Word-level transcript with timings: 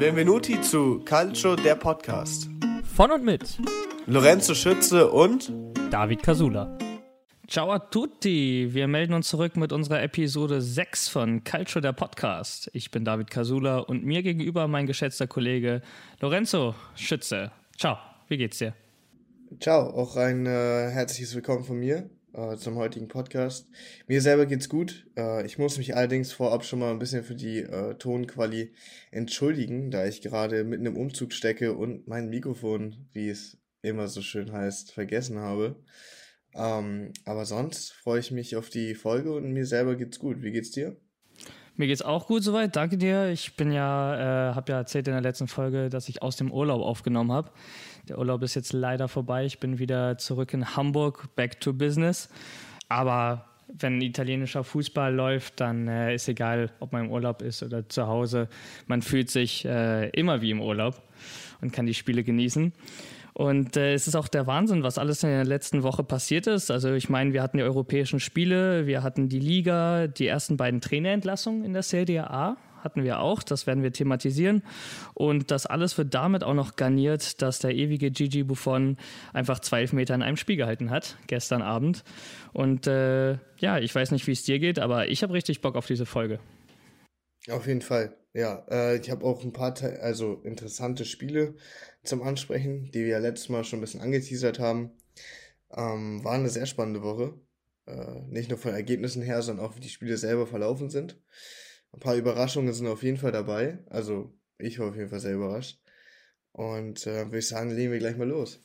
Benvenuti 0.00 0.58
zu 0.62 1.00
Calcio, 1.00 1.56
der 1.56 1.74
Podcast. 1.74 2.48
Von 2.96 3.10
und 3.10 3.22
mit 3.22 3.58
Lorenzo 4.06 4.54
Schütze 4.54 5.10
und 5.10 5.52
David 5.90 6.22
Casula. 6.22 6.78
Ciao 7.46 7.70
a 7.70 7.78
tutti! 7.78 8.70
Wir 8.72 8.88
melden 8.88 9.12
uns 9.12 9.28
zurück 9.28 9.58
mit 9.58 9.74
unserer 9.74 10.02
Episode 10.02 10.62
6 10.62 11.10
von 11.10 11.44
Calcio, 11.44 11.82
der 11.82 11.92
Podcast. 11.92 12.70
Ich 12.72 12.90
bin 12.90 13.04
David 13.04 13.30
Casula 13.30 13.80
und 13.80 14.02
mir 14.02 14.22
gegenüber 14.22 14.68
mein 14.68 14.86
geschätzter 14.86 15.26
Kollege 15.26 15.82
Lorenzo 16.20 16.74
Schütze. 16.94 17.52
Ciao, 17.76 17.98
wie 18.28 18.38
geht's 18.38 18.56
dir? 18.56 18.72
Ciao, 19.60 19.82
auch 19.82 20.16
ein 20.16 20.46
äh, 20.46 20.88
herzliches 20.88 21.34
Willkommen 21.34 21.64
von 21.64 21.78
mir 21.78 22.08
äh, 22.32 22.56
zum 22.56 22.76
heutigen 22.76 23.08
Podcast. 23.08 23.68
Mir 24.06 24.20
selber 24.20 24.46
geht's 24.46 24.68
gut. 24.68 25.06
Äh, 25.16 25.44
ich 25.46 25.58
muss 25.58 25.78
mich 25.78 25.96
allerdings 25.96 26.32
vorab 26.32 26.64
schon 26.64 26.78
mal 26.78 26.90
ein 26.90 26.98
bisschen 26.98 27.24
für 27.24 27.34
die 27.34 27.58
äh, 27.58 27.94
Tonquali 27.94 28.72
entschuldigen, 29.10 29.90
da 29.90 30.06
ich 30.06 30.22
gerade 30.22 30.64
mitten 30.64 30.86
im 30.86 30.96
Umzug 30.96 31.32
stecke 31.32 31.74
und 31.74 32.08
mein 32.08 32.28
Mikrofon, 32.28 33.08
wie 33.12 33.28
es 33.28 33.58
immer 33.82 34.08
so 34.08 34.22
schön 34.22 34.52
heißt, 34.52 34.92
vergessen 34.92 35.38
habe. 35.38 35.82
Ähm, 36.54 37.12
aber 37.24 37.44
sonst 37.44 37.92
freue 37.92 38.20
ich 38.20 38.30
mich 38.30 38.56
auf 38.56 38.70
die 38.70 38.94
Folge 38.94 39.32
und 39.32 39.52
mir 39.52 39.66
selber 39.66 39.96
geht's 39.96 40.18
gut. 40.18 40.42
Wie 40.42 40.50
geht's 40.50 40.70
dir? 40.70 40.96
Mir 41.76 41.86
geht's 41.86 42.02
auch 42.02 42.26
gut 42.26 42.42
soweit, 42.42 42.76
danke 42.76 42.98
dir. 42.98 43.30
Ich 43.30 43.56
bin 43.56 43.72
ja, 43.72 44.50
äh, 44.50 44.54
habe 44.54 44.72
ja 44.72 44.78
erzählt 44.78 45.08
in 45.08 45.14
der 45.14 45.22
letzten 45.22 45.48
Folge, 45.48 45.88
dass 45.88 46.10
ich 46.10 46.20
aus 46.20 46.36
dem 46.36 46.52
Urlaub 46.52 46.82
aufgenommen 46.82 47.32
habe. 47.32 47.52
Der 48.08 48.18
Urlaub 48.18 48.42
ist 48.42 48.54
jetzt 48.54 48.72
leider 48.72 49.08
vorbei. 49.08 49.44
Ich 49.44 49.60
bin 49.60 49.78
wieder 49.78 50.18
zurück 50.18 50.52
in 50.54 50.76
Hamburg, 50.76 51.34
back 51.36 51.60
to 51.60 51.72
business. 51.72 52.28
Aber 52.88 53.46
wenn 53.78 54.00
italienischer 54.00 54.64
Fußball 54.64 55.14
läuft, 55.14 55.60
dann 55.60 55.88
äh, 55.88 56.14
ist 56.14 56.28
egal, 56.28 56.70
ob 56.80 56.92
man 56.92 57.06
im 57.06 57.10
Urlaub 57.10 57.42
ist 57.42 57.62
oder 57.62 57.88
zu 57.88 58.06
Hause. 58.06 58.48
Man 58.86 59.02
fühlt 59.02 59.30
sich 59.30 59.64
äh, 59.64 60.08
immer 60.10 60.40
wie 60.40 60.50
im 60.50 60.60
Urlaub 60.60 61.00
und 61.60 61.72
kann 61.72 61.86
die 61.86 61.94
Spiele 61.94 62.24
genießen. 62.24 62.72
Und 63.32 63.76
äh, 63.76 63.94
es 63.94 64.08
ist 64.08 64.16
auch 64.16 64.28
der 64.28 64.46
Wahnsinn, 64.46 64.82
was 64.82 64.98
alles 64.98 65.22
in 65.22 65.30
der 65.30 65.44
letzten 65.44 65.82
Woche 65.82 66.02
passiert 66.02 66.46
ist. 66.46 66.70
Also 66.70 66.92
ich 66.92 67.08
meine, 67.08 67.32
wir 67.32 67.42
hatten 67.42 67.58
die 67.58 67.62
europäischen 67.62 68.20
Spiele, 68.20 68.86
wir 68.86 69.02
hatten 69.02 69.28
die 69.28 69.38
Liga, 69.38 70.08
die 70.08 70.26
ersten 70.26 70.56
beiden 70.56 70.80
Trainerentlassungen 70.80 71.64
in 71.64 71.72
der 71.72 71.82
Serie 71.82 72.28
A 72.28 72.56
hatten 72.80 73.04
wir 73.04 73.20
auch, 73.20 73.42
das 73.42 73.66
werden 73.66 73.82
wir 73.82 73.92
thematisieren. 73.92 74.62
Und 75.14 75.50
das 75.50 75.66
alles 75.66 75.96
wird 75.98 76.14
damit 76.14 76.44
auch 76.44 76.54
noch 76.54 76.76
garniert, 76.76 77.42
dass 77.42 77.58
der 77.58 77.74
ewige 77.74 78.10
Gigi 78.10 78.42
Buffon 78.42 78.96
einfach 79.32 79.60
zwei 79.60 79.86
Meter 79.92 80.14
in 80.14 80.22
einem 80.22 80.36
Spiel 80.36 80.56
gehalten 80.56 80.90
hat, 80.90 81.16
gestern 81.26 81.62
Abend. 81.62 82.04
Und 82.52 82.86
äh, 82.86 83.38
ja, 83.58 83.78
ich 83.78 83.94
weiß 83.94 84.10
nicht, 84.10 84.26
wie 84.26 84.32
es 84.32 84.42
dir 84.42 84.58
geht, 84.58 84.78
aber 84.78 85.08
ich 85.08 85.22
habe 85.22 85.32
richtig 85.32 85.60
Bock 85.60 85.76
auf 85.76 85.86
diese 85.86 86.06
Folge. 86.06 86.38
Auf 87.48 87.66
jeden 87.66 87.80
Fall, 87.80 88.16
ja. 88.34 88.66
Äh, 88.70 88.98
ich 88.98 89.10
habe 89.10 89.24
auch 89.24 89.42
ein 89.42 89.52
paar, 89.52 89.74
also 90.00 90.34
interessante 90.44 91.04
Spiele 91.04 91.54
zum 92.02 92.22
Ansprechen, 92.22 92.90
die 92.92 93.00
wir 93.00 93.12
ja 93.12 93.18
letztes 93.18 93.48
Mal 93.48 93.64
schon 93.64 93.78
ein 93.78 93.82
bisschen 93.82 94.00
angeteasert 94.00 94.58
haben. 94.58 94.92
Ähm, 95.74 96.22
war 96.24 96.34
eine 96.34 96.50
sehr 96.50 96.66
spannende 96.66 97.02
Woche. 97.02 97.34
Äh, 97.86 98.20
nicht 98.28 98.50
nur 98.50 98.58
von 98.58 98.72
Ergebnissen 98.72 99.22
her, 99.22 99.42
sondern 99.42 99.64
auch 99.64 99.76
wie 99.76 99.80
die 99.80 99.88
Spiele 99.88 100.16
selber 100.16 100.46
verlaufen 100.46 100.90
sind. 100.90 101.20
Ein 101.92 102.00
paar 102.00 102.16
Überraschungen 102.16 102.72
sind 102.72 102.86
auf 102.86 103.02
jeden 103.02 103.18
Fall 103.18 103.32
dabei. 103.32 103.78
Also 103.88 104.32
ich 104.58 104.78
war 104.78 104.88
auf 104.88 104.96
jeden 104.96 105.10
Fall 105.10 105.20
sehr 105.20 105.34
überrascht. 105.34 105.80
Und 106.52 107.06
äh, 107.06 107.26
würde 107.26 107.38
ich 107.38 107.48
sagen, 107.48 107.70
legen 107.70 107.92
wir 107.92 107.98
gleich 107.98 108.16
mal 108.16 108.28
los. 108.28 108.60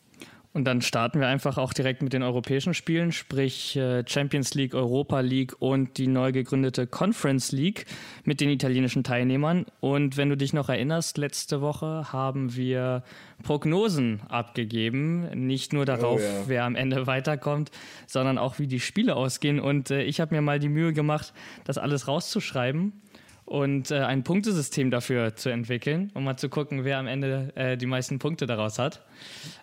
Und 0.56 0.64
dann 0.64 0.81
starten 0.81 1.20
wir 1.20 1.28
einfach 1.28 1.58
auch 1.58 1.73
direkt 1.73 2.02
mit 2.02 2.14
den 2.14 2.23
europäischen 2.23 2.73
Spielen, 2.73 3.12
sprich 3.12 3.76
äh, 3.76 4.06
Champions 4.08 4.53
League, 4.53 4.73
Europa 4.73 5.20
League 5.20 5.53
und 5.59 5.98
die 5.98 6.08
neu 6.08 6.31
gegründete 6.31 6.88
Conference 6.88 7.52
League 7.52 7.86
mit 8.23 8.40
den 8.40 8.50
italienischen 8.50 9.03
Teilnehmern. 9.03 9.66
Und 9.81 10.16
wenn 10.16 10.30
du 10.30 10.38
dich 10.38 10.53
noch 10.53 10.70
erinnerst, 10.70 11.18
letzte 11.18 11.59
Woche 11.59 12.14
haben 12.14 12.56
wir 12.56 13.03
Prognosen 13.44 14.22
abgegeben, 14.30 15.28
nicht 15.46 15.73
nur 15.73 15.84
darauf, 15.84 16.22
oh, 16.22 16.23
ja. 16.23 16.44
wer 16.48 16.64
am 16.64 16.76
Ende 16.76 17.06
weiterkommt, 17.06 17.69
sondern 18.08 18.38
auch 18.38 18.58
wie 18.58 18.68
die 18.68 18.80
Spiele 18.80 19.18
ausgehen. 19.18 19.59
Und 19.59 19.91
äh, 19.91 20.03
ich 20.03 20.22
habe 20.22 20.34
mir 20.34 20.41
mal 20.41 20.59
die 20.59 20.69
Mühe 20.69 20.94
gemacht, 20.94 21.34
das 21.66 21.78
alles 21.78 22.08
rauszuschreiben 22.08 23.02
und 23.45 23.91
äh, 23.91 24.00
ein 24.00 24.23
Punktesystem 24.23 24.91
dafür 24.91 25.35
zu 25.35 25.50
entwickeln, 25.50 26.11
um 26.16 26.23
mal 26.23 26.38
zu 26.38 26.50
gucken, 26.50 26.83
wer 26.83 26.97
am 26.97 27.07
Ende 27.07 27.51
äh, 27.56 27.78
die 27.78 27.85
meisten 27.85 28.19
Punkte 28.19 28.47
daraus 28.47 28.79
hat. 28.79 29.06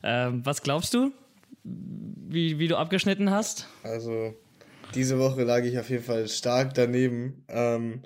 Ähm, 0.02 0.44
was 0.46 0.62
glaubst 0.62 0.94
du, 0.94 1.12
wie, 1.64 2.58
wie 2.58 2.68
du 2.68 2.76
abgeschnitten 2.76 3.30
hast? 3.30 3.68
Also, 3.82 4.34
diese 4.94 5.18
Woche 5.18 5.42
lag 5.42 5.64
ich 5.64 5.78
auf 5.78 5.90
jeden 5.90 6.04
Fall 6.04 6.28
stark 6.28 6.74
daneben. 6.74 7.44
Ähm, 7.48 8.02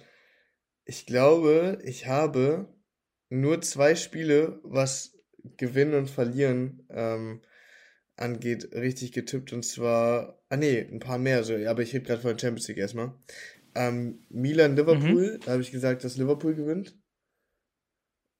ich 0.84 1.06
glaube, 1.06 1.78
ich 1.84 2.06
habe 2.06 2.68
nur 3.28 3.60
zwei 3.60 3.94
Spiele, 3.94 4.60
was 4.62 5.18
Gewinnen 5.56 5.94
und 5.94 6.10
Verlieren 6.10 6.86
ähm, 6.90 7.42
angeht, 8.16 8.72
richtig 8.72 9.12
getippt. 9.12 9.52
Und 9.52 9.64
zwar, 9.64 10.40
ah 10.48 10.56
nee, 10.56 10.80
ein 10.80 11.00
paar 11.00 11.18
mehr, 11.18 11.44
so, 11.44 11.54
aber 11.54 11.82
ich 11.82 11.92
rede 11.94 12.04
gerade 12.04 12.20
von 12.22 12.30
der 12.30 12.38
Champions 12.38 12.68
League 12.68 12.78
erstmal. 12.78 13.14
Ähm, 13.76 14.24
Milan-Liverpool, 14.30 15.34
mhm. 15.34 15.40
da 15.44 15.52
habe 15.52 15.62
ich 15.62 15.70
gesagt, 15.70 16.02
dass 16.02 16.16
Liverpool 16.16 16.54
gewinnt. 16.54 16.98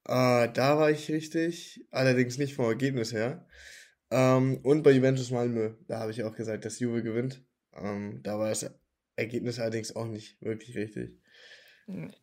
Äh, 0.07 0.49
da 0.53 0.79
war 0.79 0.91
ich 0.91 1.11
richtig, 1.11 1.87
allerdings 1.91 2.39
nicht 2.39 2.55
vom 2.55 2.67
Ergebnis 2.67 3.13
her. 3.13 3.47
Ähm, 4.11 4.59
und 4.63 4.83
bei 4.83 4.93
Juventus 4.93 5.31
Malmö, 5.31 5.75
da 5.89 6.01
habe 6.01 6.13
ich 6.13 6.23
auch 6.23 6.35
gesagt, 6.35 6.65
dass 6.65 6.79
Juve 6.79 7.03
gewinnt. 7.03 7.45
Ähm, 7.75 8.21
da 8.23 8.39
war 8.39 8.49
das 8.49 8.71
Ergebnis 9.17 9.59
allerdings 9.59 9.95
auch 9.95 10.07
nicht 10.07 10.41
wirklich 10.41 10.77
richtig. 10.77 11.21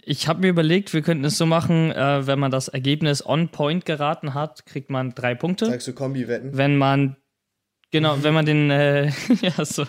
Ich 0.04 0.28
habe 0.28 0.42
mir 0.42 0.50
überlegt, 0.50 0.94
wir 0.94 1.02
könnten 1.02 1.24
es 1.24 1.38
so 1.38 1.46
machen, 1.46 1.92
äh, 1.92 2.28
wenn 2.28 2.40
man 2.40 2.52
das 2.52 2.68
Ergebnis 2.68 3.26
on 3.26 3.50
point 3.50 3.86
geraten 3.86 4.34
hat, 4.34 4.66
kriegt 4.66 4.90
man 4.90 5.14
drei 5.14 5.36
Punkte. 5.36 5.68
Sagst 5.68 5.88
du 5.88 5.94
Kombi-Wetten? 5.94 6.58
Wenn 6.58 6.78
man 6.78 7.18
Genau, 7.94 8.24
wenn 8.24 8.34
man 8.34 8.44
den, 8.44 8.72
äh, 8.72 9.12
ja, 9.42 9.64
so, 9.64 9.86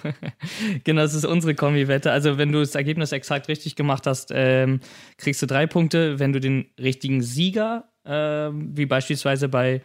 genau, 0.84 1.00
das 1.00 1.15
ist 1.15 1.25
unsere 1.25 1.54
Kombi-Wette. 1.54 2.12
Also, 2.12 2.37
wenn 2.37 2.53
du 2.53 2.60
das 2.60 2.75
Ergebnis 2.75 3.12
exakt 3.12 3.48
richtig 3.48 3.76
gemacht 3.76 4.06
hast, 4.06 4.31
ähm, 4.31 4.81
kriegst 5.16 5.41
du 5.41 5.47
drei 5.47 5.66
Punkte. 5.66 6.19
Wenn 6.19 6.34
du 6.34 6.38
den 6.38 6.66
richtigen 6.78 7.22
Sieger, 7.22 7.88
ähm, 8.04 8.76
wie 8.76 8.84
beispielsweise 8.84 9.48
bei 9.48 9.81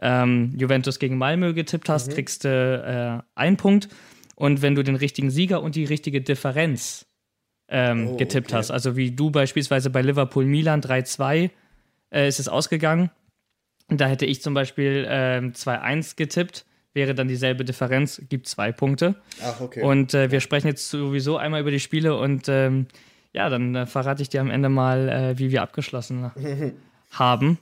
ähm, 0.00 0.54
Juventus 0.56 1.00
gegen 1.00 1.18
Malmö 1.18 1.52
getippt 1.52 1.88
hast, 1.88 2.10
mhm. 2.10 2.14
kriegst 2.14 2.44
du 2.44 2.48
äh, 2.48 3.28
einen 3.34 3.56
Punkt. 3.56 3.88
Und 4.36 4.62
wenn 4.62 4.76
du 4.76 4.84
den 4.84 4.94
richtigen 4.94 5.30
Sieger 5.30 5.60
und 5.60 5.74
die 5.74 5.84
richtige 5.84 6.20
Differenz 6.20 7.06
ähm, 7.68 8.10
oh, 8.10 8.16
getippt 8.16 8.50
okay. 8.50 8.58
hast, 8.58 8.70
also 8.70 8.94
wie 8.94 9.10
du 9.10 9.32
beispielsweise 9.32 9.90
bei 9.90 10.00
Liverpool-Milan 10.00 10.80
3-2 10.80 11.50
äh, 12.12 12.28
ist 12.28 12.38
es 12.38 12.46
ausgegangen. 12.46 13.10
Da 13.88 14.06
hätte 14.06 14.26
ich 14.26 14.42
zum 14.42 14.54
Beispiel 14.54 15.04
äh, 15.08 15.40
2-1 15.40 16.14
getippt 16.14 16.66
wäre 16.94 17.14
dann 17.14 17.28
dieselbe 17.28 17.64
Differenz, 17.64 18.22
gibt 18.28 18.46
zwei 18.46 18.72
Punkte. 18.72 19.16
Ach, 19.42 19.60
okay. 19.60 19.82
Und 19.82 20.14
äh, 20.14 20.30
wir 20.30 20.40
sprechen 20.40 20.68
jetzt 20.68 20.88
sowieso 20.88 21.36
einmal 21.36 21.60
über 21.60 21.70
die 21.70 21.80
Spiele 21.80 22.16
und 22.16 22.48
ähm, 22.48 22.86
ja, 23.32 23.48
dann 23.50 23.74
äh, 23.74 23.86
verrate 23.86 24.22
ich 24.22 24.28
dir 24.28 24.40
am 24.40 24.50
Ende 24.50 24.68
mal, 24.68 25.08
äh, 25.08 25.38
wie 25.38 25.50
wir 25.50 25.62
abgeschlossen 25.62 26.30
haben. 27.10 27.58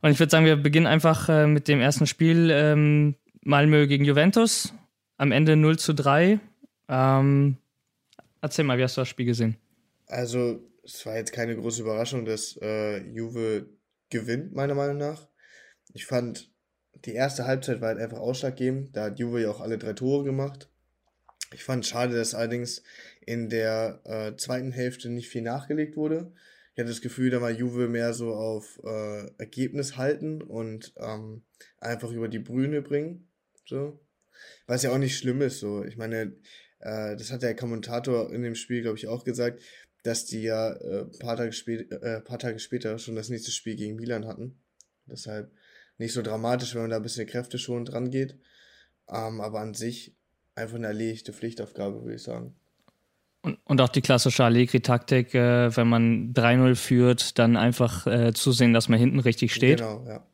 Und 0.00 0.10
ich 0.10 0.18
würde 0.18 0.30
sagen, 0.30 0.46
wir 0.46 0.56
beginnen 0.56 0.86
einfach 0.86 1.28
äh, 1.28 1.46
mit 1.46 1.68
dem 1.68 1.80
ersten 1.80 2.06
Spiel 2.06 2.50
ähm, 2.52 3.16
Malmö 3.42 3.86
gegen 3.86 4.04
Juventus. 4.04 4.72
Am 5.16 5.32
Ende 5.32 5.56
0 5.56 5.78
zu 5.78 5.94
3. 5.94 6.40
Ähm, 6.88 7.56
erzähl 8.40 8.64
mal, 8.64 8.78
wie 8.78 8.82
hast 8.82 8.96
du 8.96 9.02
das 9.02 9.08
Spiel 9.08 9.26
gesehen? 9.26 9.56
Also, 10.06 10.60
es 10.84 11.04
war 11.06 11.16
jetzt 11.16 11.32
keine 11.32 11.56
große 11.56 11.82
Überraschung, 11.82 12.24
dass 12.24 12.58
äh, 12.60 12.98
Juve 13.12 13.68
gewinnt, 14.10 14.54
meiner 14.54 14.74
Meinung 14.74 14.98
nach. 14.98 15.28
Ich 15.94 16.06
fand, 16.06 16.51
die 17.04 17.14
erste 17.14 17.46
Halbzeit 17.46 17.80
war 17.80 17.88
halt 17.88 17.98
einfach 17.98 18.18
ausschlaggebend. 18.18 18.96
Da 18.96 19.04
hat 19.04 19.18
Juve 19.18 19.42
ja 19.42 19.50
auch 19.50 19.60
alle 19.60 19.78
drei 19.78 19.92
Tore 19.92 20.24
gemacht. 20.24 20.68
Ich 21.52 21.64
fand 21.64 21.84
schade, 21.86 22.16
dass 22.16 22.34
allerdings 22.34 22.82
in 23.20 23.48
der 23.48 24.00
äh, 24.04 24.36
zweiten 24.36 24.72
Hälfte 24.72 25.10
nicht 25.10 25.28
viel 25.28 25.42
nachgelegt 25.42 25.96
wurde. 25.96 26.32
Ich 26.74 26.80
hatte 26.80 26.88
das 26.88 27.02
Gefühl, 27.02 27.30
da 27.30 27.42
war 27.42 27.50
Juve 27.50 27.88
mehr 27.88 28.14
so 28.14 28.32
auf 28.32 28.80
äh, 28.84 29.26
Ergebnis 29.36 29.96
halten 29.96 30.40
und 30.40 30.94
ähm, 30.96 31.42
einfach 31.78 32.10
über 32.10 32.28
die 32.28 32.38
Brüne 32.38 32.80
bringen. 32.80 33.28
So. 33.66 34.00
Was 34.66 34.82
ja 34.82 34.90
auch 34.90 34.98
nicht 34.98 35.18
schlimm 35.18 35.42
ist. 35.42 35.60
So. 35.60 35.84
Ich 35.84 35.96
meine, 35.98 36.34
äh, 36.78 37.16
das 37.16 37.30
hat 37.30 37.42
der 37.42 37.54
Kommentator 37.54 38.32
in 38.32 38.42
dem 38.42 38.54
Spiel, 38.54 38.80
glaube 38.80 38.96
ich, 38.96 39.06
auch 39.06 39.24
gesagt, 39.24 39.60
dass 40.02 40.24
die 40.24 40.42
ja 40.42 40.72
äh, 40.72 41.04
paar, 41.18 41.36
Tage 41.36 41.52
spät, 41.52 41.92
äh, 41.92 42.20
paar 42.20 42.38
Tage 42.38 42.58
später 42.58 42.98
schon 42.98 43.16
das 43.16 43.28
nächste 43.28 43.50
Spiel 43.50 43.76
gegen 43.76 43.96
Milan 43.96 44.26
hatten. 44.26 44.58
Deshalb 45.06 45.52
nicht 46.02 46.12
so 46.12 46.22
dramatisch, 46.22 46.74
wenn 46.74 46.82
man 46.82 46.90
da 46.90 46.96
ein 46.96 47.02
bisschen 47.02 47.26
Kräfte 47.26 47.58
schon 47.58 47.84
dran 47.84 48.10
geht. 48.10 48.36
Ähm, 49.08 49.40
aber 49.40 49.60
an 49.60 49.74
sich 49.74 50.14
einfach 50.54 50.76
eine 50.76 50.88
erledigte 50.88 51.32
Pflichtaufgabe, 51.32 52.02
würde 52.02 52.16
ich 52.16 52.22
sagen. 52.22 52.54
Und, 53.42 53.58
und 53.64 53.80
auch 53.80 53.88
die 53.88 54.02
klassische 54.02 54.44
Allegri-Taktik, 54.44 55.34
äh, 55.34 55.76
wenn 55.76 55.88
man 55.88 56.32
3-0 56.32 56.74
führt, 56.76 57.38
dann 57.38 57.56
einfach 57.56 58.06
äh, 58.06 58.32
zusehen, 58.32 58.72
dass 58.72 58.88
man 58.88 58.98
hinten 58.98 59.20
richtig 59.20 59.54
steht. 59.54 59.78
Genau, 59.78 60.04
ja. 60.06 60.24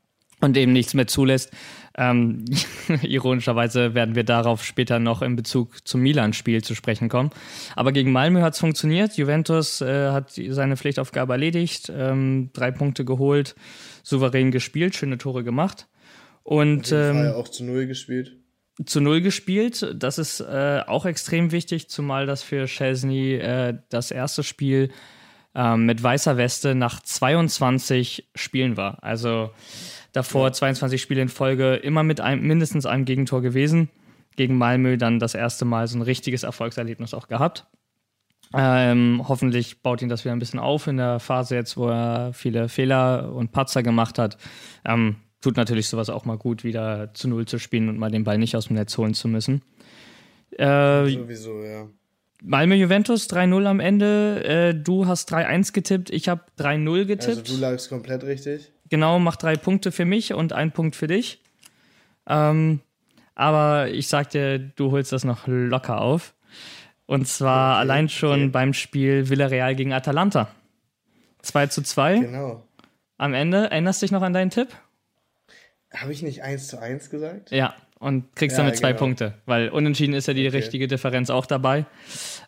Und 0.41 0.57
eben 0.57 0.73
nichts 0.73 0.95
mehr 0.95 1.09
zulässt. 1.09 1.51
Ähm, 1.97 2.45
ironischerweise 3.03 3.95
werden 3.95 4.15
wir 4.15 4.23
darauf 4.23 4.65
später 4.65 5.01
noch 5.01 5.21
in 5.21 5.35
Bezug 5.35 5.87
zum 5.87 6.01
Milan-Spiel 6.01 6.63
zu 6.63 6.77
sprechen 6.77 7.09
kommen. 7.09 7.31
Aber 7.75 7.91
gegen 7.91 8.13
Malmö 8.13 8.41
hat 8.43 8.55
es 8.55 8.61
funktioniert. 8.61 9.17
Juventus 9.17 9.81
äh, 9.81 10.11
hat 10.11 10.31
seine 10.31 10.77
Pflichtaufgabe 10.77 11.33
erledigt, 11.33 11.93
ähm, 11.95 12.51
drei 12.53 12.71
Punkte 12.71 13.05
geholt, 13.05 13.57
souverän 14.09 14.51
gespielt, 14.51 14.95
schöne 14.95 15.19
Tore 15.19 15.45
gemacht. 15.45 15.89
Und 16.43 16.93
ähm, 16.93 17.33
auch 17.35 17.49
zu 17.49 17.65
Null 17.65 17.87
gespielt. 17.87 18.37
Zu 18.85 19.01
Null 19.01 19.21
gespielt. 19.21 19.95
Das 19.95 20.19
ist 20.19 20.41
äh, 20.41 20.83
auch 20.87 21.05
extrem 21.05 21.53
wichtig, 21.53 21.91
zumal 21.91 22.27
das 22.27 22.43
für 22.43 22.67
Chesney 22.67 23.35
äh, 23.35 23.79
das 23.91 24.11
erste 24.11 24.43
Spiel 24.43 24.91
ähm, 25.55 25.85
mit 25.85 26.03
weißer 26.03 26.37
Weste 26.37 26.75
nach 26.75 27.03
22 27.03 28.31
Spielen 28.35 28.77
war. 28.77 29.03
Also 29.03 29.51
davor 30.13 30.53
22 30.53 31.03
Spiele 31.03 31.21
in 31.21 31.29
Folge, 31.29 31.75
immer 31.75 32.03
mit 32.03 32.21
einem, 32.21 32.47
mindestens 32.47 32.87
einem 32.87 33.05
Gegentor 33.05 33.43
gewesen. 33.43 33.91
Gegen 34.37 34.57
Malmö 34.57 34.97
dann 34.97 35.19
das 35.19 35.35
erste 35.35 35.65
Mal 35.65 35.87
so 35.89 35.99
ein 35.99 36.03
richtiges 36.03 36.45
Erfolgserlebnis 36.45 37.13
auch 37.13 37.29
gehabt. 37.29 37.67
Ähm, 38.55 39.23
hoffentlich 39.29 39.83
baut 39.83 40.01
ihn 40.01 40.09
das 40.09 40.25
wieder 40.25 40.33
ein 40.33 40.39
bisschen 40.39 40.61
auf 40.61 40.87
in 40.87 40.97
der 40.97 41.21
Phase 41.21 41.55
jetzt, 41.55 41.77
wo 41.77 41.89
er 41.89 42.33
viele 42.33 42.69
Fehler 42.69 43.33
und 43.35 43.53
Patzer 43.53 43.83
gemacht 43.83 44.19
hat. 44.19 44.39
Ähm, 44.85 45.17
tut 45.41 45.57
natürlich 45.57 45.89
sowas 45.89 46.09
auch 46.09 46.25
mal 46.25 46.39
gut, 46.39 46.65
wieder 46.65 47.13
zu 47.15 47.29
Null 47.29 47.47
zu 47.47 47.59
spielen 47.59 47.89
und 47.89 47.99
mal 47.99 48.11
den 48.11 48.25
Ball 48.25 48.39
nicht 48.39 48.57
aus 48.57 48.69
dem 48.69 48.77
Netz 48.77 48.97
holen 48.97 49.15
zu 49.15 49.29
müssen. 49.29 49.63
Äh, 50.53 51.11
Sowieso, 51.11 51.63
ja. 51.63 51.89
Malmö 52.43 52.75
Juventus 52.77 53.29
3-0 53.29 53.67
am 53.67 53.81
Ende. 53.81 54.45
Äh, 54.45 54.75
du 54.75 55.07
hast 55.07 55.33
3-1 55.33 55.73
getippt, 55.73 56.11
ich 56.11 56.29
habe 56.29 56.43
3-0 56.59 57.05
getippt. 57.05 57.39
Also 57.39 57.57
du 57.57 57.61
lagst 57.61 57.89
komplett 57.89 58.25
richtig. 58.25 58.73
Genau, 58.89 59.19
mach 59.19 59.37
drei 59.37 59.57
Punkte 59.57 59.93
für 59.93 60.05
mich 60.05 60.33
und 60.33 60.53
ein 60.53 60.73
Punkt 60.73 60.97
für 60.97 61.09
dich. 61.09 61.43
Ähm, 62.27 62.81
aber 63.35 63.91
ich 63.91 64.09
sag 64.09 64.31
dir, 64.31 64.59
du 64.59 64.91
holst 64.93 65.13
das 65.13 65.25
noch 65.25 65.47
locker 65.47 66.01
auf. 66.01 66.35
Und 67.09 67.27
zwar 67.27 67.77
okay, 67.77 67.81
allein 67.81 68.09
schon 68.11 68.41
okay. 68.43 68.49
beim 68.49 68.75
Spiel 68.75 69.31
Villarreal 69.31 69.75
gegen 69.75 69.95
Atalanta. 69.95 70.49
2 71.41 71.69
zu 71.69 71.83
2. 71.83 72.19
Genau. 72.19 72.63
Am 73.17 73.33
Ende, 73.33 73.71
erinnerst 73.71 74.03
du 74.03 74.05
dich 74.05 74.13
noch 74.13 74.21
an 74.21 74.35
deinen 74.35 74.51
Tipp? 74.51 74.69
Habe 75.91 76.13
ich 76.13 76.23
nicht 76.23 76.43
1 76.43 76.69
zu 76.69 76.79
1 76.79 77.09
gesagt? 77.09 77.51
Ja, 77.51 77.75
und 77.99 78.37
kriegst 78.37 78.59
ja, 78.59 78.63
damit 78.63 78.77
zwei 78.77 78.89
genau. 78.89 78.99
Punkte, 78.99 79.35
weil 79.47 79.71
unentschieden 79.71 80.13
ist 80.13 80.29
ja 80.29 80.35
die 80.35 80.47
okay. 80.47 80.59
richtige 80.59 80.87
Differenz 80.87 81.31
auch 81.31 81.47
dabei. 81.47 81.87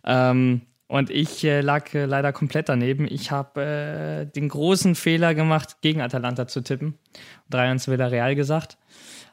Ähm, 0.04 0.60
und 0.88 1.08
ich 1.08 1.42
äh, 1.42 1.62
lag 1.62 1.94
äh, 1.94 2.04
leider 2.04 2.34
komplett 2.34 2.68
daneben. 2.68 3.08
Ich 3.10 3.30
habe 3.30 3.62
äh, 3.62 4.26
den 4.26 4.50
großen 4.50 4.94
Fehler 4.94 5.34
gemacht, 5.34 5.80
gegen 5.80 6.02
Atalanta 6.02 6.46
zu 6.46 6.60
tippen. 6.60 6.98
3-1 7.50 7.90
Villarreal 7.90 8.34
gesagt 8.34 8.76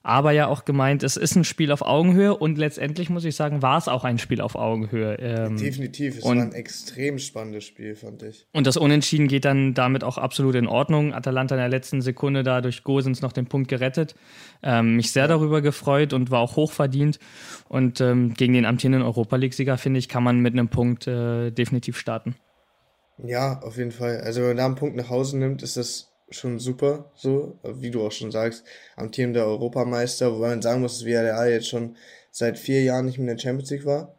aber 0.08 0.32
ja 0.32 0.48
auch 0.48 0.64
gemeint, 0.64 1.04
es 1.04 1.18
ist 1.18 1.36
ein 1.36 1.44
Spiel 1.44 1.70
auf 1.70 1.82
Augenhöhe 1.82 2.36
und 2.36 2.58
letztendlich 2.58 3.10
muss 3.10 3.26
ich 3.26 3.36
sagen, 3.36 3.62
war 3.62 3.78
es 3.78 3.90
auch 3.90 4.06
ein 4.06 4.20
Spiel 4.20 4.40
auf 4.40 4.56
Augenhöhe. 4.56 5.18
Ähm, 5.20 5.58
Definitiv, 5.58 6.20
es 6.20 6.24
und, 6.24 6.38
war 6.38 6.46
ein 6.46 6.54
extrem 6.54 7.20
spannendes 7.20 7.66
Spiel, 7.66 7.94
fand 7.94 8.24
ich. 8.24 8.48
Und 8.54 8.68
das 8.68 8.78
Unentschieden 8.78 9.28
geht 9.28 9.44
dann 9.44 9.74
damit 9.74 10.06
auch 10.06 10.18
absolut 10.18 10.56
in 10.56 10.66
Ordnung. 10.66 11.14
Atalanta 11.14 11.56
in 11.56 11.60
der 11.60 11.68
letzten 11.68 12.02
Sekunde 12.02 12.44
da 12.44 12.62
durch 12.62 12.86
Gosens 12.86 13.22
noch 13.22 13.34
den 13.34 13.48
Punkt 13.48 13.68
gerettet. 13.68 14.16
Ähm, 14.64 14.96
mich 14.96 15.12
sehr 15.12 15.28
darüber 15.28 15.62
gefreut 15.62 16.14
und 16.14 16.32
war 16.32 16.40
auch 16.40 16.56
hochverdient. 16.56 17.20
Und 17.68 18.00
ähm, 18.00 18.34
gegen 18.34 18.54
den 18.54 18.66
amtierenden 18.66 19.02
Europa 19.02 19.36
League-Sieger, 19.36 19.78
finde 19.78 20.00
ich, 20.00 20.08
kann 20.08 20.24
man 20.24 20.40
mit 20.40 20.54
einem 20.54 20.70
Punkt 20.70 21.06
äh, 21.08 21.52
definitiv 21.52 21.98
starten. 21.98 22.36
Ja, 23.22 23.60
auf 23.62 23.78
jeden 23.78 23.92
Fall. 23.92 24.22
Also 24.22 24.40
wenn 24.40 24.48
man 24.48 24.58
da 24.58 24.66
einen 24.68 24.76
Punkt 24.76 24.96
nach 24.96 25.10
Hause 25.10 25.38
nimmt, 25.38 25.64
ist 25.64 25.76
das 25.76 26.14
schon 26.30 26.60
super, 26.60 27.12
so, 27.16 27.58
wie 27.64 27.92
du 27.92 28.06
auch 28.06 28.12
schon 28.12 28.32
sagst, 28.32 28.64
amtierender 28.96 29.46
Europameister, 29.46 30.34
wobei 30.34 30.50
man 30.50 30.62
sagen 30.62 30.82
muss, 30.82 31.00
dass 31.00 31.06
Villarreal 31.06 31.52
jetzt 31.52 31.68
schon 31.68 31.96
seit 32.32 32.60
vier 32.60 32.84
Jahren 32.84 33.06
nicht 33.06 33.18
mehr 33.18 33.32
in 33.32 33.38
der 33.38 33.42
Champions 33.42 33.70
League 33.70 33.86
war. 33.86 34.16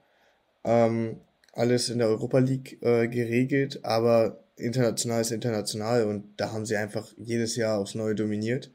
Ähm, 0.64 1.20
alles 1.52 1.88
in 1.88 1.98
der 1.98 2.08
Europa 2.08 2.38
League 2.38 2.82
äh, 2.82 3.08
geregelt, 3.08 3.80
aber 3.84 4.40
international 4.56 5.20
ist 5.20 5.30
international 5.30 6.04
und 6.04 6.24
da 6.36 6.52
haben 6.52 6.66
sie 6.66 6.76
einfach 6.76 7.06
jedes 7.16 7.56
Jahr 7.56 7.78
aufs 7.78 7.94
Neue 7.94 8.14
dominiert. 8.14 8.70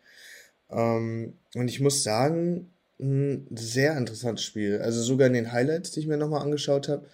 Ähm, 0.70 1.34
und 1.56 1.68
ich 1.68 1.80
muss 1.80 2.04
sagen, 2.04 2.72
ein 3.00 3.48
sehr 3.52 3.98
interessantes 3.98 4.46
Spiel. 4.46 4.80
Also 4.82 5.02
sogar 5.02 5.28
in 5.28 5.34
den 5.34 5.52
Highlights, 5.52 5.92
die 5.92 6.02
ich 6.02 6.08
mir 6.08 6.18
nochmal 6.18 6.42
angeschaut 6.42 6.90
habe, 6.90 7.08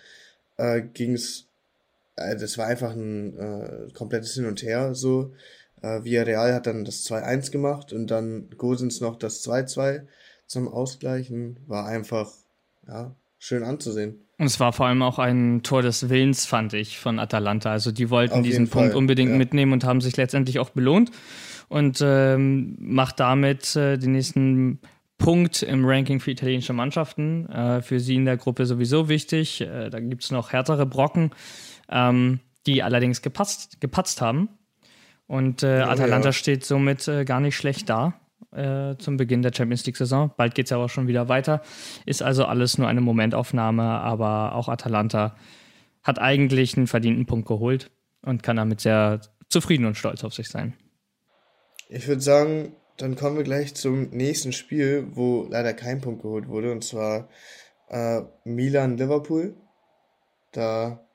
äh, 0.57 0.81
ging 0.81 1.13
es, 1.13 1.47
äh, 2.15 2.35
das 2.35 2.57
war 2.57 2.67
einfach 2.67 2.91
ein 2.91 3.37
äh, 3.37 3.91
komplettes 3.93 4.33
Hin 4.35 4.45
und 4.45 4.61
Her 4.61 4.93
so. 4.95 5.33
Äh, 5.81 6.03
Villarreal 6.03 6.53
hat 6.53 6.67
dann 6.67 6.85
das 6.85 7.05
2-1 7.05 7.51
gemacht 7.51 7.93
und 7.93 8.07
dann 8.07 8.49
Gosens 8.57 9.01
noch 9.01 9.15
das 9.15 9.45
2-2 9.47 10.07
zum 10.45 10.67
Ausgleichen. 10.67 11.59
War 11.67 11.85
einfach, 11.85 12.31
ja, 12.87 13.15
schön 13.37 13.63
anzusehen. 13.63 14.21
Und 14.37 14.45
es 14.45 14.59
war 14.59 14.71
vor 14.71 14.85
allem 14.85 15.01
auch 15.01 15.19
ein 15.19 15.63
Tor 15.63 15.81
des 15.81 16.09
Willens, 16.09 16.45
fand 16.45 16.73
ich, 16.73 16.97
von 16.97 17.19
Atalanta. 17.19 17.71
Also 17.71 17.91
die 17.91 18.09
wollten 18.09 18.39
Auf 18.39 18.41
diesen 18.43 18.69
Punkt 18.69 18.91
Fall. 18.91 18.97
unbedingt 18.97 19.31
ja. 19.31 19.37
mitnehmen 19.37 19.73
und 19.73 19.83
haben 19.83 20.01
sich 20.01 20.15
letztendlich 20.15 20.59
auch 20.59 20.69
belohnt 20.69 21.11
und 21.67 21.99
ähm, 22.01 22.77
macht 22.79 23.19
damit 23.19 23.75
äh, 23.75 23.97
den 23.97 24.13
nächsten 24.13 24.79
Punkt 25.17 25.61
im 25.61 25.85
Ranking 25.85 26.19
für 26.19 26.31
italienische 26.31 26.73
Mannschaften. 26.73 27.47
Äh, 27.49 27.81
für 27.81 27.99
sie 27.99 28.15
in 28.15 28.25
der 28.25 28.37
Gruppe 28.37 28.65
sowieso 28.65 29.09
wichtig. 29.09 29.61
Äh, 29.61 29.89
da 29.89 29.99
gibt 29.99 30.23
es 30.23 30.31
noch 30.31 30.53
härtere 30.53 30.85
Brocken, 30.85 31.31
ähm, 31.89 32.39
die 32.65 32.81
allerdings 32.81 33.21
gepatzt, 33.21 33.81
gepatzt 33.81 34.21
haben. 34.21 34.49
Und 35.29 35.61
äh, 35.61 35.81
Atalanta 35.81 36.29
ja. 36.29 36.33
steht 36.33 36.65
somit 36.65 37.07
äh, 37.07 37.23
gar 37.23 37.39
nicht 37.39 37.55
schlecht 37.55 37.87
da 37.87 38.19
äh, 38.51 38.95
zum 38.97 39.15
Beginn 39.15 39.43
der 39.43 39.53
Champions 39.53 39.85
League-Saison. 39.85 40.31
Bald 40.35 40.55
geht 40.55 40.65
es 40.65 40.71
ja 40.71 40.77
auch 40.77 40.89
schon 40.89 41.07
wieder 41.07 41.29
weiter. 41.29 41.61
Ist 42.07 42.23
also 42.23 42.45
alles 42.45 42.79
nur 42.79 42.87
eine 42.87 42.99
Momentaufnahme, 42.99 43.83
aber 43.83 44.55
auch 44.55 44.69
Atalanta 44.69 45.35
hat 46.01 46.17
eigentlich 46.17 46.75
einen 46.75 46.87
verdienten 46.87 47.27
Punkt 47.27 47.47
geholt 47.47 47.91
und 48.23 48.41
kann 48.41 48.55
damit 48.55 48.81
sehr 48.81 49.21
zufrieden 49.49 49.85
und 49.85 49.97
stolz 49.97 50.23
auf 50.23 50.33
sich 50.33 50.49
sein. 50.49 50.73
Ich 51.89 52.07
würde 52.07 52.21
sagen, 52.21 52.75
dann 52.97 53.15
kommen 53.15 53.37
wir 53.37 53.43
gleich 53.43 53.75
zum 53.75 54.09
nächsten 54.09 54.51
Spiel, 54.51 55.09
wo 55.11 55.45
leider 55.47 55.75
kein 55.75 56.01
Punkt 56.01 56.23
geholt 56.23 56.47
wurde, 56.47 56.71
und 56.71 56.83
zwar 56.83 57.29
äh, 57.89 58.21
Milan-Liverpool. 58.45 59.55
Da 60.53 61.07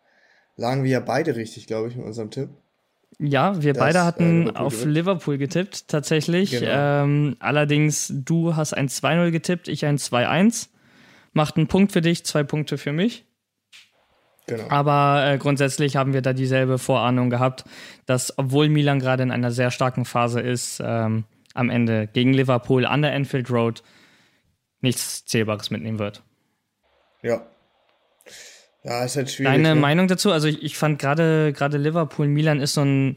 lagen 0.54 0.84
wir 0.84 0.90
ja 0.92 1.00
beide 1.00 1.34
richtig, 1.34 1.66
glaube 1.66 1.88
ich, 1.88 1.96
mit 1.96 2.06
unserem 2.06 2.30
Tipp. 2.30 2.50
Ja, 3.18 3.62
wir 3.62 3.72
das, 3.72 3.80
beide 3.80 4.04
hatten 4.04 4.48
äh, 4.48 4.52
auf 4.54 4.74
gewinnt. 4.74 4.94
Liverpool 4.94 5.38
getippt, 5.38 5.88
tatsächlich. 5.88 6.50
Genau. 6.50 7.04
Ähm, 7.04 7.36
allerdings, 7.38 8.12
du 8.14 8.56
hast 8.56 8.74
ein 8.74 8.88
2-0 8.88 9.30
getippt, 9.30 9.68
ich 9.68 9.86
ein 9.86 9.98
2-1. 9.98 10.68
Macht 11.32 11.56
einen 11.56 11.66
Punkt 11.66 11.92
für 11.92 12.00
dich, 12.00 12.24
zwei 12.24 12.44
Punkte 12.44 12.78
für 12.78 12.92
mich. 12.92 13.24
Genau. 14.46 14.68
Aber 14.68 15.24
äh, 15.26 15.38
grundsätzlich 15.38 15.96
haben 15.96 16.12
wir 16.12 16.22
da 16.22 16.32
dieselbe 16.32 16.78
Vorahnung 16.78 17.30
gehabt, 17.30 17.64
dass, 18.06 18.38
obwohl 18.38 18.68
Milan 18.68 19.00
gerade 19.00 19.22
in 19.22 19.30
einer 19.30 19.50
sehr 19.50 19.70
starken 19.70 20.04
Phase 20.04 20.40
ist, 20.40 20.82
ähm, 20.84 21.24
am 21.54 21.70
Ende 21.70 22.08
gegen 22.12 22.34
Liverpool 22.34 22.84
an 22.84 23.02
der 23.02 23.14
Enfield 23.14 23.50
Road 23.50 23.82
nichts 24.80 25.24
Zählbares 25.24 25.70
mitnehmen 25.70 25.98
wird. 25.98 26.22
Ja, 27.22 27.46
ja, 28.84 29.04
ist 29.04 29.16
halt 29.16 29.30
schwierig. 29.30 29.52
Deine 29.52 29.74
ne? 29.74 29.80
Meinung 29.80 30.08
dazu? 30.08 30.30
Also 30.30 30.48
ich, 30.48 30.62
ich 30.62 30.76
fand 30.76 30.98
gerade 30.98 31.52
gerade 31.52 31.78
Liverpool 31.78 32.28
Milan 32.28 32.60
ist 32.60 32.74
so 32.74 32.82
ein 32.82 33.16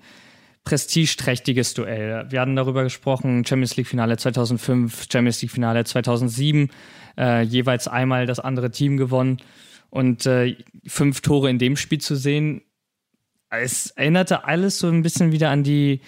prestigeträchtiges 0.64 1.74
Duell. 1.74 2.26
Wir 2.30 2.42
hatten 2.42 2.56
darüber 2.56 2.84
gesprochen, 2.84 3.46
Champions 3.46 3.78
League 3.78 3.88
Finale 3.88 4.18
2005, 4.18 5.08
Champions 5.12 5.42
League 5.42 5.52
Finale 5.52 5.86
2007, 5.86 6.70
äh, 7.18 7.42
jeweils 7.44 7.88
einmal 7.88 8.26
das 8.26 8.40
andere 8.40 8.72
Team 8.72 8.98
gewonnen 8.98 9.38
und 9.90 10.26
äh, 10.26 10.58
fünf 10.86 11.22
Tore 11.22 11.50
in 11.50 11.58
dem 11.58 11.78
Spiel 11.78 12.00
zu 12.00 12.16
sehen, 12.16 12.64
es 13.50 13.92
erinnerte 13.92 14.44
alles 14.44 14.80
so 14.80 14.88
ein 14.88 15.04
bisschen 15.04 15.32
wieder 15.32 15.50
an 15.50 15.64
die 15.64 16.02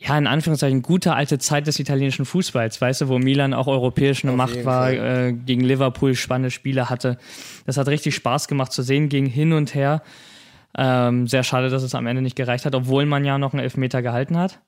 ja, 0.00 0.16
in 0.16 0.26
Anführungszeichen, 0.26 0.80
gute 0.80 1.14
alte 1.14 1.38
Zeit 1.38 1.66
des 1.66 1.78
italienischen 1.78 2.24
Fußballs, 2.24 2.80
weißt 2.80 3.02
du, 3.02 3.08
wo 3.08 3.18
Milan 3.18 3.52
auch 3.52 3.66
europäisch 3.66 4.24
eine 4.24 4.32
Auf 4.32 4.38
Macht 4.38 4.64
war, 4.64 4.90
äh, 4.90 5.34
gegen 5.34 5.60
Liverpool 5.60 6.14
spannende 6.14 6.50
Spiele 6.50 6.88
hatte. 6.88 7.18
Das 7.66 7.76
hat 7.76 7.86
richtig 7.86 8.14
Spaß 8.14 8.48
gemacht 8.48 8.72
zu 8.72 8.82
sehen, 8.82 9.10
ging 9.10 9.26
hin 9.26 9.52
und 9.52 9.74
her. 9.74 10.02
Ähm, 10.76 11.26
sehr 11.26 11.42
schade, 11.42 11.68
dass 11.68 11.82
es 11.82 11.94
am 11.94 12.06
Ende 12.06 12.22
nicht 12.22 12.34
gereicht 12.34 12.64
hat, 12.64 12.74
obwohl 12.74 13.04
man 13.04 13.26
ja 13.26 13.36
noch 13.36 13.52
einen 13.52 13.62
Elfmeter 13.62 14.00
gehalten 14.00 14.38
hat. 14.38 14.60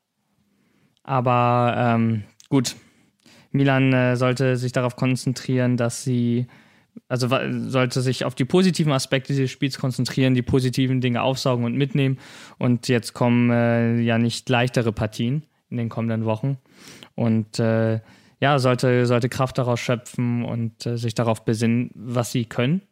Aber 1.03 1.75
ähm, 1.79 2.25
gut, 2.51 2.77
Milan 3.53 3.93
äh, 3.95 4.17
sollte 4.17 4.57
sich 4.59 4.73
darauf 4.73 4.97
konzentrieren, 4.97 5.79
dass 5.79 6.05
sie 6.05 6.47
also 7.09 7.29
sollte 7.69 8.01
sich 8.01 8.25
auf 8.25 8.35
die 8.35 8.45
positiven 8.45 8.93
Aspekte 8.93 9.33
dieses 9.33 9.51
Spiels 9.51 9.79
konzentrieren, 9.79 10.35
die 10.35 10.43
positiven 10.43 11.01
Dinge 11.01 11.23
aufsaugen 11.23 11.65
und 11.65 11.77
mitnehmen. 11.77 12.19
Und 12.59 12.89
jetzt 12.89 13.15
kommen 13.15 13.51
äh, 13.51 14.01
ja 14.01 14.19
nicht 14.19 14.49
leichtere 14.49 14.93
Partien 14.93 15.45
in 15.71 15.77
den 15.77 15.89
kommenden 15.89 16.25
Wochen. 16.25 16.59
Und 17.15 17.59
äh, 17.59 18.01
ja, 18.41 18.59
sollte, 18.59 19.07
sollte 19.07 19.29
Kraft 19.29 19.59
daraus 19.59 19.81
schöpfen 19.81 20.45
und 20.45 20.87
äh, 20.87 20.97
sich 20.97 21.15
darauf 21.15 21.45
besinnen, 21.45 21.91
was 21.95 22.33
sie 22.33 22.45
können. 22.45 22.83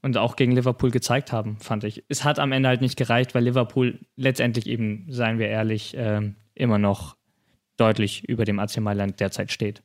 Und 0.00 0.16
auch 0.16 0.36
gegen 0.36 0.52
Liverpool 0.52 0.90
gezeigt 0.90 1.32
haben, 1.32 1.58
fand 1.58 1.82
ich. 1.82 2.04
Es 2.08 2.24
hat 2.24 2.38
am 2.38 2.52
Ende 2.52 2.68
halt 2.68 2.80
nicht 2.80 2.96
gereicht, 2.96 3.34
weil 3.34 3.44
Liverpool 3.44 3.98
letztendlich 4.16 4.66
eben, 4.68 5.06
seien 5.08 5.38
wir 5.38 5.48
ehrlich, 5.48 5.94
ähm, 5.96 6.36
immer 6.54 6.78
noch 6.78 7.16
deutlich 7.76 8.28
über 8.28 8.44
dem 8.44 8.60
AC 8.60 8.78
Mailand 8.78 9.18
derzeit 9.18 9.50
steht. 9.50 9.82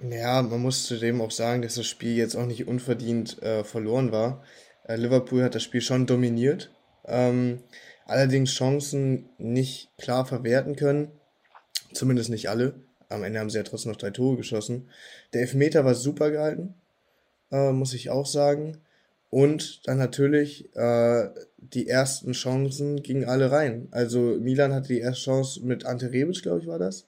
Ja, 0.00 0.42
man 0.42 0.60
muss 0.60 0.84
zudem 0.86 1.20
auch 1.20 1.30
sagen, 1.30 1.62
dass 1.62 1.76
das 1.76 1.86
Spiel 1.86 2.16
jetzt 2.16 2.34
auch 2.34 2.46
nicht 2.46 2.66
unverdient 2.66 3.40
äh, 3.42 3.64
verloren 3.64 4.12
war. 4.12 4.42
Äh, 4.86 4.96
Liverpool 4.96 5.42
hat 5.42 5.54
das 5.54 5.62
Spiel 5.62 5.80
schon 5.80 6.06
dominiert, 6.06 6.70
ähm, 7.06 7.60
allerdings 8.06 8.50
Chancen 8.52 9.28
nicht 9.38 9.90
klar 9.96 10.26
verwerten 10.26 10.76
können, 10.76 11.10
zumindest 11.92 12.30
nicht 12.30 12.48
alle. 12.50 12.74
Am 13.08 13.22
Ende 13.22 13.38
haben 13.38 13.50
sie 13.50 13.58
ja 13.58 13.62
trotzdem 13.62 13.92
noch 13.92 13.98
drei 13.98 14.10
Tore 14.10 14.36
geschossen. 14.36 14.88
Der 15.32 15.42
Elfmeter 15.42 15.84
war 15.84 15.94
super 15.94 16.30
gehalten, 16.30 16.74
äh, 17.52 17.72
muss 17.72 17.94
ich 17.94 18.10
auch 18.10 18.26
sagen. 18.26 18.78
Und 19.30 19.86
dann 19.86 19.98
natürlich 19.98 20.74
äh, 20.76 21.28
die 21.58 21.88
ersten 21.88 22.32
Chancen 22.32 23.02
gingen 23.02 23.24
alle 23.24 23.50
rein. 23.50 23.88
Also 23.90 24.36
Milan 24.40 24.72
hatte 24.72 24.88
die 24.88 25.00
erste 25.00 25.24
Chance 25.24 25.60
mit 25.64 25.86
Ante 25.86 26.12
Rebic, 26.12 26.42
glaube 26.42 26.60
ich, 26.60 26.66
war 26.66 26.78
das. 26.78 27.06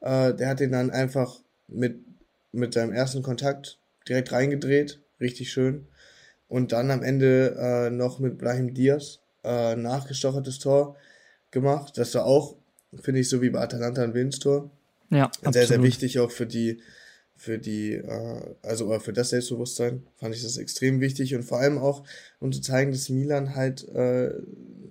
Äh, 0.00 0.34
der 0.34 0.48
hat 0.48 0.60
den 0.60 0.72
dann 0.72 0.90
einfach 0.90 1.40
mit, 1.68 1.98
mit 2.52 2.74
seinem 2.74 2.92
ersten 2.92 3.22
Kontakt 3.22 3.78
direkt 4.08 4.32
reingedreht. 4.32 5.00
Richtig 5.20 5.52
schön. 5.52 5.88
Und 6.48 6.72
dann 6.72 6.90
am 6.90 7.02
Ende 7.02 7.56
äh, 7.58 7.90
noch 7.90 8.18
mit 8.18 8.38
Brahim 8.38 8.72
Diaz 8.72 9.20
äh, 9.44 9.76
nachgestochertes 9.76 10.58
Tor 10.58 10.96
gemacht. 11.50 11.98
Das 11.98 12.14
war 12.14 12.24
auch, 12.24 12.56
finde 13.00 13.20
ich, 13.20 13.28
so 13.28 13.42
wie 13.42 13.50
bei 13.50 13.60
Atalanta 13.60 14.02
ein 14.02 14.14
Willenstor. 14.14 14.70
Ja, 15.10 15.24
absolut. 15.26 15.54
Sehr, 15.54 15.66
sehr 15.66 15.82
wichtig 15.82 16.18
auch 16.18 16.30
für 16.30 16.46
die, 16.46 16.80
für 17.36 17.58
die, 17.58 17.92
äh, 17.92 18.54
also 18.62 18.98
für 18.98 19.12
das 19.12 19.30
Selbstbewusstsein 19.30 20.06
fand 20.16 20.34
ich 20.34 20.42
das 20.42 20.56
extrem 20.58 21.00
wichtig 21.00 21.34
und 21.34 21.44
vor 21.44 21.58
allem 21.58 21.78
auch, 21.78 22.04
um 22.40 22.52
zu 22.52 22.60
zeigen, 22.60 22.92
dass 22.92 23.08
Milan 23.08 23.54
halt 23.54 23.88
äh, 23.88 24.32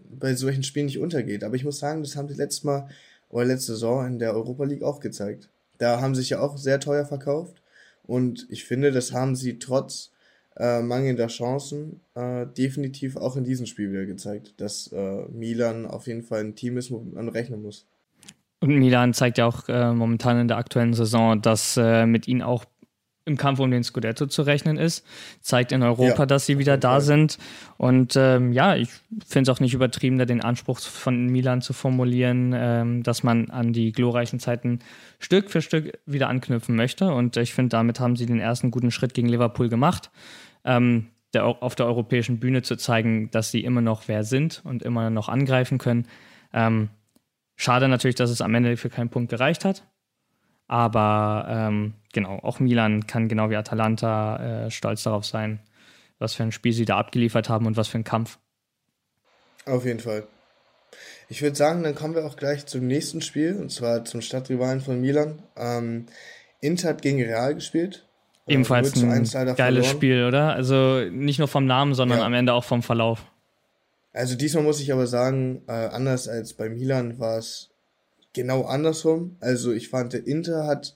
bei 0.09 0.33
solchen 0.35 0.63
Spielen 0.63 0.87
nicht 0.87 0.99
untergeht. 0.99 1.43
Aber 1.43 1.55
ich 1.55 1.63
muss 1.63 1.79
sagen, 1.79 2.01
das 2.01 2.15
haben 2.15 2.27
sie 2.27 2.35
letztes 2.35 2.63
Mal 2.63 2.89
oder 3.29 3.45
letzte 3.45 3.73
Saison 3.73 4.07
in 4.07 4.19
der 4.19 4.33
Europa 4.33 4.63
League 4.63 4.83
auch 4.83 4.99
gezeigt. 4.99 5.49
Da 5.77 6.01
haben 6.01 6.15
sie 6.15 6.21
sich 6.21 6.31
ja 6.31 6.39
auch 6.39 6.57
sehr 6.57 6.79
teuer 6.79 7.05
verkauft 7.05 7.61
und 8.03 8.47
ich 8.49 8.63
finde, 8.65 8.91
das 8.91 9.13
haben 9.13 9.35
sie 9.35 9.59
trotz 9.59 10.11
äh, 10.55 10.81
mangelnder 10.81 11.27
Chancen 11.27 12.01
äh, 12.15 12.47
definitiv 12.47 13.15
auch 13.15 13.35
in 13.35 13.43
diesem 13.43 13.65
Spiel 13.65 13.91
wieder 13.91 14.05
gezeigt, 14.05 14.55
dass 14.57 14.87
äh, 14.91 15.25
Milan 15.31 15.85
auf 15.85 16.07
jeden 16.07 16.23
Fall 16.23 16.39
ein 16.41 16.55
Team 16.55 16.77
ist, 16.77 16.89
womit 16.89 17.13
man 17.13 17.29
rechnen 17.29 17.61
muss. 17.61 17.85
Und 18.59 18.75
Milan 18.75 19.13
zeigt 19.13 19.37
ja 19.37 19.45
auch 19.45 19.69
äh, 19.69 19.93
momentan 19.93 20.39
in 20.39 20.47
der 20.47 20.57
aktuellen 20.57 20.93
Saison, 20.93 21.39
dass 21.41 21.77
äh, 21.77 22.07
mit 22.07 22.27
ihnen 22.27 22.41
auch 22.41 22.65
im 23.27 23.37
Kampf 23.37 23.59
um 23.59 23.69
den 23.69 23.83
Scudetto 23.83 24.25
zu 24.25 24.41
rechnen 24.41 24.77
ist. 24.77 25.05
Zeigt 25.41 25.71
in 25.71 25.83
Europa, 25.83 26.19
ja, 26.19 26.25
dass 26.25 26.45
sie 26.45 26.57
wieder 26.57 26.77
da 26.77 27.01
sind. 27.01 27.37
Und 27.77 28.15
ähm, 28.15 28.53
ja, 28.53 28.75
ich 28.75 28.89
finde 29.25 29.51
es 29.51 29.55
auch 29.55 29.59
nicht 29.59 29.73
übertrieben, 29.73 30.17
da 30.17 30.25
den 30.25 30.41
Anspruch 30.41 30.79
von 30.79 31.27
Milan 31.27 31.61
zu 31.61 31.73
formulieren, 31.73 32.53
ähm, 32.55 33.03
dass 33.03 33.23
man 33.23 33.49
an 33.51 33.73
die 33.73 33.91
glorreichen 33.91 34.39
Zeiten 34.39 34.79
Stück 35.19 35.51
für 35.51 35.61
Stück 35.61 35.99
wieder 36.05 36.29
anknüpfen 36.29 36.75
möchte. 36.75 37.13
Und 37.13 37.37
ich 37.37 37.53
finde, 37.53 37.69
damit 37.69 37.99
haben 37.99 38.15
sie 38.15 38.25
den 38.25 38.39
ersten 38.39 38.71
guten 38.71 38.91
Schritt 38.91 39.13
gegen 39.13 39.29
Liverpool 39.29 39.69
gemacht. 39.69 40.09
Ähm, 40.63 41.07
der, 41.33 41.45
auf 41.45 41.75
der 41.75 41.85
europäischen 41.85 42.39
Bühne 42.39 42.61
zu 42.61 42.77
zeigen, 42.77 43.29
dass 43.31 43.51
sie 43.51 43.63
immer 43.63 43.81
noch 43.81 44.07
wer 44.07 44.23
sind 44.23 44.61
und 44.63 44.81
immer 44.81 45.09
noch 45.09 45.27
angreifen 45.27 45.77
können. 45.77 46.07
Ähm, 46.53 46.89
Schade 47.57 47.87
natürlich, 47.87 48.15
dass 48.15 48.29
es 48.29 48.41
am 48.41 48.53
Ende 48.53 48.77
für 48.77 48.89
keinen 48.89 49.09
Punkt 49.09 49.31
gereicht 49.31 49.65
hat. 49.65 49.83
Aber 50.67 51.45
ähm, 51.49 51.93
genau, 52.13 52.39
auch 52.39 52.59
Milan 52.59 53.07
kann 53.07 53.27
genau 53.29 53.49
wie 53.49 53.55
Atalanta 53.55 54.65
äh, 54.65 54.71
stolz 54.71 55.03
darauf 55.03 55.25
sein, 55.25 55.59
was 56.19 56.33
für 56.33 56.43
ein 56.43 56.51
Spiel 56.51 56.73
sie 56.73 56.85
da 56.85 56.97
abgeliefert 56.97 57.49
haben 57.49 57.65
und 57.65 57.77
was 57.77 57.87
für 57.87 57.97
ein 57.97 58.03
Kampf. 58.03 58.37
Auf 59.65 59.85
jeden 59.85 59.99
Fall. 59.99 60.27
Ich 61.29 61.41
würde 61.41 61.55
sagen, 61.55 61.83
dann 61.83 61.95
kommen 61.95 62.15
wir 62.15 62.25
auch 62.25 62.37
gleich 62.37 62.65
zum 62.65 62.87
nächsten 62.87 63.21
Spiel, 63.21 63.55
und 63.55 63.71
zwar 63.71 64.05
zum 64.05 64.21
Stadtrivalen 64.21 64.79
von 64.81 65.01
Milan. 65.01 65.41
Ähm, 65.57 66.05
Inter 66.61 66.89
hat 66.89 67.01
gegen 67.01 67.21
Real 67.21 67.53
gespielt. 67.55 68.05
Äh, 68.47 68.53
Ebenfalls 68.53 68.95
ein 68.95 69.09
geiles 69.09 69.55
verloren. 69.55 69.83
Spiel, 69.83 70.25
oder? 70.25 70.53
Also 70.53 71.01
nicht 71.11 71.39
nur 71.39 71.49
vom 71.49 71.65
Namen, 71.65 71.93
sondern 71.93 72.19
ja. 72.19 72.25
am 72.25 72.33
Ende 72.33 72.53
auch 72.53 72.63
vom 72.63 72.81
Verlauf. 72.81 73.25
Also 74.13 74.35
diesmal 74.35 74.63
muss 74.63 74.79
ich 74.79 74.91
aber 74.91 75.05
sagen, 75.05 75.61
äh, 75.67 75.71
anders 75.71 76.27
als 76.27 76.53
bei 76.53 76.69
Milan 76.69 77.19
war 77.19 77.37
es 77.37 77.69
genau 78.33 78.63
andersrum. 78.63 79.37
Also 79.39 79.71
ich 79.73 79.89
fand, 79.89 80.13
der 80.13 80.27
Inter 80.27 80.65
hat 80.65 80.95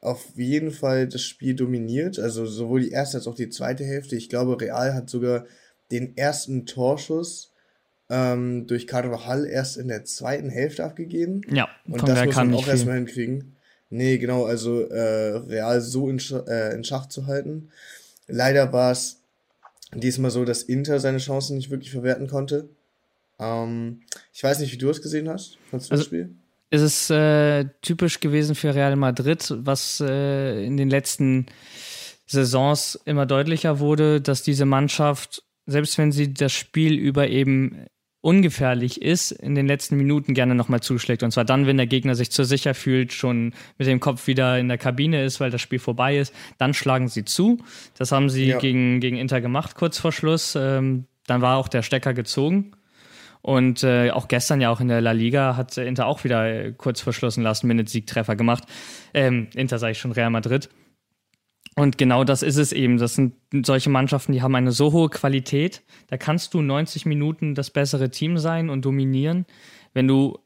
auf 0.00 0.36
jeden 0.36 0.72
Fall 0.72 1.06
das 1.08 1.22
Spiel 1.22 1.54
dominiert. 1.54 2.18
Also 2.18 2.44
sowohl 2.44 2.80
die 2.80 2.90
erste 2.90 3.18
als 3.18 3.26
auch 3.26 3.34
die 3.34 3.48
zweite 3.48 3.84
Hälfte. 3.84 4.16
Ich 4.16 4.28
glaube, 4.28 4.60
Real 4.60 4.94
hat 4.94 5.08
sogar 5.08 5.46
den 5.90 6.16
ersten 6.16 6.66
Torschuss 6.66 7.52
ähm, 8.10 8.66
durch 8.66 8.86
Carvajal 8.86 9.46
erst 9.46 9.76
in 9.76 9.88
der 9.88 10.04
zweiten 10.04 10.50
Hälfte 10.50 10.84
abgegeben. 10.84 11.42
Ja, 11.48 11.68
und 11.86 12.06
das 12.06 12.24
muss 12.24 12.36
man 12.36 12.54
auch 12.54 12.66
erstmal 12.66 12.96
hinkriegen. 12.96 13.56
Nee, 13.90 14.18
genau, 14.18 14.44
also 14.44 14.80
äh, 14.88 15.36
Real 15.36 15.80
so 15.80 16.08
in, 16.08 16.18
Sch 16.18 16.32
äh, 16.32 16.74
in 16.74 16.82
Schach 16.82 17.06
zu 17.06 17.26
halten. 17.26 17.68
Leider 18.26 18.72
war 18.72 18.90
es 18.90 19.20
diesmal 19.94 20.30
so, 20.30 20.44
dass 20.44 20.62
Inter 20.62 20.98
seine 20.98 21.18
Chancen 21.18 21.56
nicht 21.56 21.70
wirklich 21.70 21.90
verwerten 21.90 22.26
konnte. 22.26 22.68
Ähm, 23.38 24.00
ich 24.32 24.42
weiß 24.42 24.58
nicht, 24.60 24.72
wie 24.72 24.78
du 24.78 24.90
es 24.90 25.02
gesehen 25.02 25.28
hast. 25.28 25.58
Kannst 25.70 25.90
du 25.90 25.92
also, 25.92 26.02
das 26.02 26.06
Spiel? 26.06 26.34
Es 26.74 26.80
ist 26.80 27.10
äh, 27.10 27.66
typisch 27.82 28.20
gewesen 28.20 28.54
für 28.54 28.74
Real 28.74 28.96
Madrid, 28.96 29.54
was 29.58 30.00
äh, 30.00 30.64
in 30.64 30.78
den 30.78 30.88
letzten 30.88 31.44
Saisons 32.24 32.98
immer 33.04 33.26
deutlicher 33.26 33.78
wurde, 33.78 34.22
dass 34.22 34.42
diese 34.42 34.64
Mannschaft, 34.64 35.42
selbst 35.66 35.98
wenn 35.98 36.12
sie 36.12 36.32
das 36.32 36.54
Spiel 36.54 36.94
über 36.94 37.28
eben 37.28 37.84
ungefährlich 38.22 39.02
ist, 39.02 39.32
in 39.32 39.54
den 39.54 39.66
letzten 39.66 39.98
Minuten 39.98 40.32
gerne 40.32 40.54
nochmal 40.54 40.80
zuschlägt. 40.80 41.22
Und 41.22 41.32
zwar 41.32 41.44
dann, 41.44 41.66
wenn 41.66 41.76
der 41.76 41.86
Gegner 41.86 42.14
sich 42.14 42.30
zu 42.30 42.42
sicher 42.42 42.72
fühlt, 42.72 43.12
schon 43.12 43.52
mit 43.76 43.86
dem 43.86 44.00
Kopf 44.00 44.26
wieder 44.26 44.58
in 44.58 44.68
der 44.68 44.78
Kabine 44.78 45.26
ist, 45.26 45.40
weil 45.40 45.50
das 45.50 45.60
Spiel 45.60 45.78
vorbei 45.78 46.16
ist, 46.16 46.32
dann 46.56 46.72
schlagen 46.72 47.08
sie 47.08 47.26
zu. 47.26 47.58
Das 47.98 48.12
haben 48.12 48.30
sie 48.30 48.46
ja. 48.46 48.58
gegen, 48.58 49.00
gegen 49.00 49.18
Inter 49.18 49.42
gemacht, 49.42 49.74
kurz 49.74 49.98
vor 49.98 50.10
Schluss. 50.10 50.56
Ähm, 50.58 51.04
dann 51.26 51.42
war 51.42 51.58
auch 51.58 51.68
der 51.68 51.82
Stecker 51.82 52.14
gezogen. 52.14 52.72
Und 53.42 53.82
äh, 53.82 54.10
auch 54.12 54.28
gestern 54.28 54.60
ja 54.60 54.70
auch 54.70 54.80
in 54.80 54.88
der 54.88 55.00
La 55.00 55.12
Liga 55.12 55.56
hat 55.56 55.76
Inter 55.76 56.06
auch 56.06 56.22
wieder 56.22 56.46
äh, 56.46 56.72
kurz 56.72 57.00
vor 57.00 57.12
Schluss 57.12 57.36
einen 57.36 57.44
Last-Minute-Siegtreffer 57.44 58.36
gemacht. 58.36 58.64
Ähm, 59.12 59.48
Inter 59.54 59.78
sage 59.78 59.92
ich 59.92 59.98
schon, 59.98 60.12
Real 60.12 60.30
Madrid. 60.30 60.68
Und 61.74 61.98
genau 61.98 62.22
das 62.22 62.42
ist 62.42 62.56
es 62.56 62.72
eben. 62.72 62.98
Das 62.98 63.14
sind 63.14 63.34
solche 63.64 63.90
Mannschaften, 63.90 64.32
die 64.32 64.42
haben 64.42 64.54
eine 64.54 64.72
so 64.72 64.92
hohe 64.92 65.08
Qualität. 65.08 65.82
Da 66.08 66.18
kannst 66.18 66.54
du 66.54 66.60
90 66.60 67.06
Minuten 67.06 67.54
das 67.54 67.70
bessere 67.70 68.10
Team 68.10 68.38
sein 68.38 68.70
und 68.70 68.84
dominieren. 68.84 69.46
Wenn 69.92 70.06
du 70.06 70.38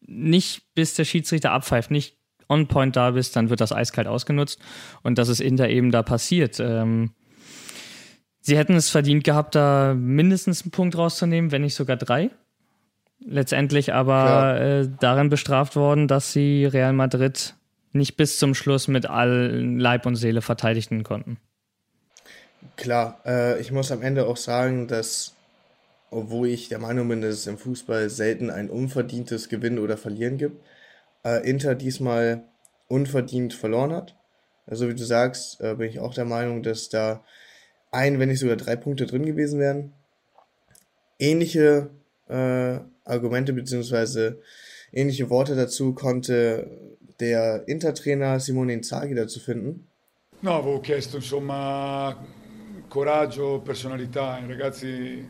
nicht 0.00 0.74
bis 0.74 0.94
der 0.94 1.04
Schiedsrichter 1.04 1.52
abpfeift, 1.52 1.90
nicht 1.90 2.16
on 2.48 2.66
point 2.66 2.96
da 2.96 3.12
bist, 3.12 3.36
dann 3.36 3.50
wird 3.50 3.60
das 3.60 3.72
eiskalt 3.72 4.08
ausgenutzt. 4.08 4.60
Und 5.02 5.18
das 5.18 5.28
ist 5.28 5.40
Inter 5.40 5.68
eben 5.68 5.90
da 5.90 6.02
passiert. 6.02 6.58
Ähm, 6.60 7.12
sie 8.44 8.56
hätten 8.56 8.76
es 8.76 8.90
verdient 8.90 9.24
gehabt, 9.24 9.54
da 9.54 9.94
mindestens 9.94 10.62
einen 10.62 10.70
Punkt 10.70 10.96
rauszunehmen, 10.96 11.50
wenn 11.50 11.62
nicht 11.62 11.74
sogar 11.74 11.96
drei. 11.96 12.30
Letztendlich 13.26 13.94
aber 13.94 14.60
äh, 14.60 14.88
darin 15.00 15.30
bestraft 15.30 15.76
worden, 15.76 16.08
dass 16.08 16.32
sie 16.32 16.66
Real 16.66 16.92
Madrid 16.92 17.54
nicht 17.92 18.16
bis 18.16 18.38
zum 18.38 18.54
Schluss 18.54 18.86
mit 18.86 19.06
all 19.06 19.64
Leib 19.78 20.04
und 20.04 20.16
Seele 20.16 20.42
verteidigen 20.42 21.04
konnten. 21.04 21.38
Klar, 22.76 23.20
äh, 23.24 23.60
ich 23.60 23.72
muss 23.72 23.90
am 23.92 24.02
Ende 24.02 24.26
auch 24.26 24.36
sagen, 24.36 24.88
dass, 24.88 25.32
obwohl 26.10 26.48
ich 26.48 26.68
der 26.68 26.80
Meinung 26.80 27.08
bin, 27.08 27.22
dass 27.22 27.34
es 27.34 27.46
im 27.46 27.56
Fußball 27.56 28.10
selten 28.10 28.50
ein 28.50 28.68
unverdientes 28.68 29.48
Gewinnen 29.48 29.78
oder 29.78 29.96
Verlieren 29.96 30.36
gibt, 30.36 30.62
äh, 31.24 31.48
Inter 31.48 31.74
diesmal 31.74 32.42
unverdient 32.88 33.54
verloren 33.54 33.92
hat. 33.92 34.16
Also 34.66 34.88
wie 34.88 34.94
du 34.94 35.04
sagst, 35.04 35.60
äh, 35.60 35.74
bin 35.76 35.88
ich 35.88 36.00
auch 36.00 36.14
der 36.14 36.24
Meinung, 36.24 36.62
dass 36.62 36.88
da 36.88 37.22
ein, 37.94 38.18
wenn 38.18 38.28
nicht 38.28 38.40
sogar 38.40 38.56
drei 38.56 38.76
Punkte 38.76 39.06
drin 39.06 39.24
gewesen 39.24 39.58
wären. 39.58 39.92
Ähnliche 41.18 41.90
äh, 42.28 42.78
Argumente 43.04 43.52
bzw. 43.52 44.34
ähnliche 44.92 45.30
Worte 45.30 45.54
dazu 45.54 45.94
konnte 45.94 46.68
der 47.20 47.68
Intertrainer 47.68 48.40
Simone 48.40 48.72
Inzaghi 48.72 49.14
dazu 49.14 49.40
finden? 49.40 49.86
No, 50.40 50.58
avevo 50.58 50.80
chiesto 50.80 51.16
insomma 51.16 52.14
coraggio, 52.88 53.60
personalità. 53.60 54.38
I 54.38 54.46
ragazzi 54.46 55.26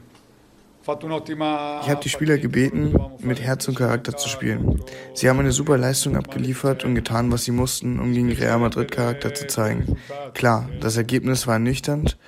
ich 0.87 1.89
habe 1.89 2.01
die 2.03 2.11
Spieler 2.11 2.37
gebeten, 2.37 2.95
mit 3.21 3.41
Herz 3.41 3.67
und 3.69 3.75
Charakter 3.75 4.17
zu 4.19 4.29
spielen. 4.29 4.83
Sie 5.15 5.31
haben 5.31 5.39
eine 5.39 5.53
super 5.53 5.79
Leistung 5.79 6.15
abgeliefert 6.15 6.85
und 6.85 6.95
getan, 6.95 7.33
was 7.33 7.45
sie 7.45 7.53
mussten, 7.53 7.99
um 7.99 8.13
gegen 8.13 8.31
Real 8.31 8.59
Madrid 8.59 8.91
Charakter 8.91 9.33
zu 9.33 9.47
zeigen. 9.47 9.97
Klar, 10.35 10.69
das 10.81 10.99
Ergebnis 10.99 11.47
war 11.47 11.55
ernüchternd. 11.55 12.19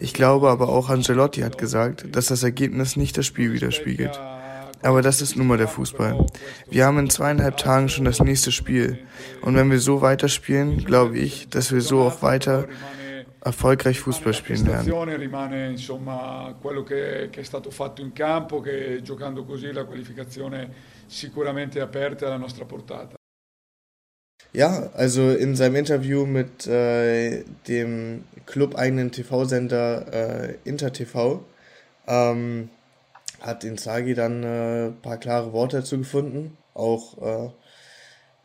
Ich 0.00 0.12
glaube 0.12 0.50
aber 0.50 0.70
auch 0.70 0.90
Ancelotti 0.90 1.42
hat 1.42 1.56
gesagt, 1.56 2.16
dass 2.16 2.26
das 2.26 2.42
Ergebnis 2.42 2.96
nicht 2.96 3.16
das 3.16 3.26
Spiel 3.26 3.52
widerspiegelt. 3.52 4.18
Aber 4.82 5.02
das 5.02 5.22
ist 5.22 5.36
nun 5.36 5.46
mal 5.46 5.58
der 5.58 5.68
Fußball. 5.68 6.26
Wir 6.68 6.86
haben 6.86 6.98
in 6.98 7.10
zweieinhalb 7.10 7.58
Tagen 7.58 7.88
schon 7.88 8.06
das 8.06 8.20
nächste 8.20 8.50
Spiel. 8.50 8.98
Und 9.42 9.54
wenn 9.54 9.70
wir 9.70 9.78
so 9.78 10.00
weiterspielen, 10.00 10.84
glaube 10.84 11.18
ich, 11.18 11.48
dass 11.48 11.70
wir 11.70 11.80
so 11.80 12.00
auch 12.00 12.22
weiter 12.22 12.66
erfolgreich 13.40 14.00
Fußball 14.00 14.34
spielen 14.34 14.66
werden. 14.66 14.86
Ja, 24.52 24.90
also 24.94 25.30
in 25.30 25.54
seinem 25.54 25.76
Interview 25.76 26.26
mit 26.26 26.66
äh, 26.66 27.44
dem 27.68 28.24
club-eigenen 28.46 29.12
TV-Sender 29.12 30.12
äh, 30.12 30.54
InterTV 30.64 31.40
ähm, 32.08 32.68
hat 33.40 33.62
Inzaghi 33.64 34.14
dann 34.14 34.44
ein 34.44 34.88
äh, 34.88 34.90
paar 35.02 35.18
klare 35.18 35.52
Worte 35.52 35.78
dazu 35.78 35.98
gefunden. 35.98 36.56
Auch 36.74 37.18
äh, 37.22 37.50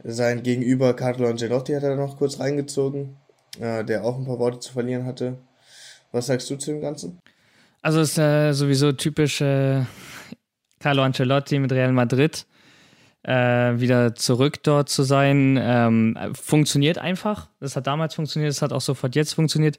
sein 0.04 0.44
Gegenüber 0.44 0.96
Carlo 0.96 1.28
Angelotti 1.28 1.74
hat 1.74 1.84
er 1.84 1.96
noch 1.96 2.18
kurz 2.18 2.40
reingezogen, 2.40 3.18
äh, 3.60 3.84
der 3.84 4.04
auch 4.04 4.18
ein 4.18 4.26
paar 4.26 4.40
Worte 4.40 4.60
zu 4.60 4.74
verlieren 4.74 5.06
hatte. 5.06 5.38
Was 6.12 6.28
sagst 6.28 6.50
du 6.50 6.56
zu 6.56 6.72
dem 6.72 6.82
Ganzen? 6.82 7.20
Also 7.82 8.00
es 8.00 8.12
ist 8.12 8.18
äh, 8.18 8.54
sowieso 8.54 8.92
typisch 8.94 9.42
äh, 9.42 9.84
Carlo 10.80 11.04
Ancelotti 11.04 11.60
mit 11.60 11.72
Real 11.72 11.92
Madrid 11.92 12.46
äh, 13.26 13.80
wieder 13.80 14.16
zurück 14.16 14.62
dort 14.64 14.90
zu 14.90 15.04
sein. 15.04 15.60
Ähm, 15.62 16.18
funktioniert 16.34 16.98
einfach. 16.98 17.50
Das 17.60 17.76
hat 17.76 17.88
damals 17.88 18.16
funktioniert, 18.16 18.52
das 18.52 18.62
hat 18.62 18.72
auch 18.72 18.82
sofort 18.82 19.16
jetzt 19.16 19.34
funktioniert. 19.34 19.78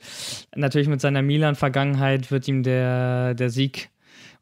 Natürlich 0.55 0.89
mit 0.89 1.01
seiner 1.01 1.23
Milan-Vergangenheit 1.23 2.31
wird 2.31 2.49
ihm 2.49 2.63
der, 2.63 3.35
der 3.35 3.51
Sieg 3.51 3.91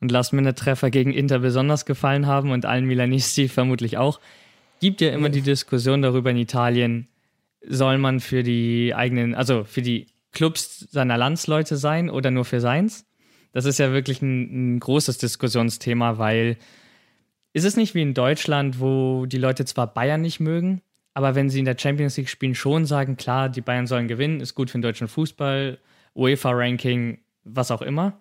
und 0.01 0.11
Last-Minute-Treffer 0.11 0.91
gegen 0.91 1.13
Inter 1.13 1.39
besonders 1.39 1.85
gefallen 1.85 2.27
haben 2.27 2.51
und 2.51 2.67
allen 2.67 2.87
Milanisti 2.87 3.49
vermutlich 3.49 3.99
auch. 3.99 4.21
Gibt 4.81 5.01
ja 5.01 5.11
immer 5.11 5.29
die 5.29 5.43
Diskussion 5.43 6.03
darüber 6.03 6.31
in 6.31 6.37
Italien, 6.37 7.09
soll 7.67 7.99
man 7.99 8.21
für 8.21 8.43
die 8.43 8.95
eigenen, 8.95 9.35
also 9.35 9.65
für 9.65 9.83
die 9.83 10.07
Clubs 10.33 10.81
seiner 10.91 11.17
Landsleute 11.17 11.77
sein 11.77 12.11
oder 12.11 12.31
nur 12.31 12.45
für 12.45 12.61
seins? 12.61 13.07
Das 13.53 13.65
ist 13.65 13.79
ja 13.79 13.93
wirklich 13.93 14.21
ein, 14.21 14.77
ein 14.77 14.81
großes 14.81 15.19
Diskussionsthema, 15.19 16.19
weil 16.19 16.57
ist 17.53 17.65
es 17.65 17.77
nicht 17.77 17.95
wie 17.95 18.03
in 18.03 18.15
Deutschland, 18.15 18.81
wo 18.81 19.27
die 19.27 19.39
Leute 19.39 19.65
zwar 19.65 19.95
Bayern 19.95 20.21
nicht 20.21 20.41
mögen, 20.41 20.83
aber 21.15 21.37
wenn 21.37 21.49
sie 21.49 21.61
in 21.61 21.65
der 21.65 21.79
Champions 21.79 22.17
League 22.17 22.29
spielen, 22.29 22.57
schon 22.57 22.85
sagen, 22.85 23.17
klar, 23.17 23.49
die 23.49 23.61
Bayern 23.61 23.87
sollen 23.87 24.09
gewinnen, 24.09 24.41
ist 24.41 24.57
gut 24.57 24.71
für 24.71 24.79
den 24.79 24.83
deutschen 24.83 25.07
Fußball, 25.07 25.79
UEFA-Ranking, 26.17 27.19
was 27.45 27.71
auch 27.71 27.83
immer. 27.83 28.21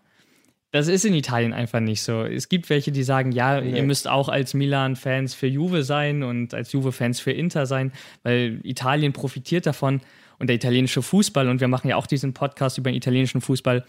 Das 0.73 0.87
ist 0.87 1.05
in 1.05 1.13
Italien 1.13 1.53
einfach 1.53 1.81
nicht 1.81 2.01
so. 2.01 2.23
Es 2.23 2.49
gibt 2.49 2.71
welche, 2.71 2.91
die 2.91 3.03
sagen, 3.03 3.31
ja, 3.31 3.61
nee. 3.61 3.77
ihr 3.77 3.83
müsst 3.83 4.07
auch 4.07 4.27
als 4.27 4.55
Milan-Fans 4.55 5.35
für 5.35 5.45
Juve 5.45 5.83
sein 5.83 6.23
und 6.23 6.55
als 6.55 6.71
Juve-Fans 6.71 7.19
für 7.19 7.31
Inter 7.31 7.67
sein, 7.67 7.91
weil 8.23 8.59
Italien 8.63 9.13
profitiert 9.13 9.67
davon 9.67 10.01
und 10.39 10.47
der 10.47 10.55
italienische 10.55 11.03
Fußball, 11.03 11.47
und 11.47 11.61
wir 11.61 11.67
machen 11.67 11.89
ja 11.89 11.95
auch 11.95 12.07
diesen 12.07 12.33
Podcast 12.33 12.79
über 12.79 12.89
den 12.89 12.95
italienischen 12.95 13.39
Fußball, 13.39 13.85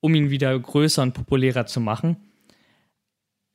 um 0.00 0.14
ihn 0.14 0.28
wieder 0.28 0.58
größer 0.58 1.00
und 1.00 1.14
populärer 1.14 1.64
zu 1.64 1.80
machen. 1.80 2.16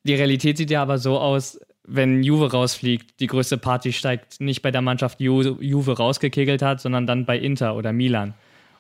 Die 0.04 0.16
Realität 0.16 0.58
sieht 0.58 0.72
ja 0.72 0.82
aber 0.82 0.98
so 0.98 1.20
aus, 1.20 1.60
wenn 1.84 2.24
Juve 2.24 2.52
rausfliegt, 2.52 3.20
die 3.20 3.28
größte 3.28 3.60
Party 3.60 3.94
steigt 3.94 4.42
nicht 4.42 4.64
bei 4.64 4.72
der 4.72 4.82
Mannschaft, 4.82 5.20
die 5.20 5.26
Juve 5.26 5.98
rausgekegelt 5.98 6.64
hat, 6.64 6.82
sondern 6.82 7.06
dann 7.06 7.28
bei 7.28 7.38
Inter 7.38 7.76
oder 7.76 7.94
Milan. 7.94 8.34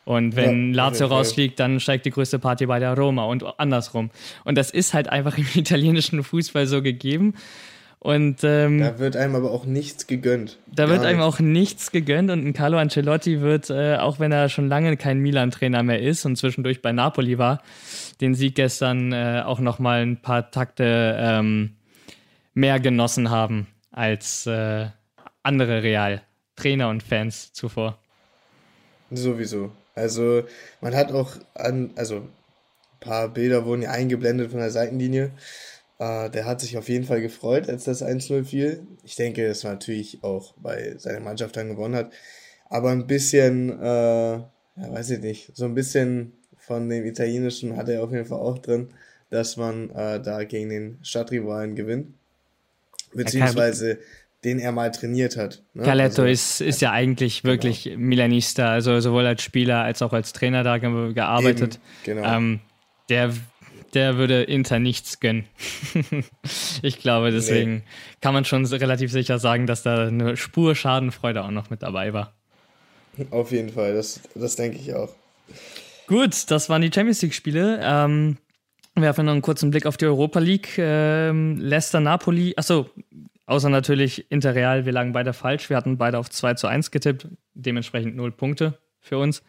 Und 0.04 0.36
wenn 0.36 0.74
ja, 0.74 0.86
Lazio 0.86 1.08
rausfliegt, 1.08 1.60
dann 1.60 1.80
steigt 1.80 2.06
die 2.06 2.12
größte 2.12 2.40
Party 2.40 2.66
bei 2.66 2.80
der 2.80 2.98
Roma 2.98 3.26
und 3.26 3.44
andersrum. 3.60 4.10
Und 4.44 4.58
das 4.58 4.72
ist 4.72 4.94
halt 4.94 5.10
einfach 5.10 5.38
im 5.38 5.48
italienischen 5.56 6.24
Fußball 6.24 6.66
so 6.68 6.82
gegeben. 6.82 7.36
Und 8.04 8.44
ähm, 8.44 8.80
da 8.80 8.98
wird 8.98 9.16
einem 9.16 9.36
aber 9.36 9.52
auch 9.52 9.66
nichts 9.66 10.08
gegönnt. 10.08 10.58
Da 10.66 10.90
wird 10.90 11.06
einem 11.06 11.22
auch 11.22 11.40
nichts 11.40 11.92
gegönnt 11.92 12.32
und 12.32 12.44
ein 12.44 12.54
Carlo 12.54 12.80
Ancelotti 12.80 13.42
wird, 13.42 13.70
äh, 13.70 13.98
auch 13.98 14.20
wenn 14.20 14.32
er 14.32 14.50
schon 14.50 14.68
lange 14.68 14.98
kein 14.98 15.20
Milan-Trainer 15.20 15.84
mehr 15.84 16.02
ist 16.02 16.26
und 16.26 16.36
zwischendurch 16.36 16.82
bei 16.82 16.92
Napoli 16.94 17.38
war, 17.38 17.62
den 18.20 18.34
Sieg 18.34 18.56
gestern 18.56 19.14
äh, 19.14 19.44
auch 19.46 19.60
noch 19.60 19.78
mal 19.78 20.02
ein 20.02 20.20
paar 20.20 20.50
Takte 20.50 21.16
ähm, 21.20 21.76
mehr 22.56 22.80
genossen 22.80 23.30
haben 23.30 23.68
als 23.92 24.48
äh, 24.48 24.88
andere 25.44 25.84
Real-Trainer 25.84 26.90
und 26.90 27.04
Fans 27.04 27.54
zuvor. 27.54 28.00
Sowieso. 29.12 29.72
Also 29.96 30.44
man 30.80 30.96
hat 30.96 31.12
auch 31.12 31.36
an, 31.54 31.92
also 31.96 32.18
ein 32.18 32.30
paar 33.00 33.30
Bilder 33.30 33.66
wurden 33.66 33.84
ja 33.84 33.92
eingeblendet 33.92 34.52
von 34.52 34.60
der 34.60 34.72
Seitenlinie. 34.72 35.32
Äh, 36.00 36.30
der 36.30 36.46
hat 36.46 36.62
sich 36.62 36.78
auf 36.78 36.90
jeden 36.90 37.06
Fall 37.06 37.22
gefreut, 37.22 37.70
als 37.70 37.84
das 37.84 38.04
1-0 38.04 38.44
fiel. 38.44 38.88
Ich 39.04 39.16
denke, 39.16 39.48
das 39.48 39.64
war 39.64 39.72
natürlich 39.72 40.24
auch, 40.24 40.56
weil 40.58 41.00
seine 41.00 41.20
Mannschaft 41.20 41.58
dann 41.58 41.70
gewonnen 41.70 41.96
hat. 41.96 42.12
Aber 42.70 42.92
ein 42.92 43.06
bisschen, 43.08 43.70
äh, 43.80 43.84
ja, 44.34 44.48
weiß 44.76 45.12
ich 45.12 45.20
nicht, 45.20 45.52
so 45.56 45.66
ein 45.66 45.76
bisschen 45.76 46.34
von 46.58 46.90
dem 46.90 47.06
Italienischen 47.06 47.76
hat 47.76 47.90
er 47.90 48.04
auf 48.04 48.12
jeden 48.12 48.26
Fall 48.26 48.40
auch 48.40 48.60
drin, 48.60 48.90
dass 49.30 49.58
man 49.58 49.90
äh, 49.90 50.22
da 50.22 50.44
gegen 50.44 50.70
den 50.70 51.00
Stadtrivalen 51.04 51.76
gewinnt. 51.76 52.14
Beziehungsweise 53.14 54.00
den 54.44 54.60
er 54.60 54.72
mal 54.72 54.92
trainiert 54.92 55.38
hat. 55.38 55.64
Ne? 55.74 55.84
Caletto 55.84 56.24
also, 56.24 56.26
ist, 56.26 56.62
ist 56.62 56.82
ja 56.82 56.92
eigentlich 56.92 57.42
genau. 57.42 57.54
wirklich 57.54 57.84
genau. 57.84 57.98
Milanista, 58.00 58.72
also 58.72 59.00
sowohl 59.00 59.26
als 59.26 59.44
Spieler 59.44 59.84
als 59.84 60.02
auch 60.02 60.14
als 60.14 60.34
Trainer 60.34 60.64
da 60.64 60.78
gearbeitet. 60.78 61.80
Eben, 62.06 62.18
genau. 62.18 62.38
Ähm, 62.38 62.60
der 63.10 63.34
der 63.94 64.18
würde 64.18 64.44
Inter 64.44 64.80
nichts 64.80 65.20
gönnen. 65.20 65.46
ich 66.82 67.00
glaube, 67.00 67.32
deswegen 67.32 67.76
nee. 67.76 67.84
kann 68.22 68.34
man 68.34 68.46
schon 68.46 68.66
relativ 68.66 69.12
sicher 69.12 69.40
sagen, 69.40 69.68
dass 69.68 69.84
da 69.84 70.08
eine 70.08 70.38
Spur 70.38 70.76
Schadenfreude 70.76 71.44
auch 71.44 71.52
noch 71.52 71.70
mit 71.70 71.84
dabei 71.84 72.14
war. 72.14 72.34
Auf 73.30 73.52
jeden 73.52 73.70
Fall, 73.70 73.94
das, 73.94 74.22
das 74.36 74.56
denke 74.56 74.78
ich 74.78 74.94
auch. 74.94 75.10
Gut, 76.08 76.50
das 76.50 76.70
waren 76.70 76.82
die 76.82 76.92
Champions 76.94 77.22
League-Spiele. 77.22 77.82
Ähm, 77.84 78.38
wir 78.96 79.04
werfen 79.04 79.26
noch 79.26 79.34
einen 79.34 79.42
kurzen 79.42 79.72
Blick 79.72 79.86
auf 79.86 79.98
die 79.98 80.06
Europa 80.06 80.40
League. 80.40 80.78
Ähm, 80.78 81.58
Leicester, 81.58 82.00
Napoli, 82.00 82.54
achso, 82.58 82.90
außer 83.52 83.70
natürlich 83.70 84.32
Interreal, 84.32 84.86
wir 84.86 84.94
lagen 84.94 85.12
beide 85.12 85.34
falsch. 85.34 85.70
Wir 85.70 85.78
hatten 85.78 85.98
beide 85.98 86.18
auf 86.18 86.30
2 86.30 86.54
zu 86.54 86.68
1 86.68 86.90
getippt, 86.90 87.28
dementsprechend 87.54 88.16
0 88.16 88.32
Punkte 88.32 88.80
für 89.00 89.18
uns. 89.18 89.44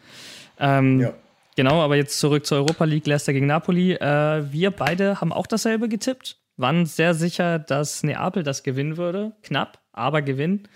Ähm, 0.59 1.01
ja. 1.01 1.15
Genau, 1.57 1.81
aber 1.83 1.97
jetzt 1.97 2.19
zurück 2.19 2.45
zur 2.45 2.59
Europa 2.59 2.85
League, 2.85 3.07
Leicester 3.07 3.33
gegen 3.33 3.47
Napoli. 3.47 3.93
Äh, 3.93 4.53
wir 4.53 4.73
beide 4.73 5.21
haben 5.21 5.33
auch 5.33 5.47
dasselbe 5.47 5.89
getippt, 5.89 6.41
waren 6.57 6.85
sehr 6.85 7.15
sicher, 7.15 7.59
dass 7.61 8.03
Neapel 8.03 8.43
das 8.43 8.65
gewinnen 8.65 8.97
würde. 8.97 9.33
Knapp, 9.43 9.79
aber 9.93 10.21
gewinnen. 10.21 10.69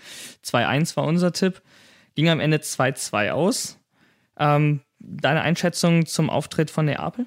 2-1 0.45 0.95
war 0.95 1.03
unser 1.03 1.33
Tipp. 1.33 1.61
Ging 2.15 2.29
am 2.29 2.39
Ende 2.39 2.57
2-2 2.57 3.31
aus. 3.31 3.77
Ähm, 4.39 4.81
deine 4.99 5.41
Einschätzung 5.41 6.05
zum 6.05 6.29
Auftritt 6.29 6.71
von 6.71 6.85
Neapel? 6.85 7.25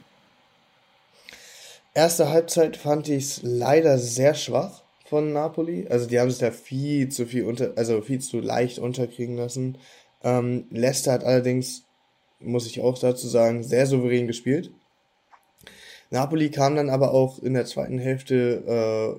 Erste 1.92 2.30
Halbzeit 2.30 2.76
fand 2.76 3.08
ich 3.08 3.24
es 3.24 3.40
leider 3.42 3.98
sehr 3.98 4.34
schwach 4.34 4.82
von 5.10 5.32
Napoli. 5.32 5.86
Also 5.88 6.06
die 6.06 6.18
haben 6.18 6.28
es 6.28 6.38
da 6.38 6.50
viel 6.50 7.10
zu 7.10 7.26
viel 7.26 7.44
unter, 7.44 7.72
also 7.76 8.00
viel 8.00 8.20
zu 8.20 8.40
leicht 8.40 8.78
unterkriegen 8.78 9.36
lassen. 9.36 9.76
Ähm, 10.22 10.66
Leicester 10.70 11.12
hat 11.12 11.24
allerdings 11.24 11.84
muss 12.40 12.66
ich 12.66 12.80
auch 12.80 12.98
dazu 12.98 13.28
sagen, 13.28 13.62
sehr 13.62 13.86
souverän 13.86 14.26
gespielt. 14.26 14.70
Napoli 16.10 16.50
kam 16.50 16.74
dann 16.74 16.90
aber 16.90 17.12
auch 17.12 17.42
in 17.42 17.54
der 17.54 17.66
zweiten 17.66 17.98
Hälfte 17.98 19.18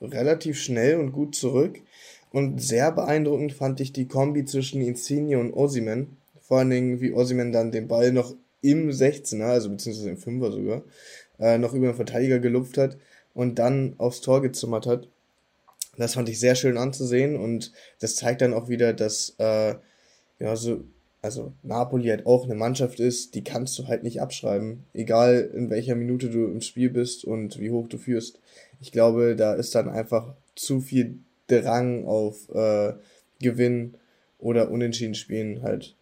äh, 0.00 0.04
relativ 0.04 0.60
schnell 0.60 0.98
und 0.98 1.12
gut 1.12 1.34
zurück. 1.34 1.80
Und 2.30 2.62
sehr 2.62 2.92
beeindruckend 2.92 3.52
fand 3.52 3.80
ich 3.80 3.92
die 3.92 4.06
Kombi 4.06 4.44
zwischen 4.44 4.80
Insigne 4.80 5.38
und 5.38 5.52
Osimen. 5.52 6.16
Vor 6.40 6.58
allen 6.58 6.70
Dingen, 6.70 7.00
wie 7.00 7.12
Osimen 7.12 7.52
dann 7.52 7.72
den 7.72 7.88
Ball 7.88 8.12
noch 8.12 8.34
im 8.62 8.90
16er, 8.90 9.44
also 9.44 9.68
beziehungsweise 9.70 10.10
im 10.10 10.16
5er 10.16 10.52
sogar, 10.52 10.82
äh, 11.38 11.58
noch 11.58 11.74
über 11.74 11.86
den 11.86 11.96
Verteidiger 11.96 12.38
gelupft 12.38 12.78
hat 12.78 12.96
und 13.34 13.58
dann 13.58 13.94
aufs 13.98 14.20
Tor 14.20 14.40
gezimmert 14.40 14.86
hat. 14.86 15.08
Das 15.96 16.14
fand 16.14 16.28
ich 16.28 16.40
sehr 16.40 16.54
schön 16.54 16.78
anzusehen 16.78 17.36
und 17.36 17.72
das 18.00 18.16
zeigt 18.16 18.40
dann 18.40 18.54
auch 18.54 18.68
wieder, 18.68 18.92
dass 18.94 19.34
äh, 19.38 19.74
ja, 20.38 20.56
so 20.56 20.84
also 21.22 21.52
Napoli 21.62 22.08
halt 22.08 22.26
auch 22.26 22.44
eine 22.44 22.56
Mannschaft 22.56 22.98
ist, 22.98 23.36
die 23.36 23.44
kannst 23.44 23.78
du 23.78 23.86
halt 23.86 24.02
nicht 24.02 24.20
abschreiben, 24.20 24.84
egal 24.92 25.50
in 25.54 25.70
welcher 25.70 25.94
Minute 25.94 26.28
du 26.28 26.46
im 26.46 26.60
Spiel 26.60 26.90
bist 26.90 27.24
und 27.24 27.60
wie 27.60 27.70
hoch 27.70 27.86
du 27.86 27.96
führst. 27.96 28.40
Ich 28.80 28.90
glaube, 28.90 29.36
da 29.36 29.54
ist 29.54 29.74
dann 29.76 29.88
einfach 29.88 30.34
zu 30.56 30.80
viel 30.80 31.20
Drang 31.46 32.06
auf 32.06 32.48
äh, 32.52 32.94
Gewinn 33.40 33.94
oder 34.38 34.70
Unentschieden 34.70 35.14
spielen 35.14 35.62
halt 35.62 35.94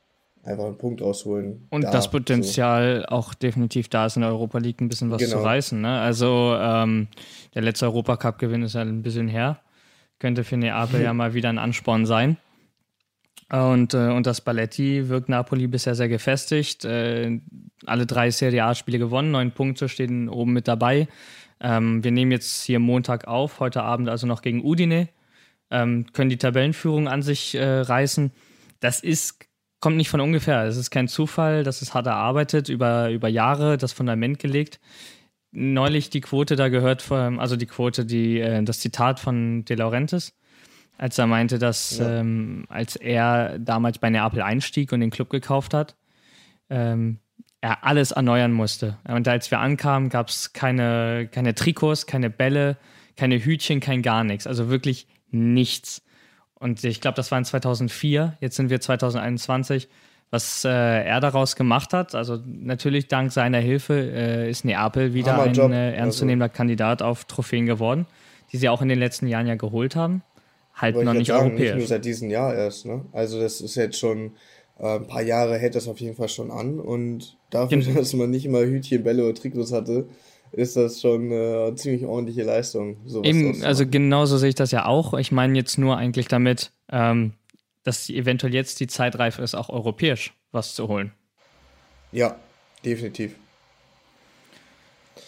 einfach 0.42 0.64
einen 0.64 0.78
Punkt 0.78 1.02
rausholen. 1.02 1.66
Und 1.68 1.84
da, 1.84 1.90
das 1.90 2.10
Potenzial 2.10 3.02
so. 3.02 3.14
auch 3.14 3.34
definitiv 3.34 3.88
da 3.88 4.06
ist 4.06 4.16
in 4.16 4.22
der 4.22 4.30
Europa 4.30 4.58
League 4.58 4.80
ein 4.80 4.88
bisschen 4.88 5.10
was 5.10 5.20
genau. 5.20 5.36
zu 5.36 5.42
reißen. 5.42 5.78
Ne? 5.78 6.00
Also 6.00 6.56
ähm, 6.58 7.08
der 7.54 7.60
letzte 7.60 7.84
Europacup-Gewinn 7.84 8.62
ist 8.62 8.74
ja 8.74 8.80
ein 8.80 9.02
bisschen 9.02 9.28
her. 9.28 9.60
Könnte 10.20 10.44
für 10.44 10.56
Neapel 10.56 11.02
ja 11.02 11.12
mal 11.12 11.34
wieder 11.34 11.48
ein 11.48 11.58
Ansporn 11.58 12.06
sein. 12.06 12.36
Und, 13.50 13.94
äh, 13.94 14.10
und 14.10 14.26
das 14.26 14.42
Balletti 14.42 15.08
wirkt 15.08 15.28
Napoli 15.28 15.66
bisher 15.66 15.96
sehr 15.96 16.08
gefestigt. 16.08 16.84
Äh, 16.84 17.40
alle 17.84 18.06
drei 18.06 18.30
Serie 18.30 18.64
A-Spiele 18.64 18.98
gewonnen, 18.98 19.32
neun 19.32 19.50
Punkte 19.50 19.88
stehen 19.88 20.28
oben 20.28 20.52
mit 20.52 20.68
dabei. 20.68 21.08
Ähm, 21.60 22.04
wir 22.04 22.12
nehmen 22.12 22.30
jetzt 22.30 22.62
hier 22.62 22.78
Montag 22.78 23.26
auf, 23.26 23.58
heute 23.58 23.82
Abend 23.82 24.08
also 24.08 24.26
noch 24.26 24.42
gegen 24.42 24.64
Udine, 24.64 25.08
ähm, 25.70 26.06
können 26.12 26.30
die 26.30 26.38
Tabellenführung 26.38 27.08
an 27.08 27.22
sich 27.22 27.54
äh, 27.56 27.80
reißen. 27.80 28.30
Das 28.78 29.00
ist, 29.00 29.46
kommt 29.80 29.96
nicht 29.96 30.10
von 30.10 30.20
ungefähr. 30.20 30.64
Es 30.64 30.76
ist 30.76 30.90
kein 30.90 31.08
Zufall, 31.08 31.64
das 31.64 31.82
ist 31.82 31.92
hart 31.92 32.06
erarbeitet, 32.06 32.68
über, 32.68 33.10
über 33.10 33.28
Jahre 33.28 33.78
das 33.78 33.92
Fundament 33.92 34.38
gelegt. 34.38 34.80
Neulich 35.52 36.10
die 36.10 36.20
Quote 36.20 36.56
da 36.56 36.68
gehört, 36.68 37.02
von, 37.02 37.40
also 37.40 37.56
die 37.56 37.66
Quote, 37.66 38.04
die, 38.04 38.38
äh, 38.40 38.62
das 38.62 38.80
Zitat 38.80 39.20
von 39.20 39.64
De 39.64 39.76
Laurentiis 39.76 40.32
als 41.00 41.16
er 41.16 41.26
meinte, 41.26 41.58
dass 41.58 41.96
ja. 41.96 42.20
ähm, 42.20 42.66
als 42.68 42.94
er 42.94 43.58
damals 43.58 43.98
bei 43.98 44.10
Neapel 44.10 44.42
einstieg 44.42 44.92
und 44.92 45.00
den 45.00 45.08
Club 45.08 45.30
gekauft 45.30 45.72
hat, 45.72 45.96
ähm, 46.68 47.20
er 47.62 47.84
alles 47.84 48.10
erneuern 48.10 48.52
musste. 48.52 48.98
Und 49.08 49.26
als 49.26 49.50
wir 49.50 49.60
ankamen, 49.60 50.10
gab 50.10 50.28
es 50.28 50.52
keine, 50.52 51.26
keine 51.32 51.54
Trikots, 51.54 52.04
keine 52.04 52.28
Bälle, 52.28 52.76
keine 53.16 53.42
Hütchen, 53.42 53.80
kein 53.80 54.02
gar 54.02 54.24
nichts. 54.24 54.46
Also 54.46 54.68
wirklich 54.68 55.06
nichts. 55.30 56.02
Und 56.52 56.84
ich 56.84 57.00
glaube, 57.00 57.16
das 57.16 57.30
war 57.30 57.38
in 57.38 57.46
2004. 57.46 58.36
Jetzt 58.40 58.56
sind 58.56 58.68
wir 58.68 58.82
2021. 58.82 59.88
Was 60.30 60.64
äh, 60.64 60.68
er 60.68 61.20
daraus 61.20 61.56
gemacht 61.56 61.92
hat, 61.92 62.14
also 62.14 62.38
natürlich 62.46 63.08
dank 63.08 63.32
seiner 63.32 63.58
Hilfe 63.58 63.94
äh, 63.94 64.50
ist 64.50 64.64
Neapel 64.64 65.12
wieder 65.12 65.32
Hammer 65.32 65.42
ein 65.44 65.54
Job. 65.54 65.72
äh, 65.72 65.92
ernstzunehmender 65.94 66.44
also. 66.44 66.56
Kandidat 66.56 67.02
auf 67.02 67.24
Trophäen 67.24 67.66
geworden, 67.66 68.06
die 68.52 68.58
sie 68.58 68.68
auch 68.68 68.80
in 68.80 68.88
den 68.88 68.98
letzten 68.98 69.26
Jahren 69.26 69.48
ja 69.48 69.56
geholt 69.56 69.96
haben. 69.96 70.22
Halt 70.74 70.96
noch 70.96 71.14
nicht 71.14 71.26
sagen, 71.26 71.50
europäisch. 71.50 71.70
Nicht 71.70 71.78
nur 71.78 71.86
seit 71.88 72.04
diesem 72.04 72.30
Jahr 72.30 72.54
erst. 72.54 72.86
Ne? 72.86 73.04
Also 73.12 73.40
das 73.40 73.60
ist 73.60 73.74
jetzt 73.74 73.98
schon 73.98 74.32
äh, 74.78 74.96
ein 74.96 75.06
paar 75.06 75.22
Jahre 75.22 75.58
hält 75.58 75.74
das 75.74 75.88
auf 75.88 76.00
jeden 76.00 76.16
Fall 76.16 76.28
schon 76.28 76.50
an 76.50 76.80
und 76.80 77.36
dafür, 77.50 77.78
genau. 77.78 77.94
dass 77.98 78.12
man 78.14 78.30
nicht 78.30 78.46
immer 78.46 78.60
Hütchen, 78.60 79.02
Bälle 79.02 79.24
oder 79.24 79.34
Trikots 79.34 79.72
hatte, 79.72 80.06
ist 80.52 80.76
das 80.76 81.00
schon 81.00 81.30
äh, 81.30 81.34
eine 81.34 81.74
ziemlich 81.74 82.04
ordentliche 82.06 82.42
Leistung. 82.42 82.96
Eben, 83.22 83.62
also 83.62 83.86
genauso 83.86 84.38
sehe 84.38 84.48
ich 84.48 84.54
das 84.54 84.70
ja 84.70 84.86
auch. 84.86 85.14
Ich 85.14 85.32
meine 85.32 85.56
jetzt 85.56 85.78
nur 85.78 85.96
eigentlich 85.96 86.28
damit, 86.28 86.72
ähm, 86.90 87.34
dass 87.90 88.08
eventuell 88.08 88.54
jetzt 88.54 88.78
die 88.78 88.86
Zeit 88.86 89.18
reif 89.18 89.40
ist, 89.40 89.56
auch 89.56 89.68
europäisch 89.68 90.32
was 90.52 90.76
zu 90.76 90.86
holen. 90.86 91.10
Ja, 92.12 92.36
definitiv. 92.84 93.34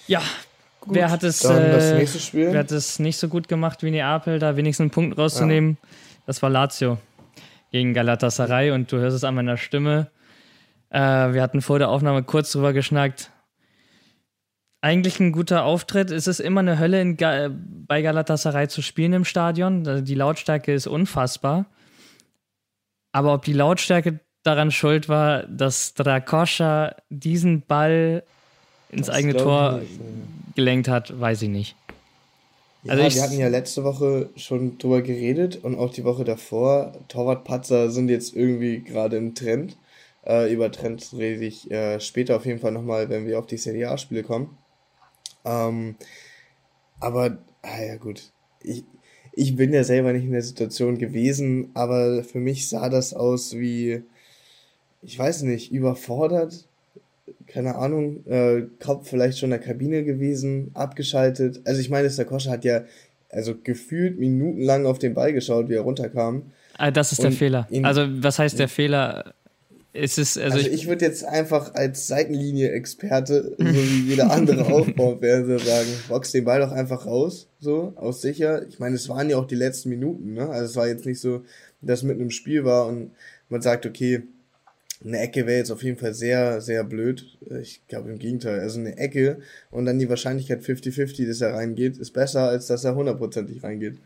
Ja, 0.07 0.23
gut, 0.81 0.95
wer 0.95 1.11
hat 1.11 1.25
es, 1.25 1.45
äh, 1.45 2.07
wer 2.33 2.59
hat 2.61 2.71
es 2.71 3.01
nicht 3.01 3.17
so 3.17 3.27
gut 3.27 3.49
gemacht 3.49 3.83
wie 3.83 3.91
Neapel, 3.91 4.39
da 4.39 4.57
wenigstens 4.57 4.85
einen 4.85 4.91
Punkt 4.91 5.19
rauszunehmen? 5.19 5.77
Ja. 5.83 5.89
Das 6.27 6.41
war 6.41 6.51
Lazio 6.51 6.99
gegen 7.73 7.95
Galatasaray 7.95 8.71
und 8.71 8.93
du 8.93 8.99
hörst 8.99 9.17
es 9.17 9.25
an 9.25 9.35
meiner 9.35 9.57
Stimme. 9.57 10.13
Äh, 10.91 11.01
wir 11.01 11.43
hatten 11.43 11.63
vor 11.63 11.81
der 11.81 11.89
Aufnahme 11.89 12.23
kurz 12.23 12.53
drüber 12.53 12.73
geschnackt 12.73 13.33
eigentlich 14.83 15.21
ein 15.21 15.33
guter 15.33 15.65
Auftritt. 15.65 16.11
Es 16.11 16.27
ist 16.27 16.41
immer 16.41 16.61
eine 16.61 16.79
Hölle 16.79 17.15
Ga 17.15 17.49
bei 17.51 18.03
Galatasaray 18.03 18.69
zu 18.69 18.83
spielen 18.83 19.13
im 19.13 19.25
Stadion. 19.25 20.05
Die 20.05 20.15
Lautstärke 20.15 20.75
ist 20.75 20.89
unfassbar. 20.89 21.67
Aber 23.13 23.35
ob 23.35 23.45
die 23.45 23.53
Lautstärke 23.53 24.21
daran 24.43 24.71
schuld 24.71 25.09
war, 25.09 25.45
dass 25.45 25.95
Drakoscha 25.95 26.97
diesen 27.11 27.63
Ball 27.63 28.25
ins 28.91 29.07
das 29.07 29.17
eigene 29.17 29.37
Tor 29.37 29.79
nicht, 29.79 30.55
gelenkt 30.55 30.89
hat, 30.89 31.19
weiß 31.19 31.43
ich 31.43 31.49
nicht. 31.49 31.77
Ja, 32.85 32.95
also 32.95 33.17
wir 33.17 33.23
hatten 33.23 33.39
ja 33.39 33.49
letzte 33.49 33.85
Woche 33.85 34.31
schon 34.35 34.79
drüber 34.79 35.03
geredet 35.03 35.63
und 35.63 35.79
auch 35.79 35.93
die 35.93 36.05
Woche 36.05 36.25
davor. 36.25 36.93
Torwartpatzer 37.09 37.91
sind 37.91 38.09
jetzt 38.09 38.35
irgendwie 38.35 38.81
gerade 38.81 39.17
im 39.17 39.35
Trend. 39.37 39.77
Äh, 40.27 40.53
über 40.53 40.71
Trends 40.73 41.15
rede 41.15 41.45
ich 41.45 41.71
äh, 41.71 42.01
später 42.01 42.37
auf 42.37 42.45
jeden 42.45 42.59
Fall 42.59 42.73
nochmal, 42.73 43.09
wenn 43.09 43.27
wir 43.27 43.39
auf 43.39 43.47
die 43.47 43.57
Serie 43.57 43.91
A-Spiele 43.91 44.25
kommen. 44.25 44.59
Ähm, 45.45 45.95
aber, 46.99 47.39
ah 47.63 47.83
ja 47.83 47.97
gut, 47.97 48.31
ich, 48.61 48.85
ich 49.33 49.57
bin 49.57 49.73
ja 49.73 49.85
selber 49.85 50.13
nicht 50.13 50.25
in 50.25 50.33
der 50.33 50.43
Situation 50.43 50.99
gewesen, 50.99 51.71
aber 51.75 52.23
für 52.23 52.39
mich 52.39 52.69
sah 52.69 52.89
das 52.89 53.15
aus 53.15 53.57
wie, 53.57 54.03
ich 55.03 55.19
weiß 55.19 55.43
nicht, 55.43 55.73
überfordert, 55.73 56.67
keine 57.47 57.77
Ahnung, 57.77 58.27
äh, 58.27 58.63
Kopf 58.83 59.09
vielleicht 59.09 59.39
schon 59.39 59.49
in 59.53 59.59
der 59.59 59.67
Kabine 59.67 60.05
gewesen, 60.05 60.71
abgeschaltet. 60.75 61.61
Also 61.65 61.81
ich 61.81 61.91
meine, 61.91 62.09
der 62.09 62.25
Koscher 62.25 62.51
hat 62.51 62.65
ja 62.65 62.83
also 63.31 63.55
gefühlt 63.63 64.19
minutenlang 64.19 64.87
auf 64.87 64.99
den 64.99 65.15
Ball 65.15 65.33
geschaut, 65.33 65.69
wie 65.69 65.75
er 65.75 65.81
runterkam. 65.81 66.53
Ah, 66.77 66.91
das 66.91 67.13
ist 67.13 67.23
der 67.23 67.33
Fehler. 67.33 67.67
Also 67.83 68.07
was 68.23 68.39
heißt 68.39 68.59
der 68.59 68.69
Fehler? 68.69 69.35
Es 69.95 70.17
ist, 70.17 70.39
also, 70.39 70.57
also 70.57 70.69
ich, 70.69 70.73
ich 70.73 70.89
würde 70.89 71.05
jetzt 71.05 71.23
einfach 71.23 71.75
als 71.75 72.07
Seitenlinie-Experte, 72.07 73.55
so 73.59 73.65
wie 73.65 74.09
jeder 74.09 74.31
andere 74.31 74.65
Aufbaufernsehen 74.73 75.59
sagen, 75.59 75.89
box 76.09 76.33
den 76.33 76.45
Ball 76.45 76.61
doch 76.61 76.73
einfach 76.73 77.05
raus, 77.05 77.49
so, 77.61 77.93
aus 77.97 78.23
sicher. 78.23 78.67
Ich 78.69 78.79
meine, 78.79 78.97
es 78.97 79.09
waren 79.11 79.29
ja 79.29 79.37
auch 79.37 79.47
die 79.47 79.55
letzten 79.55 79.91
Minuten, 79.91 80.33
ne? 80.33 80.49
Also 80.49 80.65
es 80.65 80.77
war 80.77 80.89
jetzt 80.89 81.05
nicht 81.05 81.21
so, 81.21 81.45
dass 81.83 82.03
mitten 82.03 82.23
im 82.23 82.31
Spiel 82.31 82.65
war 82.65 82.87
und 82.87 83.11
man 83.51 83.61
sagt, 83.61 83.85
okay, 83.85 84.23
eine 85.05 85.19
Ecke 85.19 85.47
wäre 85.47 85.59
jetzt 85.59 85.71
auf 85.71 85.83
jeden 85.83 85.99
Fall 85.99 86.15
sehr, 86.15 86.61
sehr 86.61 86.85
blöd. 86.85 87.39
Ich 87.61 87.83
glaube 87.89 88.11
im 88.11 88.19
Gegenteil. 88.19 88.61
Also 88.61 88.81
eine 88.81 88.97
Ecke 88.97 89.41
und 89.71 89.85
dann 89.85 89.99
die 89.99 90.09
Wahrscheinlichkeit 90.09 90.63
50-50, 90.63 91.27
dass 91.27 91.41
er 91.41 91.55
reingeht, 91.55 91.99
ist 91.99 92.13
besser, 92.13 92.49
als 92.49 92.69
dass 92.69 92.85
er 92.85 92.95
hundertprozentig 92.95 93.63
reingeht. 93.63 93.99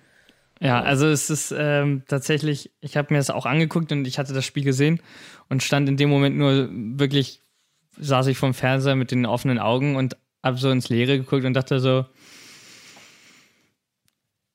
Ja, 0.60 0.80
also 0.80 1.06
es 1.06 1.28
ist 1.28 1.54
ähm, 1.56 2.02
tatsächlich, 2.08 2.70
ich 2.80 2.96
habe 2.96 3.12
mir 3.12 3.18
das 3.18 3.30
auch 3.30 3.44
angeguckt 3.44 3.92
und 3.92 4.06
ich 4.06 4.18
hatte 4.18 4.32
das 4.32 4.44
Spiel 4.44 4.64
gesehen 4.64 5.00
und 5.48 5.62
stand 5.62 5.88
in 5.88 5.96
dem 5.96 6.08
Moment 6.08 6.36
nur 6.36 6.68
wirklich, 6.70 7.40
saß 7.98 8.26
ich 8.28 8.38
vom 8.38 8.54
Fernseher 8.54 8.96
mit 8.96 9.10
den 9.10 9.26
offenen 9.26 9.58
Augen 9.58 9.96
und 9.96 10.16
habe 10.42 10.56
so 10.56 10.70
ins 10.70 10.88
Leere 10.88 11.18
geguckt 11.18 11.44
und 11.44 11.54
dachte 11.54 11.80
so, 11.80 12.06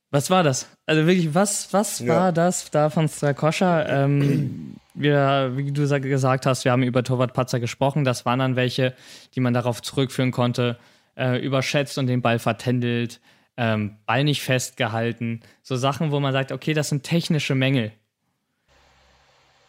was 0.10 0.30
war 0.30 0.44
das? 0.44 0.68
Also 0.86 1.06
wirklich, 1.06 1.34
was, 1.34 1.72
was 1.72 2.00
ja. 2.00 2.08
war 2.08 2.32
das 2.34 2.70
da 2.70 2.90
von 2.90 3.08
Strakoscha? 3.08 3.86
Ähm, 3.88 4.76
wir, 4.94 5.54
wie 5.56 5.72
du 5.72 5.88
gesagt 6.02 6.46
hast, 6.46 6.66
wir 6.66 6.72
haben 6.74 6.84
über 6.84 7.04
Torwart 7.04 7.34
Patzer 7.34 7.62
gesprochen. 7.62 8.04
Das 8.04 8.26
waren 8.26 8.40
dann 8.40 8.58
welche, 8.58 8.94
die 9.36 9.40
man 9.40 9.54
darauf 9.54 9.82
zurückführen 9.82 10.32
konnte, 10.32 10.78
äh, 11.16 11.40
überschätzt 11.40 11.98
und 11.98 12.08
den 12.08 12.22
Ball 12.22 12.40
vertändelt 12.40 13.22
ähm, 13.62 13.98
Ball 14.08 14.24
nicht 14.24 14.42
festgehalten. 14.42 15.42
So 15.62 15.76
Sachen, 15.76 16.12
wo 16.12 16.20
man 16.20 16.34
sagt, 16.34 16.52
okay, 16.52 16.74
das 16.74 16.90
sind 16.90 17.04
technische 17.04 17.54
Mängel. 17.54 17.92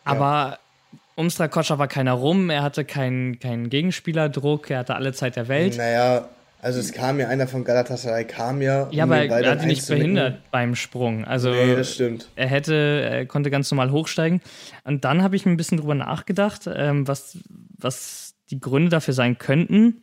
Aber 0.05 0.59
ja. 0.93 0.99
um 1.15 1.29
Strakoscha 1.29 1.79
war 1.79 1.89
keiner 1.89 2.15
rum, 2.15 2.49
er 2.49 2.63
hatte 2.63 2.87
keinen 2.87 3.39
kein 3.39 3.69
Gegenspielerdruck, 3.69 4.71
er 4.71 4.79
hatte 4.79 4.95
alle 4.95 5.13
Zeit 5.13 5.37
der 5.37 5.49
Welt. 5.49 5.77
Naja, 5.77 6.27
also 6.63 6.81
es 6.81 6.93
kam 6.93 7.21
ja 7.21 7.29
einer 7.29 7.47
von 7.47 7.65
Galatasaray, 7.65 8.25
kam 8.25 8.63
ja. 8.63 8.89
Ja, 8.93 9.05
um 9.05 9.13
aber 9.13 9.25
er 9.27 9.51
hat 9.51 9.63
ihn 9.63 9.69
nicht 9.69 9.87
behindert 9.87 10.51
beim 10.51 10.75
Sprung. 10.75 11.27
Also 11.27 11.51
nee, 11.51 11.77
das 11.77 11.93
stimmt. 11.93 12.31
Er 12.35 12.47
hätte, 12.47 12.75
er 12.75 13.27
konnte 13.27 13.51
ganz 13.51 13.71
normal 13.71 13.91
hochsteigen. 13.91 14.41
Und 14.85 15.05
dann 15.05 15.23
habe 15.23 15.37
ich 15.37 15.45
mir 15.45 15.53
ein 15.53 15.59
bisschen 15.59 15.79
drüber 15.79 15.95
nachgedacht, 15.95 16.63
ähm, 16.73 17.07
was, 17.07 17.37
was 17.77 18.35
die 18.51 18.59
Gründe 18.59 18.89
dafür 18.89 19.13
sein 19.13 19.37
könnten. 19.37 20.03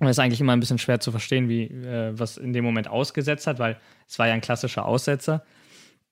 Und 0.00 0.06
es 0.06 0.12
ist 0.12 0.18
eigentlich 0.18 0.40
immer 0.40 0.54
ein 0.54 0.60
bisschen 0.60 0.78
schwer 0.78 0.98
zu 0.98 1.10
verstehen, 1.10 1.48
wie 1.48 1.64
äh, 1.64 2.18
was 2.18 2.38
in 2.38 2.52
dem 2.52 2.64
Moment 2.64 2.88
ausgesetzt 2.88 3.46
hat, 3.46 3.58
weil 3.58 3.78
es 4.08 4.18
war 4.18 4.26
ja 4.26 4.32
ein 4.32 4.40
klassischer 4.40 4.86
Aussetzer. 4.86 5.44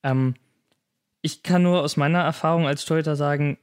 Ähm, 0.02 0.34
ich 1.22 1.42
kann 1.42 1.62
nur 1.62 1.82
aus 1.82 1.96
meiner 1.96 2.20
Erfahrung 2.20 2.66
als 2.66 2.84
Torhüter 2.84 3.16
sagen, 3.16 3.58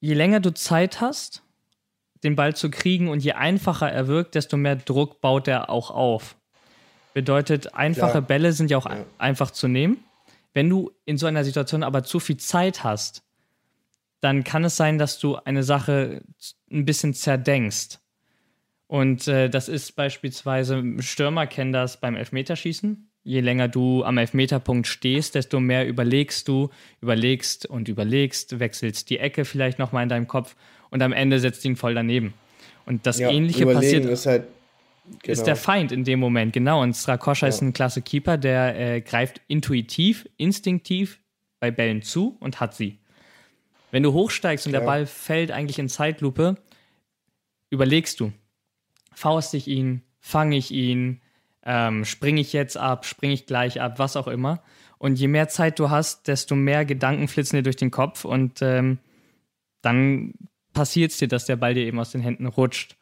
je 0.00 0.14
länger 0.14 0.40
du 0.40 0.52
Zeit 0.54 1.00
hast, 1.00 1.42
den 2.24 2.34
Ball 2.34 2.56
zu 2.56 2.70
kriegen 2.70 3.08
und 3.08 3.22
je 3.22 3.32
einfacher 3.32 3.90
er 3.90 4.08
wirkt, 4.08 4.34
desto 4.34 4.56
mehr 4.56 4.76
Druck 4.76 5.20
baut 5.20 5.48
er 5.48 5.68
auch 5.68 5.90
auf. 5.90 6.36
Bedeutet, 7.14 7.74
einfache 7.74 8.14
ja. 8.14 8.20
Bälle 8.20 8.52
sind 8.52 8.70
ja 8.70 8.78
auch 8.78 8.86
ja. 8.86 9.04
einfach 9.18 9.50
zu 9.50 9.68
nehmen. 9.68 10.02
Wenn 10.54 10.68
du 10.70 10.92
in 11.04 11.18
so 11.18 11.26
einer 11.26 11.44
Situation 11.44 11.82
aber 11.82 12.04
zu 12.04 12.20
viel 12.20 12.38
Zeit 12.38 12.84
hast, 12.84 13.22
dann 14.20 14.44
kann 14.44 14.64
es 14.64 14.76
sein, 14.76 14.98
dass 14.98 15.18
du 15.18 15.36
eine 15.36 15.62
Sache 15.62 16.22
ein 16.70 16.84
bisschen 16.84 17.12
zerdenkst. 17.12 17.98
Und 18.92 19.26
äh, 19.26 19.48
das 19.48 19.70
ist 19.70 19.96
beispielsweise, 19.96 20.84
Stürmer 20.98 21.46
kennen 21.46 21.72
das 21.72 21.96
beim 21.96 22.14
Elfmeterschießen. 22.14 23.08
Je 23.24 23.40
länger 23.40 23.66
du 23.66 24.04
am 24.04 24.18
Elfmeterpunkt 24.18 24.86
stehst, 24.86 25.34
desto 25.34 25.60
mehr 25.60 25.88
überlegst 25.88 26.46
du, 26.46 26.68
überlegst 27.00 27.64
und 27.64 27.88
überlegst, 27.88 28.60
wechselst 28.60 29.08
die 29.08 29.18
Ecke 29.18 29.46
vielleicht 29.46 29.78
nochmal 29.78 30.02
in 30.02 30.10
deinem 30.10 30.28
Kopf 30.28 30.56
und 30.90 31.00
am 31.00 31.14
Ende 31.14 31.40
setzt 31.40 31.64
ihn 31.64 31.74
voll 31.74 31.94
daneben. 31.94 32.34
Und 32.84 33.06
das 33.06 33.18
ja, 33.18 33.30
Ähnliche 33.30 33.64
passiert. 33.64 34.04
Ist, 34.04 34.26
halt, 34.26 34.44
genau. 35.22 35.32
ist 35.32 35.44
der 35.44 35.56
Feind 35.56 35.90
in 35.90 36.04
dem 36.04 36.20
Moment, 36.20 36.52
genau. 36.52 36.82
Und 36.82 36.94
Strakoscha 36.94 37.46
ja. 37.46 37.48
ist 37.48 37.62
ein 37.62 37.72
klasse 37.72 38.02
Keeper, 38.02 38.36
der 38.36 38.78
äh, 38.78 39.00
greift 39.00 39.40
intuitiv, 39.48 40.28
instinktiv 40.36 41.18
bei 41.60 41.70
Bällen 41.70 42.02
zu 42.02 42.36
und 42.40 42.60
hat 42.60 42.74
sie. 42.74 42.98
Wenn 43.90 44.02
du 44.02 44.12
hochsteigst 44.12 44.66
und 44.66 44.74
ja. 44.74 44.80
der 44.80 44.86
Ball 44.86 45.06
fällt 45.06 45.50
eigentlich 45.50 45.78
in 45.78 45.88
Zeitlupe, 45.88 46.58
überlegst 47.70 48.20
du, 48.20 48.32
faust 49.22 49.54
ich 49.54 49.68
ihn, 49.68 50.02
fange 50.18 50.56
ich 50.56 50.72
ihn, 50.72 51.20
ähm, 51.64 52.04
springe 52.04 52.40
ich 52.40 52.52
jetzt 52.52 52.76
ab, 52.76 53.06
springe 53.06 53.34
ich 53.34 53.46
gleich 53.46 53.80
ab, 53.80 54.00
was 54.00 54.16
auch 54.16 54.26
immer. 54.26 54.62
Und 54.98 55.16
je 55.16 55.28
mehr 55.28 55.46
Zeit 55.46 55.78
du 55.78 55.90
hast, 55.90 56.26
desto 56.26 56.56
mehr 56.56 56.84
Gedanken 56.84 57.28
flitzen 57.28 57.56
dir 57.56 57.62
durch 57.62 57.76
den 57.76 57.92
Kopf 57.92 58.24
und 58.24 58.62
ähm, 58.62 58.98
dann 59.80 60.34
passiert 60.72 61.12
es 61.12 61.18
dir, 61.18 61.28
dass 61.28 61.46
der 61.46 61.54
Ball 61.54 61.74
dir 61.74 61.86
eben 61.86 62.00
aus 62.00 62.10
den 62.10 62.20
Händen 62.20 62.46
rutscht. 62.46 62.96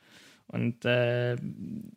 Und 0.47 0.85
äh, 0.85 1.37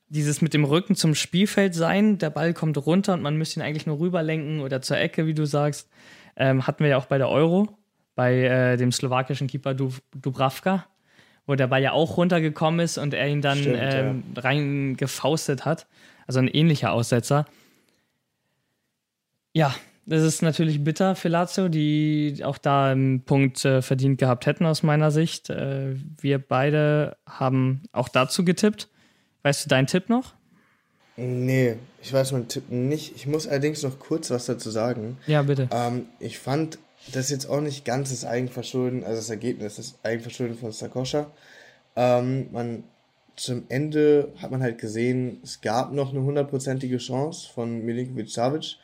dieses 0.08 0.42
mit 0.42 0.54
dem 0.54 0.64
Rücken 0.64 0.96
zum 0.96 1.16
Spielfeld 1.16 1.76
sein, 1.76 2.18
der 2.18 2.30
Ball 2.30 2.54
kommt 2.54 2.78
runter 2.78 3.16
und 3.16 3.24
man 3.24 3.36
müsste 3.36 3.60
ihn 3.60 3.64
eigentlich 3.64 3.88
nur 3.88 4.00
rüberlenken 4.00 4.62
oder 4.62 4.82
zur 4.82 5.00
Ecke, 5.00 5.28
wie 5.28 5.34
du 5.34 5.46
sagst, 5.46 5.90
ähm, 6.38 6.66
hatten 6.66 6.84
wir 6.84 6.92
ja 6.92 6.98
auch 6.98 7.08
bei 7.08 7.18
der 7.18 7.30
Euro, 7.30 7.78
bei 8.16 8.44
äh, 8.44 8.78
dem 8.78 8.94
slowakischen 8.94 9.48
Keeper 9.48 9.74
Dubravka 9.74 10.86
wo 11.46 11.56
der 11.56 11.68
Ball 11.68 11.82
ja 11.82 11.92
auch 11.92 12.18
runtergekommen 12.18 12.80
ist 12.80 12.98
und 12.98 13.14
er 13.14 13.28
ihn 13.28 13.42
dann 13.42 13.58
Stimmt, 13.58 13.78
ähm, 13.80 14.24
ja. 14.36 14.42
reingefaustet 14.42 15.66
hat. 15.66 15.88
Also 16.28 16.40
ein 16.40 16.48
ähnlicher 16.48 16.92
Aussetzer. 16.92 17.46
Ja, 19.54 19.76
Das 20.06 20.22
ist 20.22 20.42
natürlich 20.42 20.84
bitter 20.84 21.16
für 21.16 21.30
Lazio, 21.30 21.70
die 21.70 22.42
auch 22.44 22.58
da 22.58 22.92
einen 22.92 23.22
Punkt 23.24 23.64
äh, 23.64 23.82
verdient 23.82 24.18
gehabt 24.20 24.46
hätten 24.46 24.66
aus 24.66 24.84
meiner 24.84 25.12
Sicht. 25.12 25.50
Äh, 25.50 25.96
wir 26.20 26.40
beide 26.40 27.16
haben 27.26 27.84
auch 27.94 28.10
dazu 28.10 28.44
getippt. 28.44 28.90
Weißt 29.44 29.64
du 29.66 29.70
deinen 29.70 29.88
Tipp 29.88 30.10
noch? 30.10 30.34
Nee, 31.16 31.76
ich 32.02 32.12
weiß 32.12 32.32
meinen 32.34 32.48
Tipp 32.50 32.70
nicht. 32.70 33.16
Ich 33.16 33.28
muss 33.28 33.48
allerdings 33.48 33.84
noch 33.84 34.00
kurz 34.00 34.30
was 34.32 34.46
dazu 34.46 34.70
sagen. 34.72 35.18
Ja, 35.28 35.44
bitte. 35.44 35.70
Ähm, 35.72 36.08
ich 36.20 36.38
fand 36.40 36.80
das 37.12 37.30
jetzt 37.30 37.48
auch 37.48 37.62
nicht 37.62 37.86
ganz 37.86 38.12
das 38.12 38.26
Eigenverschulden, 38.26 39.04
also 39.04 39.18
das 39.18 39.30
Ergebnis, 39.30 39.76
das 39.76 39.96
Eigenverschulden 40.04 40.58
von 40.58 40.72
Sakoscha. 40.72 41.32
Ähm, 41.96 42.48
man, 42.52 42.84
zum 43.36 43.64
Ende 43.70 44.32
hat 44.42 44.52
man 44.52 44.62
halt 44.62 44.78
gesehen, 44.78 45.40
es 45.44 45.62
gab 45.62 45.92
noch 45.92 46.12
eine 46.12 46.24
hundertprozentige 46.24 46.98
Chance 46.98 47.50
von 47.54 47.84
Milinkovic 47.84 48.30
Savic, 48.30 48.78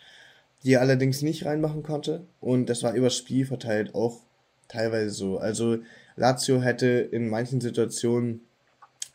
die 0.64 0.74
er 0.74 0.82
allerdings 0.82 1.22
nicht 1.22 1.46
reinmachen 1.46 1.84
konnte. 1.84 2.26
Und 2.42 2.70
das 2.70 2.84
war 2.84 2.94
übers 2.94 3.16
Spiel 3.16 3.46
verteilt 3.46 3.96
auch 3.96 4.20
teilweise 4.68 5.12
so. 5.12 5.38
Also 5.38 5.78
Lazio 6.16 6.62
hätte 6.62 6.88
in 6.88 7.30
manchen 7.30 7.62
Situationen 7.62 8.42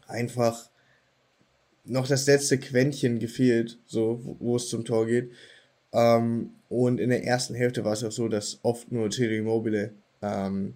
einfach 0.07 0.71
noch 1.85 2.07
das 2.07 2.27
letzte 2.27 2.59
Quäntchen 2.59 3.19
gefehlt, 3.19 3.79
so 3.87 4.21
wo, 4.23 4.37
wo 4.41 4.57
es 4.57 4.69
zum 4.69 4.85
Tor 4.85 5.07
geht. 5.07 5.31
Ähm, 5.93 6.51
und 6.75 6.99
in 6.99 7.11
der 7.11 7.25
ersten 7.25 7.55
Hälfte 7.55 7.85
war 7.85 7.93
es 7.93 8.03
auch 8.03 8.13
so, 8.13 8.29
dass 8.29 8.59
oft 8.63 8.91
nur 8.91 9.09
Thierry 9.11 9.41
Mobile 9.41 9.93
ähm, 10.23 10.75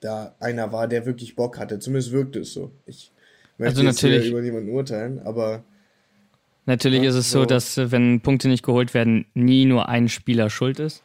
da 0.00 0.34
einer 0.40 0.72
war, 0.72 0.88
der 0.88 1.06
wirklich 1.06 1.36
Bock 1.36 1.58
hatte. 1.58 1.78
Zumindest 1.78 2.12
wirkte 2.12 2.40
es 2.40 2.52
so. 2.52 2.72
Ich 2.84 3.12
möchte 3.58 3.80
also 3.80 3.82
natürlich, 3.82 4.30
über 4.30 4.42
niemanden 4.42 4.70
urteilen, 4.70 5.20
aber. 5.20 5.64
Natürlich 6.66 7.02
ja, 7.02 7.10
ist 7.10 7.14
es 7.14 7.30
so, 7.30 7.44
dass 7.44 7.78
äh, 7.78 7.92
wenn 7.92 8.20
Punkte 8.20 8.48
nicht 8.48 8.64
geholt 8.64 8.92
werden, 8.92 9.26
nie 9.34 9.66
nur 9.66 9.88
ein 9.88 10.08
Spieler 10.08 10.50
schuld 10.50 10.80
ist. 10.80 11.02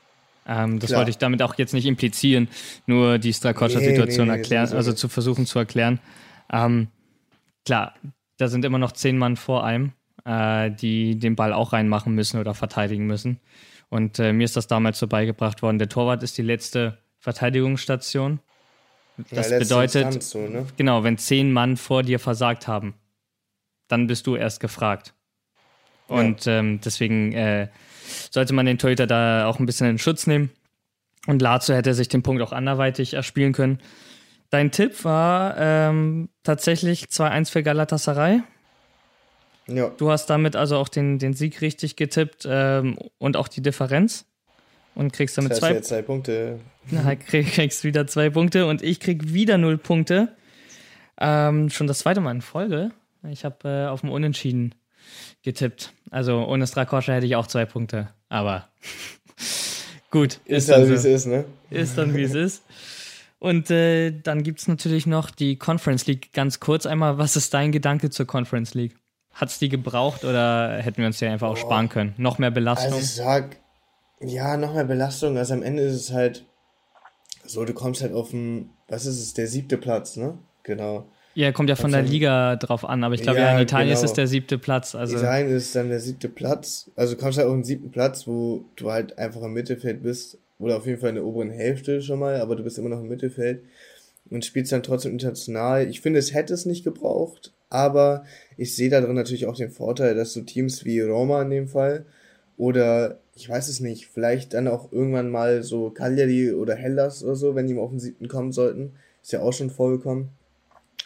Ähm, 0.48 0.80
das 0.80 0.90
Klar. 0.90 1.00
wollte 1.00 1.12
ich 1.12 1.20
damit 1.20 1.44
auch 1.44 1.56
jetzt 1.56 1.74
nicht 1.74 1.86
implizieren, 1.86 2.48
nur 2.88 3.20
die 3.20 3.34
Strakoscha-Situation 3.34 4.26
nee, 4.26 4.32
nee, 4.32 4.38
nee, 4.38 4.42
erklären, 4.42 4.74
also 4.74 4.92
zu 4.94 5.08
versuchen 5.08 5.46
zu 5.46 5.60
erklären. 5.60 6.00
Ähm, 6.52 6.88
klar, 7.64 7.94
da 8.38 8.48
sind 8.48 8.66
immer 8.66 8.80
noch 8.80 8.92
zehn 8.92 9.20
Mann 9.20 9.36
vor 9.36 9.64
einem, 9.64 9.92
äh, 10.26 10.72
die 10.72 11.20
den 11.20 11.36
Ball 11.36 11.54
auch 11.54 11.74
reinmachen 11.74 12.16
müssen 12.16 12.40
oder 12.40 12.56
verteidigen 12.56 13.06
müssen. 13.06 13.40
Und 13.92 14.20
äh, 14.20 14.32
mir 14.32 14.46
ist 14.46 14.56
das 14.56 14.68
damals 14.68 14.98
so 14.98 15.08
beigebracht 15.08 15.62
worden. 15.62 15.78
Der 15.78 15.90
Torwart 15.90 16.24
ist 16.24 16.38
die 16.38 16.44
letzte 16.44 16.98
Verteidigungsstation. 17.20 18.40
Das 19.30 19.52
ja, 19.52 19.60
bedeutet, 19.60 20.24
so, 20.24 20.40
ne? 20.48 20.66
genau, 20.78 21.04
wenn 21.04 21.18
zehn 21.18 21.52
Mann 21.52 21.76
vor 21.76 22.02
dir 22.02 22.18
versagt 22.18 22.68
haben, 22.68 22.96
dann 23.90 24.08
bist 24.08 24.26
du 24.26 24.38
erst 24.38 24.62
gefragt. 24.62 25.14
Und 26.08 26.46
ja. 26.46 26.60
ähm, 26.60 26.80
deswegen 26.84 27.34
äh, 27.34 27.68
sollte 28.32 28.54
man 28.54 28.66
den 28.66 28.78
Torhüter 28.78 29.08
da 29.08 29.46
auch 29.46 29.60
ein 29.60 29.66
bisschen 29.66 29.90
in 29.90 30.00
Schutz 30.00 30.26
nehmen. 30.26 30.52
Und 31.28 31.42
Lazio 31.42 31.76
hätte 31.76 31.94
sich 31.94 32.08
den 32.08 32.24
Punkt 32.24 32.42
auch 32.42 32.54
anderweitig 32.54 33.14
erspielen 33.14 33.52
können. 33.52 33.80
Dein 34.50 34.72
Tipp 34.72 35.04
war 35.04 35.56
ähm, 35.58 36.30
tatsächlich 36.44 37.06
2-1 37.06 37.52
für 37.52 37.62
Galatasaray. 37.62 38.42
Ja. 39.76 39.90
Du 39.98 40.12
hast 40.12 40.28
damit 40.28 40.56
also 40.56 40.78
auch 40.78 40.90
den, 40.90 41.20
den 41.20 41.34
Sieg 41.34 41.62
richtig 41.62 41.96
getippt 41.96 42.48
ähm, 42.50 42.98
und 43.18 43.38
auch 43.38 43.48
die 43.48 43.62
Differenz. 43.62 44.26
Und 44.94 45.14
kriegst 45.14 45.38
damit 45.38 45.52
das 45.52 45.62
heißt 45.62 45.86
zwei, 45.86 45.96
zwei 45.98 46.02
Punkte. 46.02 46.60
Na, 46.92 47.16
krieg, 47.16 47.48
kriegst 47.48 47.84
wieder 47.84 48.08
zwei 48.08 48.30
Punkte 48.30 48.66
und 48.66 48.82
ich 48.82 49.00
krieg 49.00 49.34
wieder 49.34 49.58
null 49.58 49.78
Punkte. 49.78 50.30
Ähm, 51.20 51.70
schon 51.70 51.88
das 51.88 52.00
zweite 52.00 52.20
Mal 52.20 52.32
in 52.32 52.42
Folge. 52.42 52.92
Ich 53.30 53.46
habe 53.46 53.70
äh, 53.70 53.88
auf 53.88 54.02
dem 54.02 54.10
Unentschieden 54.10 54.76
getippt. 55.44 55.94
Also 56.10 56.46
ohne 56.46 56.68
Strakoscha 56.68 57.14
hätte 57.14 57.26
ich 57.26 57.36
auch 57.36 57.48
zwei 57.48 57.66
Punkte. 57.66 58.10
Aber 58.28 58.68
gut. 60.12 60.40
Ist, 60.46 60.64
ist 60.64 60.70
dann, 60.70 60.84
so. 60.84 60.90
wie 60.90 60.96
es 60.96 61.06
ist, 61.06 61.26
ne? 61.28 61.46
Ist 61.70 61.98
dann, 61.98 62.16
wie 62.16 62.24
es 62.24 62.34
ist. 62.34 62.64
Und 63.40 63.72
äh, 63.72 64.12
dann 64.12 64.44
gibt 64.44 64.60
es 64.60 64.68
natürlich 64.68 65.08
noch 65.08 65.32
die 65.32 65.56
Conference 65.56 66.06
League. 66.06 66.32
Ganz 66.34 66.60
kurz 66.60 66.86
einmal, 66.86 67.18
was 67.18 67.36
ist 67.36 67.54
dein 67.54 67.72
Gedanke 67.72 68.10
zur 68.10 68.28
Conference 68.28 68.74
League? 68.74 68.96
Hat 69.34 69.50
es 69.50 69.60
die 69.60 69.70
gebraucht 69.70 70.26
oder 70.26 70.78
hätten 70.78 70.98
wir 70.98 71.08
uns 71.08 71.20
die 71.20 71.26
einfach 71.26 71.50
auch 71.50 71.58
sparen 71.58 71.90
können? 71.90 72.14
Noch 72.18 72.38
mehr 72.38 72.52
Belastung? 72.52 72.94
Also 72.94 73.04
ich 73.04 73.14
sag, 73.14 73.58
ja, 74.20 74.58
noch 74.58 74.74
mehr 74.74 74.86
Belastung. 74.86 75.38
Also 75.38 75.54
am 75.54 75.64
Ende 75.64 75.84
ist 75.84 75.96
es 75.96 76.12
halt 76.12 76.46
so, 77.46 77.66
du 77.66 77.74
kommst 77.74 78.02
halt 78.02 78.14
auf 78.14 78.32
den, 78.32 78.70
was 78.88 79.06
ist 79.06 79.20
es, 79.20 79.34
der 79.34 79.48
siebte 79.48 79.78
Platz, 79.78 80.16
ne? 80.16 80.38
Genau. 80.64 81.06
Ja, 81.34 81.52
kommt 81.52 81.70
ja 81.70 81.76
von 81.76 81.92
der 81.92 82.02
Liga 82.02 82.58
drauf 82.58 82.84
an, 82.84 83.04
aber 83.04 83.16
ich 83.16 83.22
glaube 83.22 83.40
ja, 83.40 83.46
ja, 83.46 83.56
in 83.56 83.64
Italien 83.64 83.90
genau. 83.90 84.00
ist 84.00 84.10
es 84.10 84.14
der 84.14 84.28
siebte 84.28 84.58
Platz. 84.58 84.96
Also 84.96 85.18
Italien 85.18 85.50
ist 85.50 85.74
dann 85.76 85.90
der 85.90 86.02
siebte 86.02 86.28
Platz. 86.28 86.92
Also 86.96 87.16
du 87.16 87.22
kommst 87.22 87.38
halt 87.38 87.48
auf 87.48 87.54
den 87.54 87.64
siebten 87.64 87.90
Platz, 87.90 88.28
wo 88.28 88.66
du 88.76 88.92
halt 88.92 89.18
einfach 89.18 89.42
im 89.42 89.54
Mittelfeld 89.54 90.04
bist 90.04 90.38
oder 90.60 90.78
auf 90.78 90.86
jeden 90.86 91.00
Fall 91.00 91.10
in 91.10 91.16
der 91.16 91.26
oberen 91.26 91.50
Hälfte 91.50 92.02
schon 92.02 92.20
mal, 92.20 92.40
aber 92.42 92.56
du 92.56 92.64
bist 92.64 92.78
immer 92.78 92.90
noch 92.90 93.00
im 93.00 93.08
Mittelfeld 93.08 93.64
und 94.32 94.46
spielst 94.46 94.72
dann 94.72 94.82
trotzdem 94.82 95.12
international. 95.12 95.88
Ich 95.88 96.02
finde, 96.02 96.18
es 96.18 96.34
hätte 96.34 96.54
es 96.54 96.66
nicht 96.66 96.84
gebraucht, 96.84 97.54
aber 97.70 98.24
ich 98.58 98.76
sehe 98.76 98.90
darin 98.90 99.14
natürlich 99.14 99.46
auch 99.46 99.56
den 99.56 99.70
Vorteil, 99.70 100.16
dass 100.16 100.34
so 100.34 100.42
Teams 100.42 100.86
wie 100.86 101.02
Roma 101.02 101.42
in 101.44 101.52
dem 101.52 101.68
Fall 101.68 102.06
oder 102.58 103.20
ich 103.36 103.48
weiß 103.48 103.68
es 103.68 103.80
nicht, 103.80 104.08
vielleicht 104.08 104.54
dann 104.54 104.68
auch 104.68 104.92
irgendwann 104.92 105.30
mal 105.30 105.64
so 105.64 105.90
Cagliari 105.90 106.52
oder 106.52 106.76
Hellas 106.76 107.24
oder 107.24 107.36
so, 107.36 107.56
wenn 107.56 107.68
die 107.68 107.74
mal 107.74 107.82
auf 107.82 107.92
den 107.92 108.00
siebten 108.00 108.28
kommen 108.28 108.52
sollten, 108.52 108.94
ist 109.22 109.32
ja 109.32 109.42
auch 109.42 109.54
schon 109.54 109.70
vorgekommen, 109.70 110.30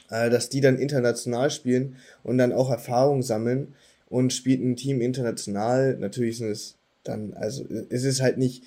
äh, 0.10 0.30
dass 0.30 0.50
die 0.50 0.62
dann 0.62 0.78
international 0.78 1.50
spielen 1.50 1.96
und 2.24 2.38
dann 2.38 2.52
auch 2.52 2.72
Erfahrung 2.72 3.22
sammeln 3.22 3.76
und 4.10 4.34
spielt 4.34 4.62
ein 4.62 4.76
Team 4.76 5.02
international. 5.02 5.98
Natürlich 5.98 6.40
sind 6.40 6.50
es 6.50 6.76
dann, 7.04 7.34
also 7.34 7.66
es 7.90 8.04
ist 8.04 8.22
halt 8.22 8.38
nicht 8.38 8.64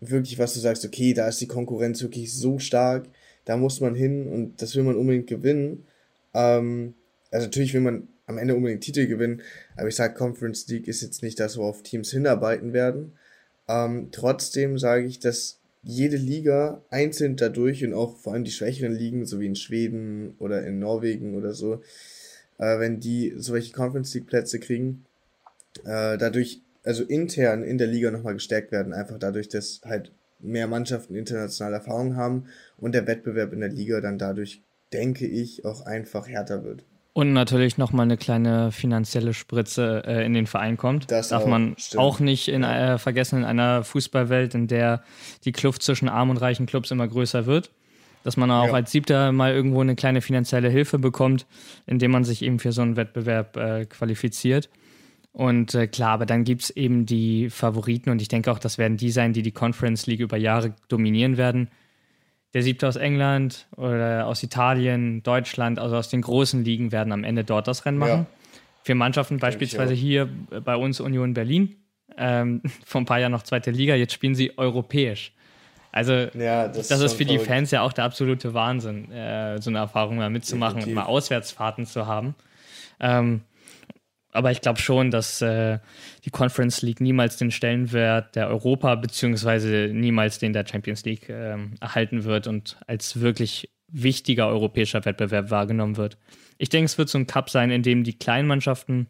wirklich, 0.00 0.38
was 0.38 0.54
du 0.54 0.60
sagst, 0.60 0.84
okay, 0.84 1.14
da 1.14 1.28
ist 1.28 1.40
die 1.40 1.46
Konkurrenz 1.46 2.02
wirklich 2.02 2.34
so 2.34 2.58
stark, 2.58 3.06
da 3.44 3.56
muss 3.56 3.80
man 3.80 3.94
hin 3.94 4.28
und 4.28 4.62
das 4.62 4.74
will 4.76 4.84
man 4.84 4.96
unbedingt 4.96 5.26
gewinnen. 5.26 5.86
Ähm, 6.32 6.94
also 7.30 7.46
natürlich 7.46 7.74
will 7.74 7.80
man 7.80 8.08
am 8.26 8.38
Ende 8.38 8.54
unbedingt 8.54 8.82
Titel 8.82 9.06
gewinnen, 9.06 9.42
aber 9.76 9.88
ich 9.88 9.96
sage, 9.96 10.14
Conference 10.14 10.66
League 10.68 10.88
ist 10.88 11.02
jetzt 11.02 11.22
nicht 11.22 11.38
das, 11.40 11.56
worauf 11.56 11.82
Teams 11.82 12.10
hinarbeiten 12.10 12.72
werden. 12.72 13.12
Ähm, 13.68 14.08
trotzdem 14.12 14.78
sage 14.78 15.04
ich, 15.04 15.18
dass 15.18 15.58
jede 15.82 16.16
Liga 16.16 16.82
einzeln 16.90 17.36
dadurch 17.36 17.84
und 17.84 17.92
auch 17.92 18.16
vor 18.16 18.32
allem 18.32 18.44
die 18.44 18.50
schwächeren 18.50 18.92
Ligen, 18.92 19.26
so 19.26 19.40
wie 19.40 19.46
in 19.46 19.56
Schweden 19.56 20.34
oder 20.38 20.66
in 20.66 20.78
Norwegen 20.78 21.34
oder 21.34 21.52
so, 21.52 21.82
äh, 22.58 22.78
wenn 22.78 23.00
die 23.00 23.34
solche 23.36 23.72
Conference 23.72 24.14
League 24.14 24.26
Plätze 24.26 24.58
kriegen, 24.58 25.04
äh, 25.84 26.16
dadurch 26.16 26.62
also 26.84 27.04
intern 27.04 27.62
in 27.62 27.78
der 27.78 27.86
Liga 27.86 28.10
nochmal 28.10 28.34
gestärkt 28.34 28.72
werden, 28.72 28.92
einfach 28.92 29.18
dadurch, 29.18 29.48
dass 29.48 29.80
halt 29.84 30.12
mehr 30.44 30.66
Mannschaften 30.66 31.14
internationale 31.14 31.76
Erfahrung 31.76 32.16
haben 32.16 32.44
und 32.76 32.94
der 32.94 33.06
Wettbewerb 33.06 33.52
in 33.52 33.60
der 33.60 33.70
Liga 33.70 34.00
dann 34.00 34.18
dadurch, 34.18 34.62
denke 34.92 35.26
ich, 35.26 35.64
auch 35.64 35.86
einfach 35.86 36.28
härter 36.28 36.64
wird. 36.64 36.84
Und 37.14 37.32
natürlich 37.32 37.78
nochmal 37.78 38.04
eine 38.04 38.16
kleine 38.16 38.72
finanzielle 38.72 39.34
Spritze 39.34 40.02
äh, 40.04 40.26
in 40.26 40.34
den 40.34 40.48
Verein 40.48 40.76
kommt. 40.76 41.12
Das 41.12 41.28
darf 41.28 41.44
auch, 41.44 41.48
man 41.48 41.76
stimmt. 41.78 42.00
auch 42.00 42.18
nicht 42.18 42.48
in, 42.48 42.64
äh, 42.64 42.98
vergessen 42.98 43.38
in 43.38 43.44
einer 43.44 43.84
Fußballwelt, 43.84 44.54
in 44.56 44.66
der 44.66 45.04
die 45.44 45.52
Kluft 45.52 45.84
zwischen 45.84 46.08
armen 46.08 46.32
und 46.32 46.38
reichen 46.38 46.66
Clubs 46.66 46.90
immer 46.90 47.06
größer 47.06 47.46
wird. 47.46 47.70
Dass 48.24 48.36
man 48.36 48.50
auch 48.50 48.66
ja. 48.66 48.72
als 48.72 48.90
Siebter 48.90 49.30
mal 49.30 49.52
irgendwo 49.52 49.80
eine 49.80 49.94
kleine 49.94 50.22
finanzielle 50.22 50.70
Hilfe 50.70 50.98
bekommt, 50.98 51.46
indem 51.86 52.10
man 52.10 52.24
sich 52.24 52.42
eben 52.42 52.58
für 52.58 52.72
so 52.72 52.82
einen 52.82 52.96
Wettbewerb 52.96 53.56
äh, 53.56 53.84
qualifiziert. 53.84 54.68
Und 55.34 55.74
äh, 55.74 55.88
klar, 55.88 56.12
aber 56.12 56.26
dann 56.26 56.44
gibt 56.44 56.62
es 56.62 56.70
eben 56.70 57.06
die 57.06 57.50
Favoriten 57.50 58.10
und 58.10 58.22
ich 58.22 58.28
denke 58.28 58.52
auch, 58.52 58.60
das 58.60 58.78
werden 58.78 58.96
die 58.96 59.10
sein, 59.10 59.32
die 59.32 59.42
die 59.42 59.50
Conference 59.50 60.06
League 60.06 60.20
über 60.20 60.36
Jahre 60.36 60.74
dominieren 60.86 61.36
werden. 61.36 61.70
Der 62.54 62.62
siebte 62.62 62.86
aus 62.86 62.94
England 62.94 63.66
oder 63.76 64.28
aus 64.28 64.44
Italien, 64.44 65.24
Deutschland, 65.24 65.80
also 65.80 65.96
aus 65.96 66.08
den 66.08 66.22
großen 66.22 66.64
Ligen 66.64 66.92
werden 66.92 67.12
am 67.12 67.24
Ende 67.24 67.42
dort 67.42 67.66
das 67.66 67.84
Rennen 67.84 67.98
machen. 67.98 68.10
Ja. 68.10 68.26
Für 68.84 68.94
Mannschaften 68.94 69.38
beispielsweise 69.38 69.92
hier 69.92 70.28
bei 70.64 70.76
uns 70.76 71.00
Union 71.00 71.34
Berlin, 71.34 71.74
ähm, 72.16 72.62
vor 72.86 73.00
ein 73.00 73.04
paar 73.04 73.18
Jahren 73.18 73.32
noch 73.32 73.42
zweite 73.42 73.72
Liga, 73.72 73.96
jetzt 73.96 74.12
spielen 74.12 74.36
sie 74.36 74.56
europäisch. 74.56 75.32
Also 75.90 76.12
ja, 76.12 76.68
das, 76.68 76.88
das, 76.88 77.00
ist 77.00 77.14
für 77.14 77.24
die 77.24 77.40
Fans 77.40 77.72
ja 77.72 77.82
auch 77.82 77.92
der 77.92 78.04
absolute 78.04 78.54
Wahnsinn, 78.54 79.10
äh, 79.10 79.60
so 79.60 79.70
eine 79.70 79.78
Erfahrung 79.78 80.16
mal 80.16 80.30
mitzumachen 80.30 80.76
Definitiv. 80.76 80.96
und 80.96 81.04
mal 81.06 81.10
Auswärtsfahrten 81.10 81.86
zu 81.86 82.06
haben. 82.06 82.36
Ähm, 83.00 83.40
aber 84.34 84.50
ich 84.50 84.60
glaube 84.60 84.80
schon, 84.80 85.10
dass 85.10 85.40
äh, 85.40 85.78
die 86.24 86.30
Conference 86.30 86.82
League 86.82 87.00
niemals 87.00 87.36
den 87.36 87.52
Stellenwert 87.52 88.34
der 88.34 88.48
Europa 88.48 88.96
beziehungsweise 88.96 89.90
niemals 89.92 90.40
den 90.40 90.52
der 90.52 90.66
Champions 90.66 91.04
League 91.04 91.28
äh, 91.28 91.56
erhalten 91.80 92.24
wird 92.24 92.48
und 92.48 92.76
als 92.86 93.20
wirklich 93.20 93.70
wichtiger 93.86 94.48
europäischer 94.48 95.04
Wettbewerb 95.04 95.50
wahrgenommen 95.50 95.96
wird. 95.96 96.18
Ich 96.58 96.68
denke, 96.68 96.86
es 96.86 96.98
wird 96.98 97.08
so 97.08 97.18
ein 97.18 97.28
Cup 97.28 97.48
sein, 97.48 97.70
in 97.70 97.82
dem 97.82 98.02
die 98.02 98.18
kleinen 98.18 98.48
Mannschaften 98.48 99.06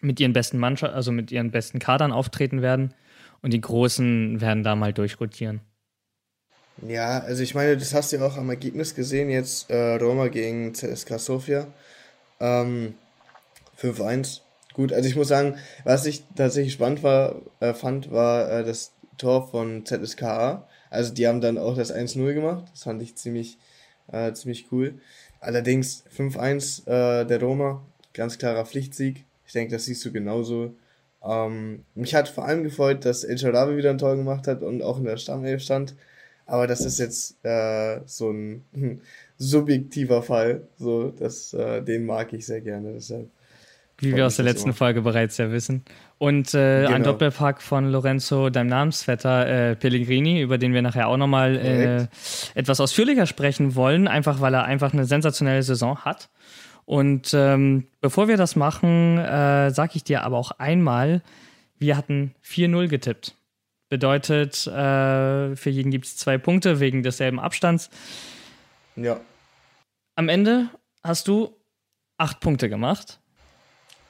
mit 0.00 0.18
ihren 0.18 0.32
besten 0.32 0.58
Mannschaften, 0.58 0.96
also 0.96 1.12
mit 1.12 1.30
ihren 1.30 1.50
besten 1.50 1.78
Kadern 1.78 2.10
auftreten 2.10 2.62
werden 2.62 2.94
und 3.42 3.52
die 3.52 3.60
großen 3.60 4.40
werden 4.40 4.62
da 4.62 4.76
mal 4.76 4.94
durchrotieren. 4.94 5.60
Ja, 6.88 7.18
also 7.20 7.42
ich 7.42 7.54
meine, 7.54 7.76
das 7.76 7.92
hast 7.92 8.12
du 8.12 8.16
ja 8.16 8.26
auch 8.26 8.38
am 8.38 8.48
Ergebnis 8.48 8.94
gesehen, 8.94 9.28
jetzt 9.28 9.70
äh, 9.70 9.96
Roma 9.96 10.28
gegen 10.28 10.74
CSK 10.74 11.20
Sofia. 11.20 11.66
Ähm, 12.40 12.94
5-1. 13.82 14.40
Gut, 14.74 14.92
also 14.92 15.08
ich 15.08 15.16
muss 15.16 15.28
sagen, 15.28 15.56
was 15.84 16.06
ich 16.06 16.24
tatsächlich 16.34 16.72
spannend 16.72 17.02
war, 17.02 17.42
äh, 17.60 17.74
fand, 17.74 18.10
war, 18.10 18.50
äh, 18.50 18.64
dass 18.64 18.92
Tor 19.18 19.48
von 19.48 19.84
ZSKA. 19.84 20.66
Also 20.90 21.12
die 21.12 21.26
haben 21.26 21.40
dann 21.40 21.58
auch 21.58 21.76
das 21.76 21.92
1-0 21.92 22.32
gemacht. 22.34 22.64
Das 22.70 22.84
fand 22.84 23.02
ich 23.02 23.16
ziemlich, 23.16 23.58
äh, 24.10 24.32
ziemlich 24.32 24.72
cool. 24.72 24.94
Allerdings 25.40 26.04
5-1 26.16 26.86
äh, 26.86 27.26
der 27.26 27.40
Roma, 27.40 27.82
ganz 28.14 28.38
klarer 28.38 28.64
Pflichtsieg. 28.64 29.24
Ich 29.46 29.52
denke, 29.52 29.72
das 29.72 29.84
siehst 29.84 30.04
du 30.04 30.12
genauso. 30.12 30.74
Ähm, 31.24 31.84
mich 31.94 32.14
hat 32.14 32.28
vor 32.28 32.46
allem 32.46 32.64
gefreut, 32.64 33.04
dass 33.04 33.24
El 33.24 33.38
Sharabi 33.38 33.76
wieder 33.76 33.90
ein 33.90 33.98
Tor 33.98 34.16
gemacht 34.16 34.46
hat 34.46 34.62
und 34.62 34.82
auch 34.82 34.98
in 34.98 35.04
der 35.04 35.18
Stammelf 35.18 35.62
stand. 35.62 35.94
Aber 36.46 36.66
das 36.66 36.84
ist 36.84 36.98
jetzt 36.98 37.44
äh, 37.44 38.00
so 38.06 38.30
ein 38.30 38.64
subjektiver 39.38 40.22
Fall. 40.22 40.68
So, 40.78 41.10
das, 41.10 41.52
äh, 41.54 41.82
den 41.82 42.06
mag 42.06 42.32
ich 42.32 42.46
sehr 42.46 42.60
gerne. 42.60 42.94
Deshalb 42.94 43.30
Wie 44.02 44.16
wir 44.16 44.26
aus 44.26 44.36
der 44.36 44.44
letzten 44.44 44.70
immer. 44.70 44.76
Folge 44.76 45.02
bereits 45.02 45.38
ja 45.38 45.52
wissen. 45.52 45.84
Und 46.18 46.54
äh, 46.54 46.82
genau. 46.82 46.94
ein 46.94 47.02
Doppelpack 47.04 47.62
von 47.62 47.90
Lorenzo, 47.90 48.50
deinem 48.50 48.68
Namensvetter 48.68 49.70
äh, 49.70 49.76
Pellegrini, 49.76 50.40
über 50.40 50.58
den 50.58 50.74
wir 50.74 50.82
nachher 50.82 51.08
auch 51.08 51.16
nochmal 51.16 51.56
äh, 51.56 52.06
etwas 52.58 52.80
ausführlicher 52.80 53.26
sprechen 53.26 53.74
wollen, 53.76 54.08
einfach 54.08 54.40
weil 54.40 54.54
er 54.54 54.64
einfach 54.64 54.92
eine 54.92 55.04
sensationelle 55.04 55.62
Saison 55.62 55.98
hat. 55.98 56.30
Und 56.84 57.32
ähm, 57.32 57.86
bevor 58.00 58.28
wir 58.28 58.36
das 58.36 58.56
machen, 58.56 59.18
äh, 59.18 59.70
sage 59.70 59.92
ich 59.94 60.04
dir 60.04 60.24
aber 60.24 60.36
auch 60.36 60.50
einmal, 60.52 61.22
wir 61.78 61.96
hatten 61.96 62.34
4-0 62.44 62.88
getippt. 62.88 63.36
Bedeutet, 63.88 64.66
äh, 64.66 65.54
für 65.54 65.70
jeden 65.70 65.90
gibt 65.90 66.06
es 66.06 66.16
zwei 66.16 66.38
Punkte 66.38 66.80
wegen 66.80 67.02
desselben 67.02 67.38
Abstands. 67.38 67.90
Ja. 68.96 69.20
Am 70.16 70.28
Ende 70.28 70.68
hast 71.04 71.28
du 71.28 71.54
acht 72.18 72.40
Punkte 72.40 72.68
gemacht. 72.68 73.20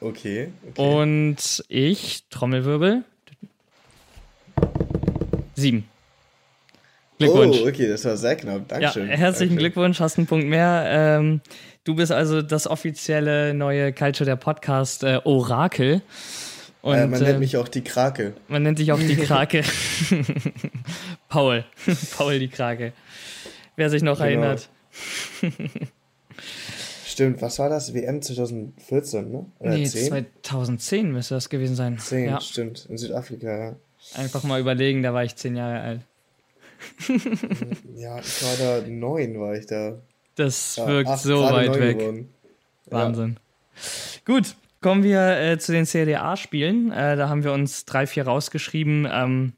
Okay, 0.03 0.49
okay. 0.69 0.99
Und 0.99 1.63
ich, 1.69 2.25
Trommelwirbel, 2.29 3.05
sieben. 5.55 5.87
Glückwunsch. 7.19 7.57
Oh, 7.63 7.69
okay, 7.69 7.87
das 7.87 8.03
war 8.03 8.17
sehr 8.17 8.35
knapp. 8.35 8.67
Dankeschön. 8.67 9.07
Ja, 9.07 9.15
herzlichen 9.15 9.55
Dankeschön. 9.55 9.57
Glückwunsch, 9.57 10.01
hast 10.01 10.17
einen 10.17 10.27
Punkt 10.27 10.47
mehr. 10.47 10.83
Ähm, 10.87 11.39
du 11.85 11.95
bist 11.95 12.11
also 12.11 12.41
das 12.41 12.67
offizielle 12.67 13.53
neue 13.53 13.93
Culture 13.93 14.25
der 14.25 14.35
Podcast 14.35 15.05
äh, 15.05 15.21
Orakel. 15.23 16.01
Und, 16.81 16.95
äh, 16.95 17.07
man 17.07 17.21
nennt 17.21 17.35
äh, 17.35 17.39
mich 17.39 17.55
auch 17.55 17.69
die 17.69 17.81
Krake. 17.81 18.33
Man 18.49 18.63
nennt 18.63 18.79
dich 18.79 18.91
auch 18.91 18.99
die 18.99 19.15
Krake. 19.25 19.63
Paul. 21.29 21.63
Paul 22.17 22.39
die 22.39 22.49
Krake. 22.49 22.91
Wer 23.77 23.89
sich 23.89 24.01
noch 24.01 24.17
genau. 24.17 24.25
erinnert. 24.25 24.69
Stimmt, 27.13 27.43
was 27.43 27.59
war 27.59 27.69
das? 27.69 27.93
WM 27.93 28.23
2014, 28.23 29.31
ne? 29.31 29.45
Oder 29.59 29.77
nee, 29.77 29.85
10? 29.85 30.25
2010 30.41 31.11
müsste 31.11 31.35
das 31.35 31.47
gewesen 31.47 31.75
sein. 31.75 31.99
10, 31.99 32.25
ja. 32.25 32.41
stimmt. 32.41 32.87
In 32.89 32.97
Südafrika, 32.97 33.55
ja. 33.55 33.75
Einfach 34.15 34.43
mal 34.43 34.59
überlegen, 34.59 35.03
da 35.03 35.13
war 35.13 35.23
ich 35.23 35.35
zehn 35.35 35.55
Jahre 35.55 35.79
alt. 35.79 36.01
ja, 37.95 38.17
ich 38.17 38.43
war 38.43 38.55
da 38.57 38.87
neun, 38.87 39.39
war 39.39 39.53
ich 39.55 39.67
da. 39.67 40.01
Das 40.33 40.77
ja, 40.77 40.87
wirkt 40.87 41.09
acht, 41.09 41.21
so 41.21 41.39
weit 41.43 41.79
weg. 41.79 41.99
Geworden. 41.99 42.33
Wahnsinn. 42.87 43.37
Ja. 43.37 44.33
Gut, 44.33 44.55
kommen 44.81 45.03
wir 45.03 45.39
äh, 45.39 45.59
zu 45.59 45.71
den 45.71 45.85
Serie 45.85 46.19
A-Spielen. 46.19 46.91
Äh, 46.91 47.15
da 47.15 47.29
haben 47.29 47.43
wir 47.43 47.53
uns 47.53 47.85
drei, 47.85 48.07
vier 48.07 48.25
rausgeschrieben, 48.25 49.07
ähm, 49.07 49.53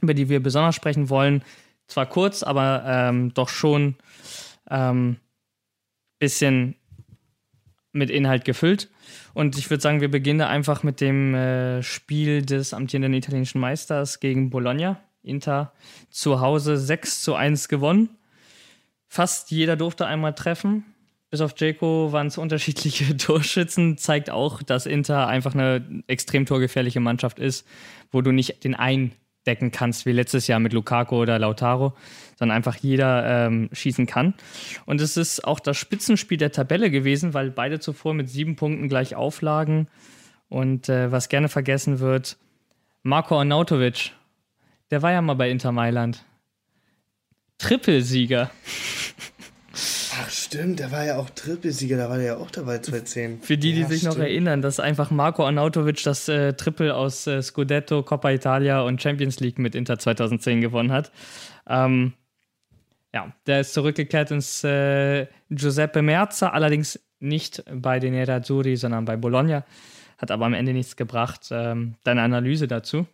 über 0.00 0.14
die 0.14 0.28
wir 0.28 0.42
besonders 0.42 0.74
sprechen 0.74 1.08
wollen. 1.08 1.44
Zwar 1.86 2.06
kurz, 2.06 2.42
aber 2.42 2.82
ähm, 2.84 3.32
doch 3.32 3.48
schon 3.48 3.94
ähm, 4.68 5.18
bisschen 6.18 6.76
mit 7.92 8.10
Inhalt 8.10 8.44
gefüllt. 8.44 8.88
Und 9.34 9.58
ich 9.58 9.68
würde 9.70 9.82
sagen, 9.82 10.00
wir 10.00 10.10
beginnen 10.10 10.42
einfach 10.42 10.82
mit 10.82 11.00
dem 11.00 11.34
äh, 11.34 11.82
Spiel 11.82 12.42
des 12.42 12.72
amtierenden 12.72 13.14
italienischen 13.14 13.60
Meisters 13.60 14.20
gegen 14.20 14.50
Bologna. 14.50 15.00
Inter 15.22 15.72
zu 16.08 16.40
Hause 16.40 16.78
6 16.78 17.22
zu 17.22 17.34
1 17.34 17.68
gewonnen. 17.68 18.10
Fast 19.06 19.50
jeder 19.50 19.76
durfte 19.76 20.06
einmal 20.06 20.34
treffen. 20.34 20.84
Bis 21.30 21.40
auf 21.40 21.52
Jaco 21.56 22.12
waren 22.12 22.28
es 22.28 22.38
unterschiedliche 22.38 23.16
Torschützen. 23.16 23.98
Zeigt 23.98 24.30
auch, 24.30 24.62
dass 24.62 24.86
Inter 24.86 25.26
einfach 25.26 25.54
eine 25.54 26.02
extrem 26.06 26.46
torgefährliche 26.46 27.00
Mannschaft 27.00 27.38
ist, 27.38 27.66
wo 28.10 28.22
du 28.22 28.32
nicht 28.32 28.64
den 28.64 28.74
einen 28.74 29.12
decken 29.46 29.70
kannst, 29.70 30.06
wie 30.06 30.12
letztes 30.12 30.46
Jahr 30.46 30.60
mit 30.60 30.72
Lukaku 30.72 31.16
oder 31.16 31.38
Lautaro, 31.38 31.94
sondern 32.38 32.56
einfach 32.56 32.76
jeder 32.76 33.46
ähm, 33.46 33.70
schießen 33.72 34.06
kann. 34.06 34.34
Und 34.86 35.00
es 35.00 35.16
ist 35.16 35.44
auch 35.44 35.60
das 35.60 35.76
Spitzenspiel 35.76 36.38
der 36.38 36.52
Tabelle 36.52 36.90
gewesen, 36.90 37.34
weil 37.34 37.50
beide 37.50 37.80
zuvor 37.80 38.14
mit 38.14 38.28
sieben 38.28 38.56
Punkten 38.56 38.88
gleich 38.88 39.14
auflagen. 39.14 39.88
Und 40.48 40.88
äh, 40.88 41.10
was 41.10 41.28
gerne 41.28 41.48
vergessen 41.48 42.00
wird, 42.00 42.36
Marco 43.02 43.38
Arnautovic, 43.38 44.12
der 44.90 45.02
war 45.02 45.12
ja 45.12 45.22
mal 45.22 45.34
bei 45.34 45.50
Inter 45.50 45.72
Mailand. 45.72 46.24
Trippelsieger. 47.58 48.50
Stimmt, 50.50 50.80
der 50.80 50.90
war 50.90 51.04
ja 51.04 51.16
auch 51.16 51.30
Trippelsieger, 51.30 51.96
da 51.96 52.10
war 52.10 52.16
der 52.16 52.26
ja 52.26 52.36
auch 52.36 52.50
dabei 52.50 52.78
2010. 52.78 53.40
Für 53.40 53.56
die, 53.56 53.72
die 53.72 53.82
ja, 53.82 53.86
sich 53.86 54.00
stimmt. 54.00 54.16
noch 54.16 54.20
erinnern, 54.20 54.62
dass 54.62 54.80
einfach 54.80 55.12
Marco 55.12 55.46
Arnautovic 55.46 56.02
das 56.02 56.28
äh, 56.28 56.54
Triple 56.54 56.92
aus 56.92 57.28
äh, 57.28 57.40
Scudetto, 57.40 58.02
Coppa 58.02 58.32
Italia 58.32 58.80
und 58.80 59.00
Champions 59.00 59.38
League 59.38 59.60
mit 59.60 59.76
Inter 59.76 60.00
2010 60.00 60.60
gewonnen 60.60 60.90
hat. 60.90 61.12
Ähm, 61.68 62.14
ja, 63.14 63.32
der 63.46 63.60
ist 63.60 63.74
zurückgekehrt 63.74 64.32
ins 64.32 64.64
äh, 64.64 65.28
Giuseppe 65.50 66.02
Merza, 66.02 66.48
allerdings 66.48 66.98
nicht 67.20 67.62
bei 67.72 68.00
den 68.00 68.14
Nerazzurri, 68.14 68.74
sondern 68.74 69.04
bei 69.04 69.16
Bologna. 69.16 69.64
Hat 70.18 70.32
aber 70.32 70.46
am 70.46 70.54
Ende 70.54 70.72
nichts 70.72 70.96
gebracht. 70.96 71.46
Ähm, 71.52 71.94
deine 72.02 72.22
Analyse 72.22 72.66
dazu? 72.66 73.06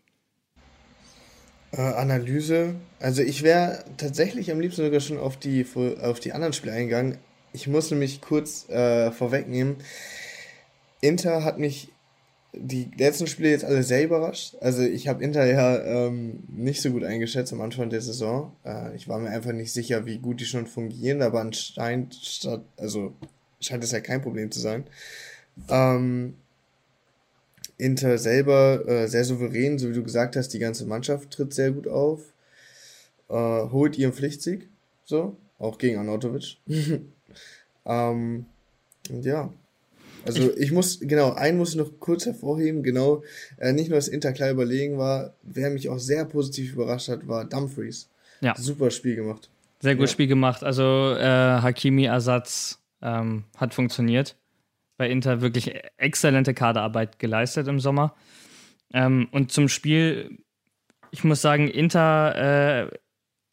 Äh, 1.72 1.82
Analyse. 1.82 2.76
Also 2.98 3.20
ich 3.20 3.42
wäre 3.42 3.84
tatsächlich 3.98 4.50
am 4.50 4.58
liebsten 4.58 4.84
sogar 4.86 5.00
schon 5.00 5.18
auf 5.18 5.36
die, 5.36 5.66
auf 6.00 6.18
die 6.18 6.32
anderen 6.32 6.54
Spiele 6.54 6.72
eingegangen. 6.72 7.18
Ich 7.56 7.66
muss 7.66 7.90
nämlich 7.90 8.20
kurz 8.20 8.68
äh, 8.68 9.10
vorwegnehmen. 9.10 9.76
Inter 11.00 11.42
hat 11.42 11.58
mich 11.58 11.88
die 12.52 12.90
letzten 12.98 13.26
Spiele 13.26 13.48
jetzt 13.48 13.64
alle 13.64 13.82
sehr 13.82 14.04
überrascht. 14.04 14.56
Also 14.60 14.82
ich 14.82 15.08
habe 15.08 15.24
Inter 15.24 15.46
ja 15.46 15.82
ähm, 15.82 16.44
nicht 16.48 16.82
so 16.82 16.90
gut 16.90 17.02
eingeschätzt 17.02 17.54
am 17.54 17.62
Anfang 17.62 17.88
der 17.88 18.02
Saison. 18.02 18.54
Äh, 18.62 18.94
ich 18.94 19.08
war 19.08 19.18
mir 19.18 19.30
einfach 19.30 19.52
nicht 19.52 19.72
sicher, 19.72 20.04
wie 20.04 20.18
gut 20.18 20.40
die 20.40 20.44
schon 20.44 20.66
fungieren, 20.66 21.22
aber 21.22 21.40
anscheinend 21.40 22.18
also 22.76 23.14
scheint 23.58 23.82
es 23.82 23.92
ja 23.92 24.00
kein 24.00 24.20
Problem 24.20 24.50
zu 24.50 24.60
sein. 24.60 24.84
Ähm, 25.70 26.34
Inter 27.78 28.18
selber 28.18 28.86
äh, 28.86 29.08
sehr 29.08 29.24
souverän, 29.24 29.78
so 29.78 29.88
wie 29.88 29.94
du 29.94 30.02
gesagt 30.02 30.36
hast, 30.36 30.48
die 30.48 30.58
ganze 30.58 30.84
Mannschaft 30.84 31.30
tritt 31.30 31.54
sehr 31.54 31.70
gut 31.70 31.88
auf, 31.88 32.20
äh, 33.30 33.32
holt 33.32 33.96
ihren 33.96 34.12
Pflichtsieg, 34.12 34.68
so, 35.06 35.38
auch 35.58 35.78
gegen 35.78 35.98
Anatovic. 35.98 36.58
ähm, 37.84 38.46
und 39.10 39.24
ja, 39.24 39.50
also 40.26 40.50
ich, 40.50 40.56
ich, 40.56 40.72
muss, 40.72 40.98
genau, 41.00 41.32
einen 41.34 41.58
muss 41.58 41.70
ich 41.70 41.76
noch 41.76 42.00
kurz 42.00 42.26
hervorheben, 42.26 42.82
genau, 42.82 43.22
äh, 43.58 43.72
nicht 43.72 43.88
nur, 43.88 43.96
dass 43.96 44.08
Inter 44.08 44.32
klar 44.32 44.50
überlegen 44.50 44.98
war, 44.98 45.34
wer 45.42 45.70
mich 45.70 45.88
auch 45.88 45.98
sehr 45.98 46.24
positiv 46.24 46.72
überrascht 46.72 47.08
hat, 47.08 47.28
war 47.28 47.44
Dumfries. 47.44 48.08
Ja. 48.40 48.54
Super 48.56 48.90
Spiel 48.90 49.16
gemacht. 49.16 49.48
Sehr 49.80 49.94
gut 49.94 50.06
ja. 50.06 50.12
Spiel 50.12 50.26
gemacht. 50.26 50.64
Also 50.64 51.14
äh, 51.16 51.22
Hakimi-Ersatz 51.22 52.80
ähm, 53.02 53.44
hat 53.56 53.74
funktioniert 53.74 54.36
bei 54.96 55.10
Inter 55.10 55.42
wirklich 55.42 55.74
exzellente 55.98 56.54
Kaderarbeit 56.54 57.18
geleistet 57.18 57.68
im 57.68 57.80
Sommer. 57.80 58.14
Ähm, 58.92 59.28
und 59.30 59.52
zum 59.52 59.68
Spiel, 59.68 60.38
ich 61.10 61.22
muss 61.24 61.42
sagen, 61.42 61.68
Inter 61.68 62.88
äh, 62.90 62.98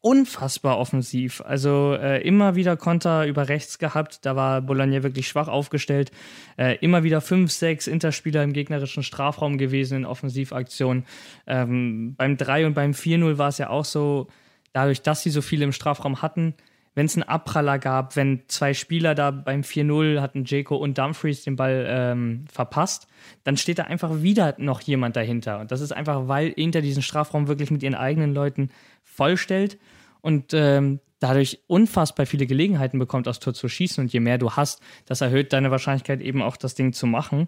unfassbar 0.03 0.79
offensiv. 0.79 1.41
Also 1.45 1.93
äh, 1.93 2.21
immer 2.27 2.55
wieder 2.55 2.75
Konter 2.75 3.25
über 3.25 3.47
rechts 3.47 3.79
gehabt. 3.79 4.25
Da 4.25 4.35
war 4.35 4.61
Bologna 4.61 5.01
wirklich 5.01 5.29
schwach 5.29 5.47
aufgestellt. 5.47 6.11
Äh, 6.57 6.75
immer 6.81 7.03
wieder 7.03 7.21
fünf, 7.21 7.53
sechs 7.53 7.87
Interspieler 7.87 8.43
im 8.43 8.51
gegnerischen 8.51 9.01
Strafraum 9.01 9.57
gewesen 9.57 9.99
in 9.99 10.05
Offensivaktionen. 10.05 11.05
Ähm, 11.47 12.15
beim 12.17 12.35
3 12.35 12.65
und 12.65 12.73
beim 12.73 12.91
4-0 12.91 13.37
war 13.37 13.47
es 13.47 13.59
ja 13.59 13.69
auch 13.69 13.85
so, 13.85 14.27
dadurch, 14.73 15.01
dass 15.03 15.23
sie 15.23 15.29
so 15.29 15.41
viele 15.41 15.63
im 15.63 15.71
Strafraum 15.71 16.21
hatten, 16.21 16.53
wenn 16.95 17.05
es 17.05 17.15
einen 17.15 17.23
Abpraller 17.23 17.79
gab, 17.79 18.15
wenn 18.17 18.41
zwei 18.47 18.73
Spieler 18.73 19.15
da 19.15 19.31
beim 19.31 19.61
4-0 19.61 20.19
hatten, 20.19 20.43
Jaco 20.45 20.75
und 20.75 20.97
Dumfries 20.97 21.43
den 21.43 21.55
Ball 21.55 21.85
ähm, 21.87 22.45
verpasst, 22.51 23.07
dann 23.45 23.57
steht 23.57 23.79
da 23.79 23.83
einfach 23.83 24.21
wieder 24.21 24.53
noch 24.57 24.81
jemand 24.81 25.15
dahinter. 25.15 25.59
Und 25.59 25.71
das 25.71 25.81
ist 25.81 25.91
einfach, 25.91 26.27
weil 26.27 26.49
Inter 26.49 26.81
diesen 26.81 27.01
Strafraum 27.01 27.47
wirklich 27.47 27.71
mit 27.71 27.83
ihren 27.83 27.95
eigenen 27.95 28.33
Leuten 28.33 28.69
vollstellt 29.13 29.77
und 30.21 30.53
ähm, 30.53 30.99
dadurch 31.19 31.59
unfassbar 31.67 32.25
viele 32.25 32.45
Gelegenheiten 32.45 32.99
bekommt, 32.99 33.27
aufs 33.27 33.39
Tor 33.39 33.53
zu 33.53 33.69
schießen. 33.69 34.03
Und 34.03 34.11
je 34.11 34.19
mehr 34.19 34.37
du 34.37 34.51
hast, 34.51 34.81
das 35.05 35.21
erhöht 35.21 35.53
deine 35.53 35.71
Wahrscheinlichkeit 35.71 36.21
eben 36.21 36.41
auch, 36.41 36.57
das 36.57 36.75
Ding 36.75 36.91
zu 36.91 37.07
machen. 37.07 37.47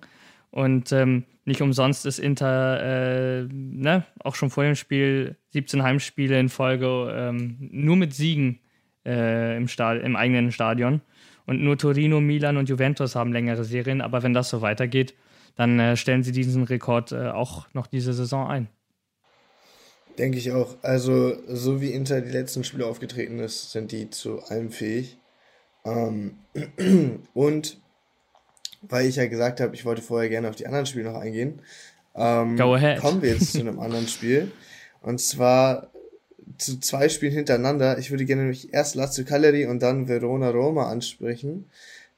Und 0.50 0.94
ähm, 0.94 1.26
nicht 1.44 1.62
umsonst 1.62 2.06
ist 2.06 2.18
Inter 2.18 2.82
äh, 2.82 3.48
ne, 3.52 4.06
auch 4.24 4.36
schon 4.36 4.50
vor 4.50 4.64
dem 4.64 4.76
Spiel 4.76 5.36
17 5.50 5.84
Heimspiele 5.84 6.40
in 6.40 6.48
Folge 6.48 7.14
ähm, 7.14 7.58
nur 7.60 7.98
mit 7.98 8.14
Siegen 8.14 8.60
äh, 9.06 9.58
im, 9.58 9.68
im 10.04 10.16
eigenen 10.16 10.54
Stadion. 10.54 11.02
Und 11.46 11.62
nur 11.62 11.78
Torino, 11.78 12.22
Milan 12.22 12.58
und 12.58 12.70
Juventus 12.70 13.16
haben 13.16 13.34
längere 13.34 13.66
Serien. 13.66 14.02
Aber 14.02 14.24
wenn 14.24 14.34
das 14.34 14.50
so 14.50 14.62
weitergeht, 14.62 15.16
dann 15.56 15.80
äh, 15.80 15.98
stellen 15.98 16.24
sie 16.24 16.32
diesen 16.32 16.64
Rekord 16.64 17.12
äh, 17.12 17.30
auch 17.30 17.68
noch 17.74 17.88
diese 17.88 18.14
Saison 18.14 18.48
ein. 18.48 18.70
Denke 20.18 20.38
ich 20.38 20.52
auch. 20.52 20.76
Also, 20.82 21.36
so 21.48 21.82
wie 21.82 21.92
Inter 21.92 22.22
die 22.22 22.32
letzten 22.32 22.64
Spiele 22.64 22.86
aufgetreten 22.86 23.40
ist, 23.40 23.72
sind 23.72 23.92
die 23.92 24.10
zu 24.10 24.42
allem 24.44 24.72
fähig. 24.72 25.18
Ähm, 25.84 26.38
und 27.34 27.80
weil 28.82 29.08
ich 29.08 29.18
ja 29.18 29.28
gesagt 29.28 29.60
habe, 29.60 29.76
ich 29.76 29.86
wollte 29.86 30.02
vorher 30.02 30.30
gerne 30.30 30.50
auf 30.50 30.56
die 30.56 30.68
anderen 30.68 30.86
Spiele 30.86 31.12
noch 31.12 31.20
eingehen, 31.20 31.62
ähm, 32.16 32.56
kommen 33.00 33.22
wir 33.22 33.34
jetzt 33.34 33.52
zu 33.54 33.60
einem 33.60 33.80
anderen 33.82 34.08
Spiel. 34.08 34.52
Und 35.02 35.20
zwar 35.20 35.92
zu 36.58 36.80
zwei 36.80 37.10
Spielen 37.10 37.34
hintereinander. 37.34 37.98
Ich 37.98 38.12
würde 38.12 38.26
gerne 38.26 38.44
nämlich 38.44 38.74
erst 38.74 38.96
Lazio 38.96 39.26
Cagliari 39.26 39.66
und 39.66 39.82
dann 39.82 40.08
Verona 40.08 40.50
Roma 40.50 40.90
ansprechen. 40.90 41.66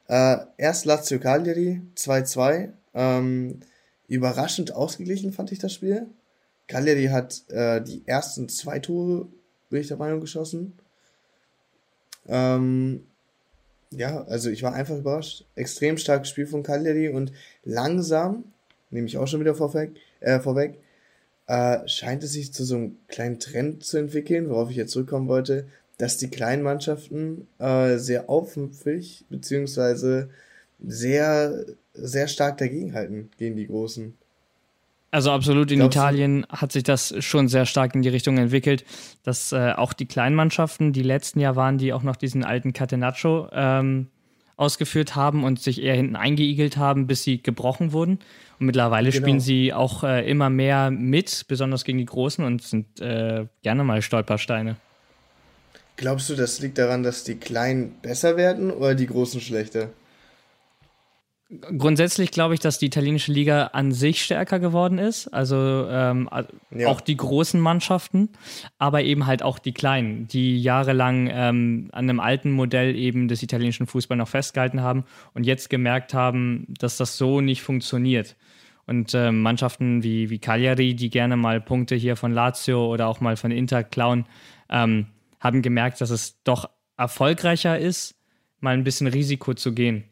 Äh, 0.08 0.38
erst 0.58 0.86
Lazio 0.86 1.20
Cagliari 1.20 1.82
2-2. 1.95 2.70
Ähm, 2.93 3.60
überraschend 4.08 4.74
ausgeglichen 4.74 5.34
fand 5.34 5.52
ich 5.52 5.60
das 5.60 5.74
Spiel. 5.74 6.08
Cagliari 6.68 7.05
hat 7.07 7.43
äh, 7.49 7.82
die 7.82 8.03
ersten 8.05 8.49
zwei 8.49 8.80
Tore, 8.80 9.28
bin 9.70 9.82
ich 9.82 9.88
der 9.88 9.97
Meinung, 9.97 10.22
geschossen. 10.22 10.74
Ähm, 12.28 13.05
ja, 13.91 14.24
also 14.24 14.49
ich 14.49 14.63
war 14.63 14.74
einfach 14.74 14.97
überrascht. 14.97 15.45
Extrem 15.55 15.97
starkes 15.97 16.30
Spiel 16.30 16.47
von 16.47 16.63
Cagliari 16.63 17.09
und 17.09 17.32
langsam, 17.63 18.43
nehme 18.89 19.07
ich 19.07 19.18
auch 19.18 19.28
schon 19.28 19.39
wieder 19.39 19.55
vorweg, 19.55 19.91
äh, 20.20 20.39
vorweg 20.39 20.80
äh, 21.47 21.88
scheint 21.88 22.24
es 22.24 22.34
sich 22.34 22.53
zu 22.53 22.65
so 22.65 22.76
einem 22.76 22.97
kleinen 23.07 23.39
Trend 23.39 23.84
zu 23.84 23.97
entwickeln, 23.97 24.49
worauf 24.49 24.70
ich 24.70 24.76
jetzt 24.76 24.91
zurückkommen 24.91 25.28
wollte, 25.28 25.68
dass 25.97 26.18
die 26.18 26.30
kleinen 26.30 26.61
Mannschaften 26.61 27.47
äh, 27.59 27.97
sehr 27.97 28.30
aufmüpfig 28.30 29.26
beziehungsweise 29.30 30.30
sehr, 30.86 31.65
sehr 31.93 32.28
stark 32.28 32.57
dagegenhalten 32.57 33.32
gegen 33.38 33.55
die 33.55 33.68
Großen. 33.68 34.15
Also 35.10 35.32
absolut, 35.32 35.72
in 35.72 35.82
Italien 35.82 36.45
hat 36.49 36.74
sich 36.74 36.84
das 36.84 37.14
schon 37.20 37.47
sehr 37.47 37.66
stark 37.66 37.95
in 37.95 38.01
die 38.01 38.10
Richtung 38.10 38.38
entwickelt, 38.38 38.84
dass 39.24 39.53
äh, 39.53 39.72
auch 39.72 39.93
die 39.93 40.05
Kleinmannschaften, 40.05 40.91
die 40.91 41.01
letzten 41.01 41.39
Jahr 41.39 41.55
waren, 41.55 41.78
die 41.78 41.93
auch 41.93 42.03
noch 42.03 42.18
diesen 42.18 42.43
alten 42.43 42.74
Catenaccio 42.74 43.47
ähm, 43.53 44.08
ausgeführt 44.58 45.16
haben 45.16 45.43
und 45.43 45.62
sich 45.62 45.82
eher 45.82 45.95
hinten 45.95 46.16
eingeigelt 46.16 46.76
haben, 46.78 47.08
bis 47.08 47.24
sie 47.24 47.41
gebrochen 47.41 47.93
wurden. 47.93 48.20
Und 48.60 48.66
mittlerweile 48.66 49.12
genau. 49.12 49.24
spielen 49.24 49.39
sie 49.39 49.72
auch 49.72 50.03
äh, 50.03 50.30
immer 50.30 50.49
mehr 50.49 50.91
mit, 50.91 51.45
besonders 51.47 51.84
gegen 51.86 51.99
die 51.99 52.05
Großen 52.05 52.43
und 52.43 52.62
sind 52.64 52.99
äh, 52.99 53.45
gerne 53.62 53.84
mal 53.84 54.01
Stolpersteine. 54.01 54.76
Glaubst 55.95 56.30
du, 56.30 56.36
das 56.36 56.60
liegt 56.60 56.78
daran, 56.78 57.03
dass 57.03 57.24
die 57.24 57.36
Kleinen 57.36 57.95
besser 58.01 58.36
werden 58.36 58.72
oder 58.72 58.93
die 58.93 59.08
Großen 59.08 59.39
schlechter? 59.39 59.89
Grundsätzlich 61.50 62.32
glaube 62.32 62.56
ich, 62.56 62.60
dass 62.60 62.78
die 62.78 62.88
italienische 62.88 63.32
Liga 63.32 63.68
an 63.68 63.93
sich 63.93 64.22
stärker 64.22 64.60
geworden 64.60 64.98
ist. 64.98 65.30
Also 65.30 65.88
ähm, 65.89 66.30
ja. 66.72 66.89
auch 66.89 67.00
die 67.00 67.16
großen 67.16 67.60
Mannschaften, 67.62 68.30
aber 68.78 69.04
eben 69.04 69.28
halt 69.28 69.43
auch 69.43 69.58
die 69.58 69.72
kleinen, 69.72 70.28
die 70.28 70.62
jahrelang 70.62 71.30
ähm, 71.32 71.88
an 71.93 72.10
einem 72.10 72.20
alten 72.20 72.52
Modell 72.52 72.98
eben 72.98 73.30
des 73.30 73.43
italienischen 73.43 73.88
Fußballs 73.88 74.18
noch 74.20 74.28
festgehalten 74.28 74.82
haben 74.82 75.06
und 75.34 75.45
jetzt 75.45 75.70
gemerkt 75.70 76.14
haben, 76.14 76.74
dass 76.80 76.98
das 76.98 77.16
so 77.16 77.39
nicht 77.39 77.62
funktioniert. 77.62 78.36
Und 78.86 79.14
äh, 79.14 79.32
Mannschaften 79.32 80.04
wie, 80.04 80.30
wie 80.30 80.39
Cagliari, 80.39 80.95
die 80.95 81.10
gerne 81.10 81.38
mal 81.38 81.62
Punkte 81.62 81.95
hier 81.95 82.18
von 82.18 82.34
Lazio 82.34 82.91
oder 82.91 83.08
auch 83.08 83.22
mal 83.22 83.38
von 83.38 83.52
Inter 83.52 83.86
klauen, 83.86 84.26
ähm, 84.70 85.08
haben 85.39 85.62
gemerkt, 85.62 86.02
dass 86.02 86.10
es 86.10 86.43
doch 86.43 86.70
erfolgreicher 86.98 87.80
ist, 87.80 88.16
mal 88.60 88.74
ein 88.74 88.84
bisschen 88.84 89.08
Risiko 89.08 89.54
zu 89.54 89.74
gehen. 89.74 90.04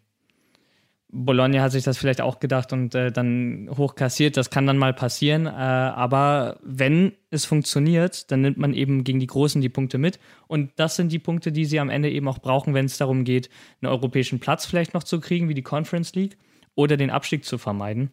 Bologna 1.18 1.61
hat 1.61 1.72
sich 1.72 1.86
das 1.86 1.97
vielleicht 1.97 2.20
auch 2.20 2.39
gedacht 2.39 2.74
und 2.74 2.93
äh, 2.93 3.09
dann 3.09 3.70
hochkassiert. 3.78 4.36
Das 4.36 4.49
kann 4.49 4.68
dann 4.68 4.78
mal 4.78 4.93
passieren. 4.93 5.45
Äh, 5.45 5.49
aber 5.49 6.59
wenn 6.61 7.13
es 7.30 7.45
funktioniert, 7.45 8.30
dann 8.32 8.41
nimmt 8.41 8.57
man 8.57 8.74
eben 8.74 9.05
gegen 9.05 9.22
die 9.22 9.28
Großen 9.28 9.61
die 9.61 9.70
Punkte 9.70 9.97
mit. 9.97 10.20
Und 10.47 10.72
das 10.76 10.97
sind 10.97 11.13
die 11.13 11.20
Punkte, 11.20 11.53
die 11.53 11.63
sie 11.63 11.80
am 11.80 11.89
Ende 11.89 12.11
eben 12.11 12.28
auch 12.28 12.39
brauchen, 12.39 12.74
wenn 12.74 12.86
es 12.86 12.97
darum 12.97 13.24
geht, 13.24 13.49
einen 13.82 13.91
europäischen 13.91 14.41
Platz 14.41 14.66
vielleicht 14.66 14.93
noch 14.93 15.03
zu 15.03 15.22
kriegen, 15.22 15.47
wie 15.47 15.53
die 15.53 15.61
Conference 15.61 16.16
League, 16.16 16.38
oder 16.76 16.97
den 16.97 17.09
Abstieg 17.09 17.45
zu 17.45 17.57
vermeiden. 17.57 18.11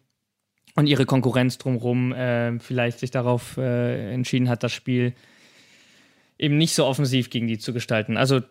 Und 0.75 0.87
ihre 0.87 1.05
Konkurrenz 1.05 1.57
drumherum 1.57 2.13
äh, 2.13 2.57
vielleicht 2.59 2.99
sich 2.99 3.11
darauf 3.11 3.57
äh, 3.57 4.13
entschieden 4.13 4.47
hat, 4.47 4.63
das 4.63 4.71
Spiel 4.71 5.13
eben 6.39 6.57
nicht 6.57 6.73
so 6.73 6.85
offensiv 6.85 7.29
gegen 7.29 7.47
die 7.47 7.57
zu 7.57 7.73
gestalten. 7.73 8.15
Also 8.15 8.41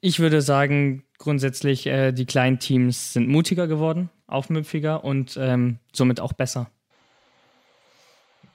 ich 0.00 0.20
würde 0.20 0.42
sagen, 0.42 1.04
grundsätzlich, 1.18 1.86
äh, 1.86 2.12
die 2.12 2.26
kleinen 2.26 2.58
Teams 2.58 3.12
sind 3.12 3.28
mutiger 3.28 3.66
geworden, 3.66 4.10
aufmüpfiger 4.26 5.04
und 5.04 5.38
ähm, 5.40 5.78
somit 5.92 6.20
auch 6.20 6.32
besser. 6.32 6.70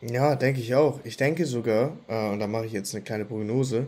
Ja, 0.01 0.35
denke 0.35 0.59
ich 0.59 0.75
auch. 0.75 0.99
Ich 1.03 1.17
denke 1.17 1.45
sogar, 1.45 1.97
äh, 2.07 2.29
und 2.29 2.39
da 2.39 2.47
mache 2.47 2.65
ich 2.65 2.73
jetzt 2.73 2.93
eine 2.93 3.03
kleine 3.03 3.25
Prognose 3.25 3.87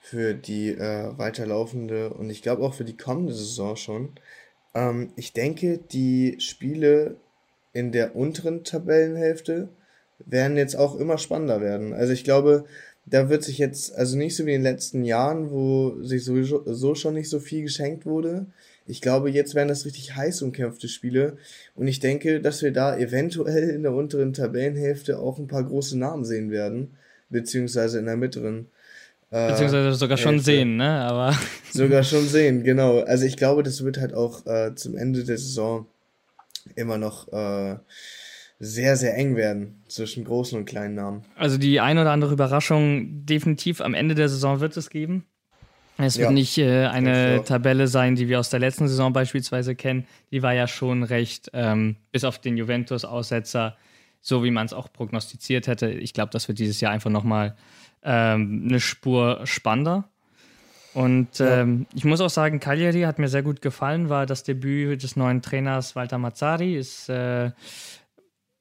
für 0.00 0.34
die 0.34 0.70
äh, 0.70 1.16
weiterlaufende 1.18 2.10
und 2.10 2.30
ich 2.30 2.42
glaube 2.42 2.62
auch 2.62 2.74
für 2.74 2.84
die 2.84 2.96
kommende 2.96 3.32
Saison 3.32 3.76
schon. 3.76 4.10
Ähm, 4.74 5.12
ich 5.16 5.32
denke, 5.32 5.78
die 5.78 6.36
Spiele 6.40 7.16
in 7.72 7.92
der 7.92 8.16
unteren 8.16 8.64
Tabellenhälfte 8.64 9.68
werden 10.18 10.56
jetzt 10.56 10.76
auch 10.76 10.96
immer 10.96 11.18
spannender 11.18 11.60
werden. 11.60 11.92
Also 11.92 12.12
ich 12.12 12.24
glaube, 12.24 12.64
da 13.06 13.28
wird 13.28 13.44
sich 13.44 13.58
jetzt, 13.58 13.94
also 13.94 14.18
nicht 14.18 14.36
so 14.36 14.46
wie 14.46 14.54
in 14.54 14.62
den 14.62 14.72
letzten 14.72 15.04
Jahren, 15.04 15.50
wo 15.50 16.02
sich 16.02 16.24
sowieso 16.24 16.62
so 16.66 16.94
schon 16.96 17.14
nicht 17.14 17.30
so 17.30 17.38
viel 17.38 17.62
geschenkt 17.62 18.04
wurde. 18.04 18.46
Ich 18.88 19.00
glaube, 19.00 19.30
jetzt 19.30 19.54
werden 19.54 19.68
das 19.68 19.84
richtig 19.84 20.16
heiß 20.16 20.42
umkämpfte 20.42 20.88
Spiele. 20.88 21.36
Und 21.74 21.86
ich 21.86 22.00
denke, 22.00 22.40
dass 22.40 22.62
wir 22.62 22.72
da 22.72 22.96
eventuell 22.96 23.70
in 23.70 23.82
der 23.82 23.92
unteren 23.92 24.32
Tabellenhälfte 24.32 25.18
auch 25.18 25.38
ein 25.38 25.46
paar 25.46 25.64
große 25.64 25.98
Namen 25.98 26.24
sehen 26.24 26.50
werden. 26.50 26.96
Beziehungsweise 27.30 27.98
in 27.98 28.06
der 28.06 28.16
mittleren. 28.16 28.66
Äh, 29.30 29.50
beziehungsweise 29.50 29.94
sogar 29.94 30.16
Hälfte. 30.16 30.30
schon 30.32 30.40
sehen, 30.40 30.76
ne? 30.76 31.00
Aber. 31.00 31.36
Sogar 31.72 32.04
schon 32.04 32.28
sehen, 32.28 32.62
genau. 32.62 33.00
Also 33.00 33.24
ich 33.24 33.36
glaube, 33.36 33.64
das 33.64 33.84
wird 33.84 33.98
halt 33.98 34.14
auch 34.14 34.46
äh, 34.46 34.74
zum 34.76 34.96
Ende 34.96 35.24
der 35.24 35.36
Saison 35.36 35.86
immer 36.76 36.96
noch 36.98 37.32
äh, 37.32 37.76
sehr, 38.58 38.96
sehr 38.96 39.16
eng 39.16 39.36
werden 39.36 39.82
zwischen 39.88 40.24
großen 40.24 40.58
und 40.58 40.64
kleinen 40.64 40.94
Namen. 40.94 41.24
Also 41.36 41.58
die 41.58 41.80
ein 41.80 41.98
oder 41.98 42.10
andere 42.10 42.32
Überraschung 42.32 43.26
definitiv 43.26 43.80
am 43.80 43.94
Ende 43.94 44.14
der 44.14 44.28
Saison 44.28 44.60
wird 44.60 44.76
es 44.76 44.90
geben. 44.90 45.26
Es 45.98 46.18
wird 46.18 46.28
ja, 46.28 46.32
nicht 46.32 46.58
äh, 46.58 46.86
eine 46.86 47.42
Tabelle 47.44 47.88
sein, 47.88 48.16
die 48.16 48.28
wir 48.28 48.38
aus 48.38 48.50
der 48.50 48.60
letzten 48.60 48.86
Saison 48.86 49.12
beispielsweise 49.12 49.74
kennen. 49.74 50.06
Die 50.30 50.42
war 50.42 50.52
ja 50.52 50.68
schon 50.68 51.02
recht, 51.02 51.50
ähm, 51.54 51.96
bis 52.12 52.24
auf 52.24 52.38
den 52.38 52.58
Juventus-Aussetzer, 52.58 53.76
so 54.20 54.44
wie 54.44 54.50
man 54.50 54.66
es 54.66 54.74
auch 54.74 54.92
prognostiziert 54.92 55.66
hätte. 55.66 55.88
Ich 55.90 56.12
glaube, 56.12 56.30
das 56.32 56.48
wird 56.48 56.58
dieses 56.58 56.80
Jahr 56.82 56.92
einfach 56.92 57.10
nochmal 57.10 57.56
ähm, 58.02 58.66
eine 58.68 58.80
Spur 58.80 59.40
spannender. 59.44 60.08
Und 60.92 61.38
ja. 61.38 61.60
ähm, 61.60 61.86
ich 61.94 62.04
muss 62.04 62.20
auch 62.20 62.30
sagen, 62.30 62.60
Cagliari 62.60 63.02
hat 63.02 63.18
mir 63.18 63.28
sehr 63.28 63.42
gut 63.42 63.62
gefallen, 63.62 64.08
war 64.08 64.26
das 64.26 64.44
Debüt 64.44 65.02
des 65.02 65.16
neuen 65.16 65.42
Trainers 65.42 65.96
Walter 65.96 66.18
Mazzari. 66.18 66.76
Ist 66.76 67.08
äh, 67.08 67.50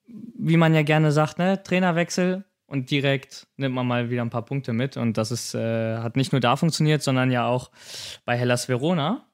wie 0.08 0.58
man 0.58 0.74
ja 0.74 0.84
gerne 0.84 1.12
sagt, 1.12 1.40
ne, 1.40 1.62
Trainerwechsel 1.64 2.44
und 2.68 2.92
direkt 2.92 3.48
nimmt 3.58 3.76
man 3.76 3.88
mal 3.88 4.10
wieder 4.10 4.22
ein 4.22 4.30
paar 4.30 4.46
Punkte 4.46 4.74
mit. 4.74 4.98
Und 4.98 5.18
das 5.18 5.32
ist, 5.32 5.56
äh, 5.56 5.98
hat 5.98 6.16
nicht 6.16 6.32
nur 6.32 6.42
da 6.42 6.56
funktioniert, 6.56 7.02
sondern 7.02 7.32
ja 7.32 7.48
auch 7.48 7.72
bei 8.26 8.38
Hellas 8.38 8.68
Verona, 8.68 9.26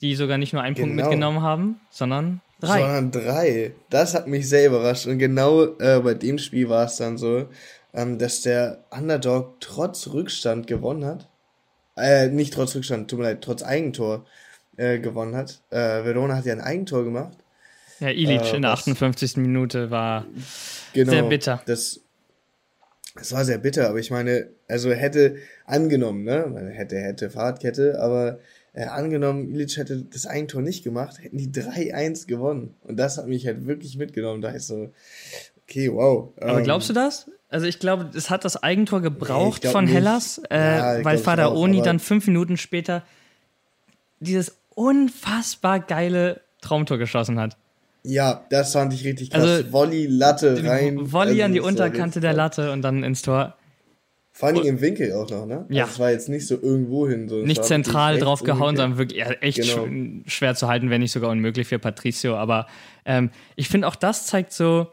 die 0.00 0.14
sogar 0.14 0.38
nicht 0.38 0.52
nur 0.52 0.62
einen 0.62 0.74
genau. 0.74 0.86
Punkt 0.86 1.02
mitgenommen 1.02 1.42
haben, 1.42 1.80
sondern 1.90 2.40
drei. 2.60 2.80
Sondern 2.80 3.10
drei. 3.10 3.74
Das 3.90 4.14
hat 4.14 4.26
mich 4.26 4.48
sehr 4.48 4.66
überrascht. 4.66 5.06
Und 5.06 5.18
genau 5.18 5.64
äh, 5.78 6.00
bei 6.00 6.14
dem 6.14 6.38
Spiel 6.38 6.68
war 6.68 6.86
es 6.86 6.96
dann 6.96 7.18
so, 7.18 7.48
ähm, 7.94 8.18
dass 8.18 8.42
der 8.42 8.84
Underdog 8.90 9.60
trotz 9.60 10.08
Rückstand 10.08 10.66
gewonnen 10.66 11.04
hat. 11.04 11.28
Äh, 11.96 12.28
nicht 12.28 12.54
trotz 12.54 12.74
Rückstand, 12.74 13.10
tut 13.10 13.18
mir 13.18 13.26
leid, 13.26 13.42
trotz 13.42 13.62
Eigentor 13.62 14.24
äh, 14.76 14.98
gewonnen 14.98 15.36
hat. 15.36 15.62
Äh, 15.70 16.04
Verona 16.04 16.36
hat 16.36 16.46
ja 16.46 16.54
ein 16.54 16.60
Eigentor 16.60 17.04
gemacht 17.04 17.36
ja, 18.02 18.10
Ilic 18.10 18.52
äh, 18.52 18.56
in 18.56 18.62
der 18.62 18.72
58. 18.72 19.36
Minute 19.38 19.90
war 19.90 20.26
genau, 20.92 21.10
sehr 21.10 21.22
bitter. 21.22 21.62
Das, 21.66 22.00
das 23.14 23.32
war 23.32 23.44
sehr 23.44 23.58
bitter, 23.58 23.88
aber 23.88 23.98
ich 23.98 24.10
meine, 24.10 24.48
also 24.68 24.90
hätte 24.90 25.36
angenommen, 25.64 26.24
ne, 26.24 26.46
man 26.52 26.68
hätte, 26.68 26.96
hätte 26.96 27.30
Fahrradkette, 27.30 28.00
aber 28.00 28.38
äh, 28.74 28.84
angenommen, 28.84 29.50
Ilic 29.50 29.76
hätte 29.76 30.02
das 30.02 30.26
Eigentor 30.26 30.62
nicht 30.62 30.82
gemacht, 30.82 31.22
hätten 31.22 31.36
die 31.36 31.50
3-1 31.50 32.26
gewonnen. 32.26 32.74
Und 32.82 32.96
das 32.96 33.18
hat 33.18 33.26
mich 33.28 33.46
halt 33.46 33.66
wirklich 33.66 33.96
mitgenommen. 33.96 34.40
Da 34.40 34.50
ist 34.50 34.66
so, 34.66 34.92
okay, 35.62 35.92
wow. 35.92 36.32
Aber 36.40 36.58
ähm, 36.58 36.64
glaubst 36.64 36.88
du 36.88 36.94
das? 36.94 37.30
Also 37.50 37.66
ich 37.66 37.78
glaube, 37.78 38.10
es 38.16 38.30
hat 38.30 38.46
das 38.46 38.62
Eigentor 38.62 39.02
gebraucht 39.02 39.64
nee, 39.64 39.70
von 39.70 39.84
nicht. 39.84 39.94
Hellas, 39.94 40.40
äh, 40.50 40.58
ja, 40.58 41.04
weil 41.04 41.18
Fadaoni 41.18 41.82
dann 41.82 42.00
fünf 42.00 42.26
Minuten 42.26 42.56
später 42.56 43.04
dieses 44.20 44.56
unfassbar 44.70 45.80
geile 45.80 46.40
Traumtor 46.62 46.96
geschossen 46.96 47.38
hat. 47.38 47.58
Ja, 48.04 48.44
das 48.50 48.72
fand 48.72 48.92
ich 48.92 49.04
richtig 49.04 49.30
krass. 49.30 49.42
Also, 49.42 49.72
Volley, 49.72 50.06
Latte 50.06 50.62
rein. 50.64 51.12
Volley 51.12 51.30
also, 51.30 51.44
an 51.44 51.52
die 51.52 51.60
Unterkante 51.60 52.20
der 52.20 52.32
Latte 52.32 52.72
und 52.72 52.82
dann 52.82 53.04
ins 53.04 53.22
Tor. 53.22 53.56
Vor 54.34 54.48
allem 54.48 54.64
im 54.64 54.80
Winkel 54.80 55.12
auch 55.12 55.28
noch, 55.28 55.44
ne? 55.44 55.66
Ja. 55.68 55.82
Also 55.82 55.92
es 55.92 55.98
war 55.98 56.10
jetzt 56.10 56.28
nicht 56.30 56.46
so 56.46 56.60
irgendwo 56.60 57.06
hin. 57.06 57.28
So. 57.28 57.36
Nicht 57.36 57.64
zentral 57.64 58.18
drauf 58.18 58.42
gehauen, 58.42 58.76
sondern 58.76 58.98
wirklich 58.98 59.20
ja, 59.20 59.30
echt 59.32 59.58
genau. 59.58 59.86
schwer 60.26 60.54
zu 60.54 60.68
halten, 60.68 60.88
wenn 60.88 61.02
nicht 61.02 61.12
sogar 61.12 61.30
unmöglich 61.30 61.68
für 61.68 61.78
Patricio. 61.78 62.34
Aber 62.36 62.66
ähm, 63.04 63.30
ich 63.56 63.68
finde 63.68 63.86
auch 63.86 63.94
das 63.94 64.26
zeigt 64.26 64.52
so, 64.52 64.88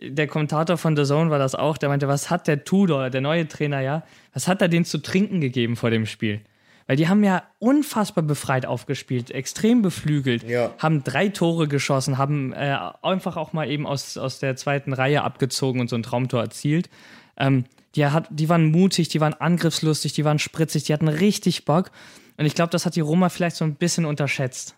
der 0.00 0.28
Kommentator 0.28 0.76
von 0.76 0.96
The 0.96 1.04
Zone 1.04 1.30
war 1.30 1.40
das 1.40 1.56
auch, 1.56 1.76
der 1.76 1.88
meinte, 1.88 2.06
was 2.06 2.30
hat 2.30 2.46
der 2.46 2.64
Tudor, 2.64 3.10
der 3.10 3.20
neue 3.20 3.48
Trainer, 3.48 3.80
ja, 3.80 4.04
was 4.32 4.46
hat 4.48 4.62
er 4.62 4.68
denen 4.68 4.84
zu 4.84 4.98
trinken 4.98 5.40
gegeben 5.40 5.76
vor 5.76 5.90
dem 5.90 6.06
Spiel? 6.06 6.40
Weil 6.86 6.96
die 6.96 7.08
haben 7.08 7.24
ja 7.24 7.42
unfassbar 7.58 8.22
befreit 8.22 8.66
aufgespielt, 8.66 9.30
extrem 9.30 9.80
beflügelt, 9.80 10.42
Ja. 10.42 10.74
haben 10.78 11.02
drei 11.02 11.28
Tore 11.28 11.66
geschossen, 11.66 12.18
haben 12.18 12.52
äh, 12.52 12.76
einfach 13.02 13.36
auch 13.36 13.52
mal 13.54 13.70
eben 13.70 13.86
aus, 13.86 14.18
aus 14.18 14.38
der 14.38 14.56
zweiten 14.56 14.92
Reihe 14.92 15.22
abgezogen 15.22 15.80
und 15.80 15.88
so 15.88 15.96
ein 15.96 16.02
Traumtor 16.02 16.42
erzielt. 16.42 16.90
Ähm, 17.38 17.64
die, 17.94 18.04
hat, 18.06 18.28
die 18.30 18.48
waren 18.48 18.70
mutig, 18.70 19.08
die 19.08 19.20
waren 19.20 19.34
angriffslustig, 19.34 20.12
die 20.12 20.24
waren 20.24 20.38
spritzig, 20.38 20.84
die 20.84 20.92
hatten 20.92 21.08
richtig 21.08 21.64
Bock. 21.64 21.90
Und 22.36 22.46
ich 22.46 22.54
glaube, 22.54 22.70
das 22.70 22.84
hat 22.84 22.96
die 22.96 23.00
Roma 23.00 23.28
vielleicht 23.28 23.56
so 23.56 23.64
ein 23.64 23.76
bisschen 23.76 24.04
unterschätzt. 24.04 24.74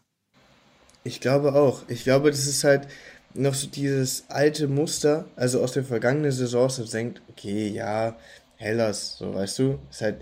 Ich 1.05 1.21
glaube 1.21 1.55
auch. 1.55 1.83
Ich 1.89 2.05
glaube, 2.05 2.31
das 2.31 2.47
ist 2.47 2.65
halt 2.65 2.87
noch 3.35 3.55
so 3.55 3.67
dieses 3.67 4.25
alte 4.29 4.69
Muster, 4.69 5.27
also 5.37 5.63
aus 5.63 5.73
den 5.73 5.85
vergangenen 5.85 6.33
Saisons, 6.33 6.77
dass 6.77 6.87
man 6.87 6.93
denkt, 6.93 7.23
okay, 7.29 7.69
ja, 7.69 8.17
Hellas, 8.57 9.19
so 9.19 9.35
weißt 9.35 9.59
du, 9.59 9.79
ist 9.91 10.01
halt, 10.03 10.21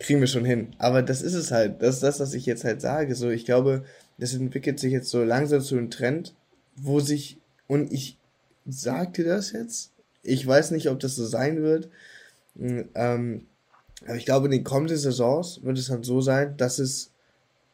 kriegen 0.00 0.20
wir 0.20 0.26
schon 0.26 0.44
hin. 0.44 0.74
Aber 0.78 1.02
das 1.02 1.22
ist 1.22 1.34
es 1.34 1.52
halt, 1.52 1.82
das 1.82 1.96
ist 1.96 2.02
das, 2.02 2.18
was 2.18 2.34
ich 2.34 2.46
jetzt 2.46 2.64
halt 2.64 2.80
sage. 2.80 3.14
So, 3.14 3.30
ich 3.30 3.44
glaube, 3.44 3.84
das 4.18 4.34
entwickelt 4.34 4.80
sich 4.80 4.92
jetzt 4.92 5.10
so 5.10 5.22
langsam 5.22 5.60
zu 5.60 5.76
einem 5.76 5.90
Trend, 5.90 6.34
wo 6.74 6.98
sich, 6.98 7.36
und 7.68 7.92
ich 7.92 8.16
sag 8.66 9.14
dir 9.14 9.24
das 9.24 9.52
jetzt, 9.52 9.92
ich 10.22 10.44
weiß 10.46 10.72
nicht, 10.72 10.88
ob 10.88 10.98
das 11.00 11.16
so 11.16 11.24
sein 11.24 11.62
wird, 11.62 11.88
ähm, 12.58 13.46
aber 14.06 14.16
ich 14.16 14.24
glaube, 14.24 14.46
in 14.46 14.52
den 14.52 14.64
kommenden 14.64 14.96
Saisons 14.96 15.60
wird 15.62 15.78
es 15.78 15.88
dann 15.88 16.02
so 16.02 16.20
sein, 16.20 16.56
dass 16.56 16.78
es 16.78 17.10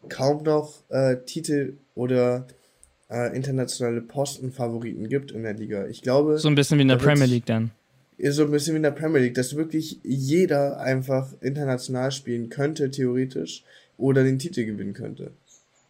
kaum 0.08 0.42
noch 0.42 0.82
äh, 0.88 1.16
Titel 1.24 1.74
oder 1.94 2.46
äh, 3.08 3.34
internationale 3.36 4.00
Postenfavoriten 4.00 5.08
gibt 5.08 5.30
in 5.30 5.42
der 5.44 5.54
Liga. 5.54 5.86
Ich 5.86 6.02
glaube, 6.02 6.38
So 6.38 6.48
ein 6.48 6.54
bisschen 6.54 6.78
wie 6.78 6.82
in 6.82 6.88
der 6.88 6.96
Premier 6.96 7.26
League 7.26 7.46
dann. 7.46 7.70
Ist 8.18 8.36
so 8.36 8.44
ein 8.44 8.50
bisschen 8.50 8.74
wie 8.74 8.78
in 8.78 8.82
der 8.82 8.90
Premier 8.90 9.20
League, 9.20 9.34
dass 9.34 9.56
wirklich 9.56 10.00
jeder 10.02 10.80
einfach 10.80 11.28
international 11.40 12.10
spielen 12.12 12.48
könnte, 12.48 12.90
theoretisch, 12.90 13.64
oder 13.98 14.24
den 14.24 14.38
Titel 14.38 14.64
gewinnen 14.64 14.94
könnte. 14.94 15.32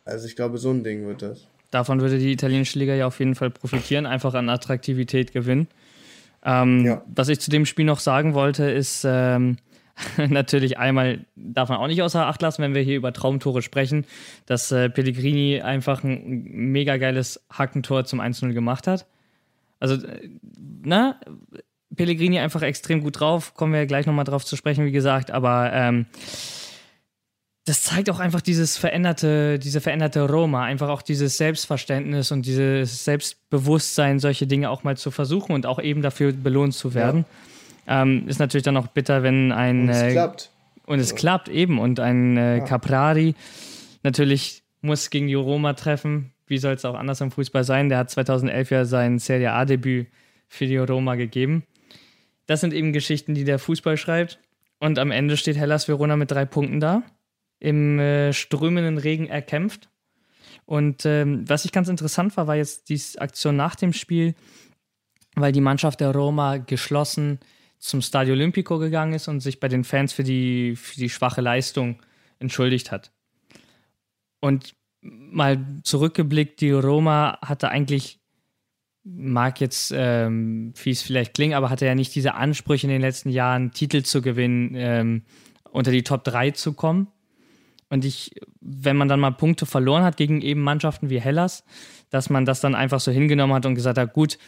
Also 0.05 0.27
ich 0.27 0.37
glaube, 0.37 0.59
so 0.59 0.71
ein 0.71 0.85
Ding 0.85 1.07
wird 1.07 1.23
das. 1.23 1.47
Davon 1.71 2.01
würde 2.01 2.19
die 2.19 2.33
italienische 2.33 2.79
Liga 2.79 2.95
ja 2.95 3.07
auf 3.07 3.19
jeden 3.19 3.35
Fall 3.35 3.51
profitieren, 3.51 4.07
einfach 4.07 4.35
an 4.35 4.49
Attraktivität 4.49 5.33
gewinnen. 5.33 5.69
Ähm, 6.45 6.85
Ja. 6.85 7.03
Was 7.15 7.29
ich 7.29 7.41
zu 7.41 7.51
dem 7.51 7.67
Spiel 7.67 7.85
noch 7.85 7.99
sagen 7.99 8.35
wollte, 8.35 8.71
ist 8.71 9.05
ähm, 9.05 9.57
natürlich 10.29 10.79
einmal, 10.79 11.25
darf 11.35 11.69
man 11.69 11.79
auch 11.79 11.89
nicht 11.89 12.03
außer 12.03 12.27
Acht 12.27 12.41
lassen, 12.43 12.63
wenn 12.63 12.75
wir 12.75 12.83
hier 12.83 12.97
über 12.97 13.13
Traumtore 13.13 13.63
sprechen, 13.63 14.05
dass 14.47 14.71
äh, 14.71 14.89
Pellegrini 14.89 15.61
einfach 15.61 16.05
ein 16.05 16.45
mega 16.45 16.97
geiles 16.99 17.45
Hackentor 17.51 18.05
zum 18.05 18.21
1-0 18.21 18.53
gemacht 18.53 18.87
hat. 18.87 19.07
Also, 19.81 20.07
äh, 20.07 20.31
na, 20.83 21.21
Pellegrini 21.97 22.39
einfach 22.39 22.63
extrem 22.63 23.01
gut 23.03 23.21
drauf, 23.21 23.55
kommen 23.55 23.73
wir 23.73 23.87
gleich 23.87 24.07
nochmal 24.07 24.25
drauf 24.25 24.45
zu 24.45 24.57
sprechen, 24.57 24.85
wie 24.85 24.93
gesagt, 24.93 25.31
aber 25.31 25.71
ähm, 25.73 26.07
das 27.65 27.83
zeigt 27.83 28.09
auch 28.11 28.21
einfach 28.21 28.41
dieses 28.41 28.77
veränderte, 28.77 29.59
diese 29.59 29.81
veränderte 29.81 30.29
Roma, 30.29 30.63
einfach 30.63 30.89
auch 30.89 31.03
dieses 31.03 31.37
Selbstverständnis 31.37 32.31
und 32.31 32.47
dieses 32.47 33.05
Selbstbewusstsein, 33.05 34.21
solche 34.21 34.47
Dinge 34.47 34.71
auch 34.71 34.85
mal 34.85 34.97
zu 34.97 35.11
versuchen 35.11 35.53
und 35.53 35.67
auch 35.67 35.81
eben 35.81 36.01
dafür 36.01 36.33
belohnt 36.33 36.75
zu 36.75 36.95
werden. 36.95 37.25
Ähm, 37.89 38.29
ist 38.29 38.39
natürlich 38.39 38.63
dann 38.65 38.77
auch 38.77 38.87
bitter, 38.89 39.23
wenn 39.25 39.51
ein 39.51 39.83
Und 39.83 39.89
es 39.89 40.03
äh, 40.03 40.13
klappt. 40.13 40.51
und 40.87 40.99
es 41.01 41.15
klappt 41.17 41.49
eben 41.49 41.79
und 41.81 41.99
ein 41.99 42.37
äh, 42.37 42.59
Ja. 42.59 42.65
Caprari 42.65 43.35
natürlich 44.05 44.63
muss 44.81 45.11
gegen 45.11 45.27
die 45.27 45.35
Roma 45.35 45.73
treffen. 45.73 46.33
Wie 46.47 46.59
soll 46.59 46.75
es 46.75 46.85
auch 46.85 46.95
anders 46.95 47.21
im 47.21 47.33
Fußball 47.33 47.65
sein? 47.65 47.89
Der 47.89 47.99
hat 47.99 48.11
2011 48.11 48.71
ja 48.71 48.85
sein 48.85 49.19
Serie 49.19 49.53
A-Debüt 49.53 50.07
für 50.49 50.67
die 50.67 50.77
Roma 50.77 51.17
gegeben. 51.17 51.65
Das 52.47 52.61
sind 52.61 52.73
eben 52.73 52.93
Geschichten, 52.93 53.35
die 53.35 53.45
der 53.45 53.59
Fußball 53.59 53.97
schreibt. 53.97 54.39
Und 54.79 54.99
am 54.99 55.11
Ende 55.11 55.37
steht 55.37 55.57
Hellas 55.57 55.89
Verona 55.89 56.17
mit 56.17 56.31
drei 56.31 56.45
Punkten 56.45 56.81
da. 56.81 57.03
Im 57.59 57.99
äh, 57.99 58.33
strömenden 58.33 58.99
Regen 58.99 59.27
erkämpft. 59.27 59.89
Und 60.65 61.07
ähm, 61.07 61.49
was 61.49 61.65
ich 61.65 61.73
ganz 61.73 61.89
interessant 61.89 62.37
war, 62.37 62.47
war 62.47 62.57
jetzt 62.57 62.89
die 62.89 63.01
Aktion 63.19 63.57
nach 63.57 63.77
dem 63.77 63.93
Spiel, 63.93 64.35
weil 65.35 65.53
die 65.53 65.61
Mannschaft 65.61 66.01
der 66.01 66.11
Roma 66.11 66.59
geschlossen 66.59 67.39
zum 67.79 68.03
Stadio 68.03 68.35
Olimpico 68.35 68.79
gegangen 68.79 69.13
ist 69.13 69.29
und 69.29 69.41
sich 69.41 69.61
bei 69.61 69.69
den 69.69 69.85
Fans 69.85 70.13
für 70.13 70.25
die, 70.25 70.77
für 70.77 70.97
die 70.97 71.11
schwache 71.11 71.41
Leistung 71.41 72.03
entschuldigt 72.39 72.91
hat. 72.91 73.13
Und 74.41 74.75
mal 75.01 75.65
zurückgeblickt, 75.83 76.61
die 76.61 76.73
Roma 76.73 77.39
hatte 77.43 77.69
eigentlich, 77.69 78.19
mag 79.09 79.61
jetzt 79.61 79.93
ähm, 79.97 80.73
fies 80.75 81.03
vielleicht 81.03 81.35
klingen, 81.35 81.55
aber 81.55 81.71
hatte 81.71 81.87
ja 81.87 81.95
nicht 81.95 82.15
diese 82.15 82.35
Ansprüche 82.35 82.87
in 82.87 82.93
den 82.93 83.01
letzten 83.01 83.31
Jahren, 83.31 83.71
Titel 83.71 84.03
zu 84.03 84.21
gewinnen, 84.21 84.73
ähm, 84.75 85.23
unter 85.71 85.93
die 85.93 86.03
Top 86.03 86.25
3 86.25 86.51
zu 86.51 86.73
kommen. 86.73 87.07
Und 87.89 88.05
ich, 88.05 88.35
wenn 88.61 88.97
man 88.97 89.07
dann 89.07 89.21
mal 89.21 89.31
Punkte 89.31 89.65
verloren 89.65 90.03
hat 90.03 90.17
gegen 90.17 90.41
eben 90.41 90.61
Mannschaften 90.61 91.09
wie 91.09 91.21
Hellas, 91.21 91.65
dass 92.11 92.31
man 92.31 92.45
das 92.45 92.61
dann 92.61 92.75
einfach 92.75 92.99
so 92.99 93.13
hingenommen 93.13 93.55
hat 93.55 93.65
und 93.65 93.77
gesagt 93.77 93.97
hat, 93.97 94.13
gut, 94.13 94.39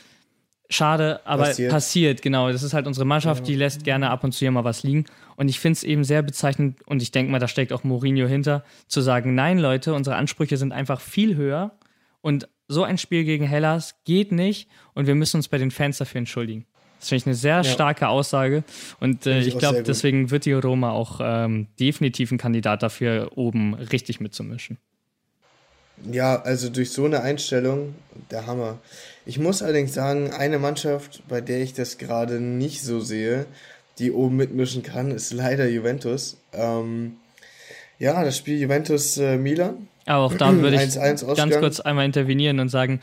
schade, 0.69 1.21
aber 1.25 1.45
passiert. 1.45 1.71
Passiert. 1.71 2.23
genau. 2.23 2.51
Das 2.51 2.65
ist 2.65 2.75
halt 2.75 2.89
unsere 2.89 3.07
Mannschaft, 3.07 3.47
die 3.47 3.55
lässt 3.55 3.85
gerne 3.85 4.11
ab 4.11 4.25
und 4.25 4.33
zu 4.33 4.41
hier 4.41 4.51
mal 4.51 4.65
was 4.65 4.83
liegen. 4.83 5.05
Und 5.37 5.49
ich 5.49 5.61
finde 5.61 5.75
es 5.75 5.85
eben 5.85 6.03
sehr 6.03 6.23
bezeichnend, 6.23 6.85
und 6.87 7.01
ich 7.01 7.13
denke 7.13 7.31
mal, 7.31 7.39
da 7.39 7.47
steckt 7.47 7.73
auch 7.73 7.85
Mourinho 7.85 8.27
hinter, 8.27 8.65
zu 8.89 9.01
sagen, 9.03 9.37
nein, 9.37 9.59
Leute, 9.59 9.95
unsere 9.95 10.17
Ansprüche 10.17 10.57
sind 10.57 10.73
einfach 10.73 11.01
viel 11.01 11.37
höher 11.37 11.79
und 12.23 12.49
so 12.69 12.85
ein 12.85 12.99
Spiel 12.99 13.25
gegen 13.25 13.45
Hellas 13.45 13.97
geht 14.05 14.31
nicht 14.31 14.69
und 14.95 15.07
wir 15.07 15.15
müssen 15.15 15.39
uns 15.39 15.49
bei 15.49 15.59
den 15.59 15.71
Fans 15.71 15.99
dafür 15.99 16.19
entschuldigen. 16.19 16.67
Das 17.01 17.09
finde 17.09 17.23
ich 17.23 17.27
eine 17.27 17.35
sehr 17.35 17.65
starke 17.65 18.09
Aussage 18.09 18.65
und 19.01 19.27
äh, 19.27 19.41
ich 19.41 19.49
ich 19.49 19.59
glaube, 19.59 19.83
deswegen 19.83 20.31
wird 20.31 20.45
die 20.45 20.53
Roma 20.53 20.91
auch 20.91 21.21
ähm, 21.23 21.69
definitiv 21.79 22.31
ein 22.33 22.39
Kandidat 22.39 22.83
dafür, 22.83 23.33
oben 23.37 23.75
richtig 23.75 24.21
mitzumischen. 24.21 24.79
Ja, 26.11 26.43
also 26.43 26.69
durch 26.69 26.91
so 26.91 27.05
eine 27.05 27.23
Einstellung, 27.23 27.95
der 28.31 28.47
Hammer. 28.47 28.79
Ich 29.27 29.39
muss 29.39 29.63
allerdings 29.63 29.95
sagen, 29.95 30.31
eine 30.33 30.59
Mannschaft, 30.59 31.23
bei 31.29 31.41
der 31.41 31.61
ich 31.61 31.75
das 31.75 31.99
gerade 31.99 32.41
nicht 32.41 32.83
so 32.83 33.01
sehe, 33.01 33.47
die 33.99 34.13
oben 34.13 34.37
mitmischen 34.37 34.83
kann, 34.83 35.11
ist 35.11 35.33
leider 35.33 35.69
Juventus. 35.69 36.37
Ähm, 36.53 37.17
ja, 37.99 38.23
das 38.25 38.37
Spiel 38.37 38.61
Juventus-Milan. 38.61 39.89
Aber 40.09 40.25
auch 40.25 40.35
da 40.35 40.55
würde 40.57 40.77
ich 40.77 40.83
1-1 40.91 40.99
ganz 41.01 41.23
Ausgang. 41.23 41.51
kurz 41.61 41.81
einmal 41.81 42.05
intervenieren 42.05 42.61
und 42.61 42.69
sagen, 42.69 43.01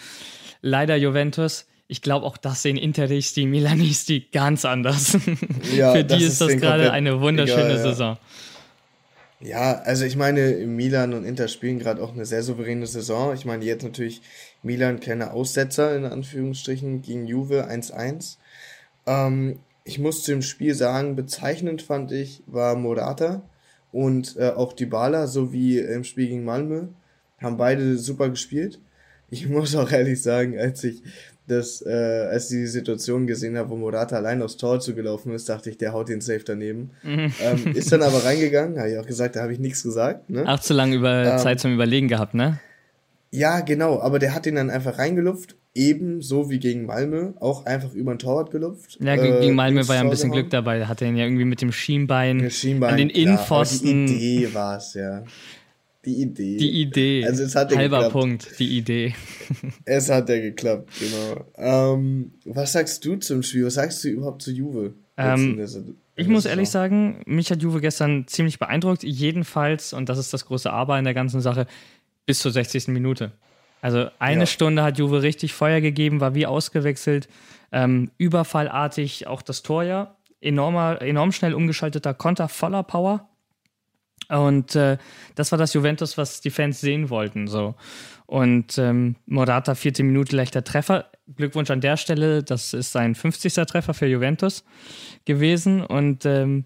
leider 0.62 0.95
Juventus, 0.95 1.68
ich 1.88 2.01
glaube 2.01 2.26
auch 2.26 2.38
das 2.38 2.64
sehen 2.64 2.78
Interisti, 2.78 3.45
Milanisti 3.45 4.28
ganz 4.32 4.66
anders. 4.66 5.18
Ja, 5.76 5.93
Für 5.93 6.03
die 6.03 6.24
ist 6.24 6.34
ist 6.34 6.41
das 6.41 6.58
gerade 6.58 6.91
eine 6.91 7.22
wunderschöne 7.22 7.66
egal, 7.66 7.78
ja. 7.78 7.84
Saison. 7.84 8.18
Ja, 9.41 9.74
also 9.80 10.06
ich 10.06 10.16
meine, 10.16 10.66
Milan 10.66 11.14
und 11.14 11.26
Inter 11.26 11.47
spielen 11.47 11.80
gerade 11.80 12.01
auch 12.01 12.14
eine 12.14 12.26
sehr 12.26 12.41
souveräne 12.41 12.88
Saison. 12.88 13.34
Ich 13.34 13.45
meine, 13.45 13.66
jetzt 13.66 13.84
natürlich 13.84 14.22
Milan 14.64 14.99
kleine 14.99 15.32
Aussetzer 15.32 15.95
in 15.95 16.06
Anführungsstrichen 16.06 17.01
gegen 17.01 17.28
Juve 17.28 17.70
1-1. 17.70 18.38
Ähm, 19.06 19.60
ich 19.84 19.99
muss 19.99 20.24
zu 20.24 20.32
dem 20.32 20.41
Spiel 20.41 20.74
sagen, 20.74 21.16
bezeichnend 21.16 21.82
fand 21.82 22.12
ich, 22.12 22.41
war 22.47 22.76
Morata 22.76 23.43
und 23.96 24.36
äh, 24.36 24.50
auch 24.50 24.74
Dybala, 24.74 25.26
so 25.26 25.54
wie 25.54 25.80
im 25.80 26.04
Spiel 26.04 26.28
gegen 26.28 26.43
Malmö, 26.43 26.88
haben 27.38 27.56
beide 27.56 27.98
super 27.98 28.28
gespielt. 28.28 28.82
Ich 29.30 29.48
muss 29.50 29.74
auch 29.74 29.89
ehrlich 29.89 30.22
sagen, 30.22 30.60
als 30.60 30.84
ich 30.84 31.02
das, 31.48 31.82
äh, 31.82 32.28
als 32.30 32.50
die 32.50 32.68
Situation 32.68 33.26
gesehen 33.26 33.58
habe, 33.58 33.70
wo 33.70 33.78
Morata 33.78 34.18
allein 34.18 34.41
aufs 34.41 34.58
Tor 34.58 34.82
zugelaufen 34.82 35.34
ist, 35.34 35.48
dachte 35.48 35.70
ich, 35.70 35.78
der 35.78 35.93
haut 35.93 36.10
den 36.10 36.20
Safe 36.20 36.43
daneben. 36.46 36.89
Mhm. 37.04 37.32
ähm, 37.41 37.74
ist 37.74 37.89
dann 37.89 38.02
aber 38.02 38.26
reingegangen, 38.26 38.78
habe 38.78 38.91
ich 38.91 38.98
auch 38.98 39.06
gesagt, 39.06 39.38
da 39.38 39.43
habe 39.43 39.54
ich 39.54 39.60
nichts 39.60 39.82
gesagt. 39.82 40.30
Ne? 40.30 40.43
Ach, 40.46 40.60
zu 40.60 40.74
lange 40.74 40.98
über 40.98 41.24
Ähm, 41.24 41.38
Zeit 41.38 41.62
zum 41.62 41.74
Überlegen 41.74 42.10
gehabt, 42.10 42.34
ne? 42.34 42.60
Ja, 43.32 43.62
genau, 43.62 44.02
aber 44.02 44.20
der 44.20 44.36
hat 44.36 44.46
den 44.46 44.56
dann 44.56 44.70
einfach 44.70 44.98
reingelupft, 44.98 45.56
ebenso 45.76 46.50
wie 46.50 46.60
gegen 46.60 46.86
Malmö, 46.86 47.34
auch 47.40 47.66
einfach 47.66 47.94
über 47.94 48.14
den 48.16 48.20
Torwart 48.20 48.50
gelupft. 48.50 48.98
Ja, 49.02 49.14
äh, 49.16 49.42
gegen 49.42 49.56
Malmö 49.56 49.88
war 49.88 49.96
ja 49.96 50.02
ein 50.02 50.10
bisschen. 50.10 50.32
Glück 50.32 50.50
dabei. 50.50 50.80
Da 50.80 50.88
hat 50.88 51.02
er 51.02 51.10
ihn 51.10 51.18
ja 51.18 51.26
irgendwie 51.26 51.46
mit 51.46 51.62
dem 51.62 51.72
Schienbein 51.72 52.40
Ja, 52.40 52.50
Schienbein, 52.50 52.92
an 52.92 52.98
den 52.98 53.10
Innenpfosten. 53.10 54.08
Die 54.08 54.38
Idee 54.38 54.54
war 54.54 54.78
es, 54.78 54.94
ja. 54.94 55.24
Die 56.06 56.22
Idee. 56.22 56.58
Die 56.58 56.82
Idee. 56.82 57.26
Also 57.26 57.44
es 57.44 57.56
hat 57.56 57.72
ja 57.72 57.78
Halber 57.78 57.98
geklappt. 57.98 58.14
Punkt, 58.14 58.60
die 58.60 58.78
Idee. 58.78 59.14
Es 59.86 60.10
hat 60.10 60.30
ja 60.30 60.40
geklappt, 60.40 60.90
genau. 61.00 61.46
Ähm, 61.58 62.32
was 62.46 62.74
sagst 62.74 63.04
du 63.06 63.16
zum 63.18 63.44
Spiel? 63.44 63.66
Was 63.66 63.76
sagst 63.76 64.04
du 64.04 64.10
überhaupt 64.10 64.42
zu 64.42 64.52
Juve? 64.52 64.94
Ähm, 65.18 65.60
Ich 66.16 66.28
muss 66.28 66.46
ehrlich 66.46 66.70
sagen, 66.70 67.22
mich 67.26 67.52
hat 67.52 67.62
Juve 67.62 67.82
gestern 67.82 68.28
ziemlich 68.28 68.60
beeindruckt. 68.60 69.04
Jedenfalls, 69.04 69.94
und 69.94 70.10
das 70.10 70.18
ist 70.18 70.34
das 70.34 70.46
große 70.46 70.72
Aber 70.72 70.98
in 70.98 71.06
der 71.06 71.14
ganzen 71.14 71.42
Sache, 71.42 71.68
bis 72.26 72.40
zur 72.40 72.52
60. 72.52 72.88
Minute. 72.90 73.32
Also 73.86 74.10
eine 74.18 74.40
Ja. 74.40 74.46
Stunde 74.48 74.82
hat 74.82 74.98
Juve 74.98 75.22
richtig 75.22 75.54
Feuer 75.54 75.80
gegeben, 75.80 76.20
war 76.20 76.34
wie 76.34 76.48
ausgewechselt. 76.48 77.30
Ähm, 77.72 78.10
überfallartig 78.18 79.28
auch 79.28 79.44
das 79.44 79.62
Tor 79.62 79.84
ja. 79.84 80.16
Enormer, 80.42 81.04
enorm 81.04 81.32
schnell 81.32 81.54
umgeschalteter 81.54 82.16
Konter 82.16 82.48
voller 82.50 82.82
Power. 82.82 83.30
Und 84.28 84.76
äh, 84.76 84.98
das 85.36 85.52
war 85.52 85.60
das 85.60 85.76
Juventus, 85.76 86.18
was 86.18 86.42
die 86.42 86.50
Fans 86.50 86.82
sehen 86.82 87.12
wollten. 87.12 87.46
So. 87.46 87.76
Und 88.26 88.80
ähm, 88.80 89.18
Morata, 89.28 89.76
vierte 89.76 90.02
Minute, 90.02 90.36
leichter 90.36 90.64
Treffer. 90.64 91.12
Glückwunsch 91.36 91.70
an 91.70 91.80
der 91.80 91.98
Stelle. 91.98 92.42
Das 92.42 92.74
ist 92.74 92.92
sein 92.92 93.14
50. 93.14 93.54
Treffer 93.68 93.94
für 93.94 94.08
Juventus 94.08 94.64
gewesen. 95.26 95.86
Und 95.86 96.26
ähm, 96.26 96.66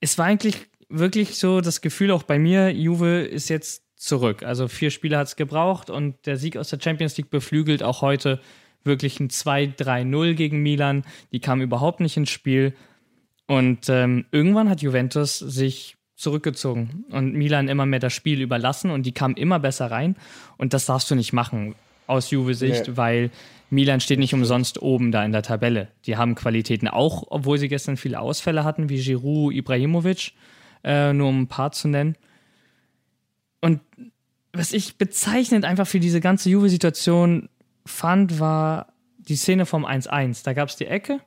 es 0.00 0.18
war 0.18 0.26
eigentlich 0.26 0.58
wirklich 0.90 1.38
so 1.38 1.62
das 1.62 1.80
Gefühl 1.80 2.10
auch 2.10 2.24
bei 2.24 2.38
mir, 2.38 2.70
Juve 2.70 3.22
ist 3.22 3.48
jetzt 3.48 3.82
zurück. 4.02 4.42
Also 4.42 4.68
vier 4.68 4.90
Spiele 4.90 5.16
hat 5.16 5.28
es 5.28 5.36
gebraucht 5.36 5.88
und 5.88 6.26
der 6.26 6.36
Sieg 6.36 6.56
aus 6.56 6.68
der 6.70 6.80
Champions 6.82 7.16
League 7.16 7.30
beflügelt 7.30 7.82
auch 7.82 8.02
heute 8.02 8.40
wirklich 8.84 9.20
ein 9.20 9.28
2-3-0 9.28 10.34
gegen 10.34 10.62
Milan. 10.62 11.04
Die 11.30 11.40
kam 11.40 11.60
überhaupt 11.60 12.00
nicht 12.00 12.16
ins 12.16 12.30
Spiel. 12.30 12.74
Und 13.46 13.88
ähm, 13.88 14.24
irgendwann 14.32 14.68
hat 14.68 14.82
Juventus 14.82 15.38
sich 15.38 15.96
zurückgezogen 16.16 17.04
und 17.10 17.34
Milan 17.34 17.68
immer 17.68 17.86
mehr 17.86 17.98
das 17.98 18.12
Spiel 18.12 18.40
überlassen 18.40 18.90
und 18.90 19.04
die 19.04 19.12
kamen 19.12 19.36
immer 19.36 19.58
besser 19.58 19.90
rein. 19.90 20.16
Und 20.56 20.74
das 20.74 20.86
darfst 20.86 21.10
du 21.10 21.14
nicht 21.14 21.32
machen 21.32 21.74
aus 22.06 22.30
Juve-Sicht, 22.30 22.88
nee. 22.88 22.96
weil 22.96 23.30
Milan 23.70 24.00
steht 24.00 24.18
nicht 24.18 24.34
umsonst 24.34 24.82
oben 24.82 25.12
da 25.12 25.24
in 25.24 25.32
der 25.32 25.42
Tabelle. 25.42 25.88
Die 26.06 26.16
haben 26.16 26.34
Qualitäten 26.34 26.88
auch, 26.88 27.24
obwohl 27.28 27.58
sie 27.58 27.68
gestern 27.68 27.96
viele 27.96 28.20
Ausfälle 28.20 28.64
hatten, 28.64 28.88
wie 28.88 29.00
Giroud, 29.00 29.54
Ibrahimovic, 29.54 30.32
äh, 30.84 31.12
nur 31.12 31.28
um 31.28 31.42
ein 31.42 31.48
paar 31.48 31.72
zu 31.72 31.88
nennen. 31.88 32.16
Und 33.62 33.80
was 34.52 34.74
ich 34.74 34.98
bezeichnend 34.98 35.64
einfach 35.64 35.86
für 35.86 36.00
diese 36.00 36.20
ganze 36.20 36.50
Juve-Situation 36.50 37.48
fand, 37.86 38.38
war 38.38 38.92
die 39.16 39.36
Szene 39.36 39.64
vom 39.64 39.86
1-1. 39.86 40.44
Da 40.44 40.52
gab 40.52 40.68
es 40.68 40.76
die 40.76 40.86
Ecke 40.86 41.20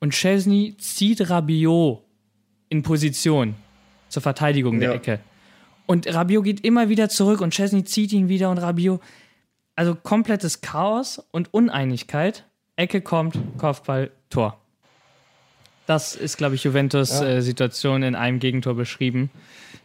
und 0.00 0.12
Chesney 0.12 0.76
zieht 0.78 1.30
Rabiot 1.30 2.02
in 2.68 2.82
Position 2.82 3.54
zur 4.08 4.22
Verteidigung 4.22 4.80
der 4.80 4.90
ja. 4.90 4.96
Ecke. 4.96 5.20
Und 5.86 6.12
Rabiot 6.12 6.44
geht 6.44 6.64
immer 6.64 6.88
wieder 6.88 7.08
zurück 7.08 7.40
und 7.40 7.54
Chesney 7.54 7.84
zieht 7.84 8.12
ihn 8.12 8.28
wieder 8.28 8.50
und 8.50 8.58
Rabiot. 8.58 9.00
Also 9.76 9.94
komplettes 9.94 10.60
Chaos 10.60 11.22
und 11.30 11.54
Uneinigkeit. 11.54 12.44
Ecke 12.76 13.00
kommt, 13.00 13.38
Kopfball, 13.58 14.10
Tor. 14.30 14.60
Das 15.86 16.14
ist, 16.14 16.36
glaube 16.36 16.56
ich, 16.56 16.64
Juventus 16.64 17.20
ja. 17.20 17.28
äh, 17.28 17.42
Situation 17.42 18.02
in 18.02 18.14
einem 18.14 18.40
Gegentor 18.40 18.74
beschrieben. 18.74 19.30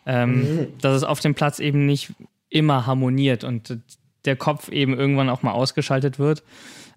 Ähm, 0.06 0.36
mhm. 0.36 0.68
Dass 0.82 0.96
es 0.96 1.04
auf 1.04 1.20
dem 1.20 1.36
Platz 1.36 1.60
eben 1.60 1.86
nicht 1.86 2.14
immer 2.50 2.86
harmoniert 2.86 3.44
und 3.44 3.80
der 4.26 4.36
Kopf 4.36 4.70
eben 4.70 4.98
irgendwann 4.98 5.30
auch 5.30 5.44
mal 5.44 5.52
ausgeschaltet 5.52 6.20
wird. 6.20 6.44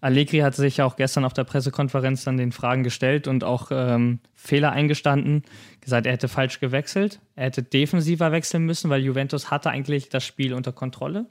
Allegri 0.01 0.39
hat 0.39 0.55
sich 0.55 0.77
ja 0.77 0.85
auch 0.85 0.97
gestern 0.97 1.25
auf 1.25 1.33
der 1.33 1.45
Pressekonferenz 1.45 2.25
dann 2.25 2.37
den 2.37 2.53
Fragen 2.53 2.85
gestellt 2.85 3.27
und 3.27 3.45
auch 3.45 3.69
ähm, 3.71 4.21
Fehler 4.35 4.73
eingestanden, 4.73 5.43
gesagt, 5.81 6.07
er 6.07 6.13
hätte 6.13 6.29
falsch 6.29 6.61
gewechselt, 6.61 7.21
er 7.35 7.47
hätte 7.47 7.63
defensiver 7.63 8.31
wechseln 8.31 8.65
müssen, 8.65 8.91
weil 8.91 9.03
Juventus 9.03 9.51
hatte 9.51 9.71
eigentlich 9.71 10.09
das 10.09 10.25
Spiel 10.25 10.53
unter 10.53 10.73
Kontrolle, 10.73 11.27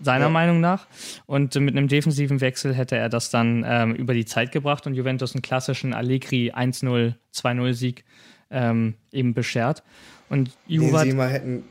seiner 0.00 0.26
ja. 0.26 0.30
Meinung 0.30 0.60
nach. 0.60 0.86
Und 1.26 1.54
mit 1.56 1.76
einem 1.76 1.88
defensiven 1.88 2.40
Wechsel 2.40 2.74
hätte 2.74 2.96
er 2.96 3.08
das 3.08 3.30
dann 3.30 3.64
ähm, 3.66 3.94
über 3.94 4.14
die 4.14 4.24
Zeit 4.24 4.52
gebracht 4.52 4.86
und 4.86 4.94
Juventus 4.94 5.34
einen 5.34 5.42
klassischen 5.42 5.92
Allegri 5.92 6.52
1-0, 6.52 7.14
2-0-Sieg 7.34 8.04
ähm, 8.50 8.94
eben 9.12 9.34
beschert. 9.34 9.82
Und 10.28 10.50
Juve 10.66 10.98
Den 10.98 11.10
sie 11.10 11.16
mal 11.16 11.28
hätten 11.28 11.64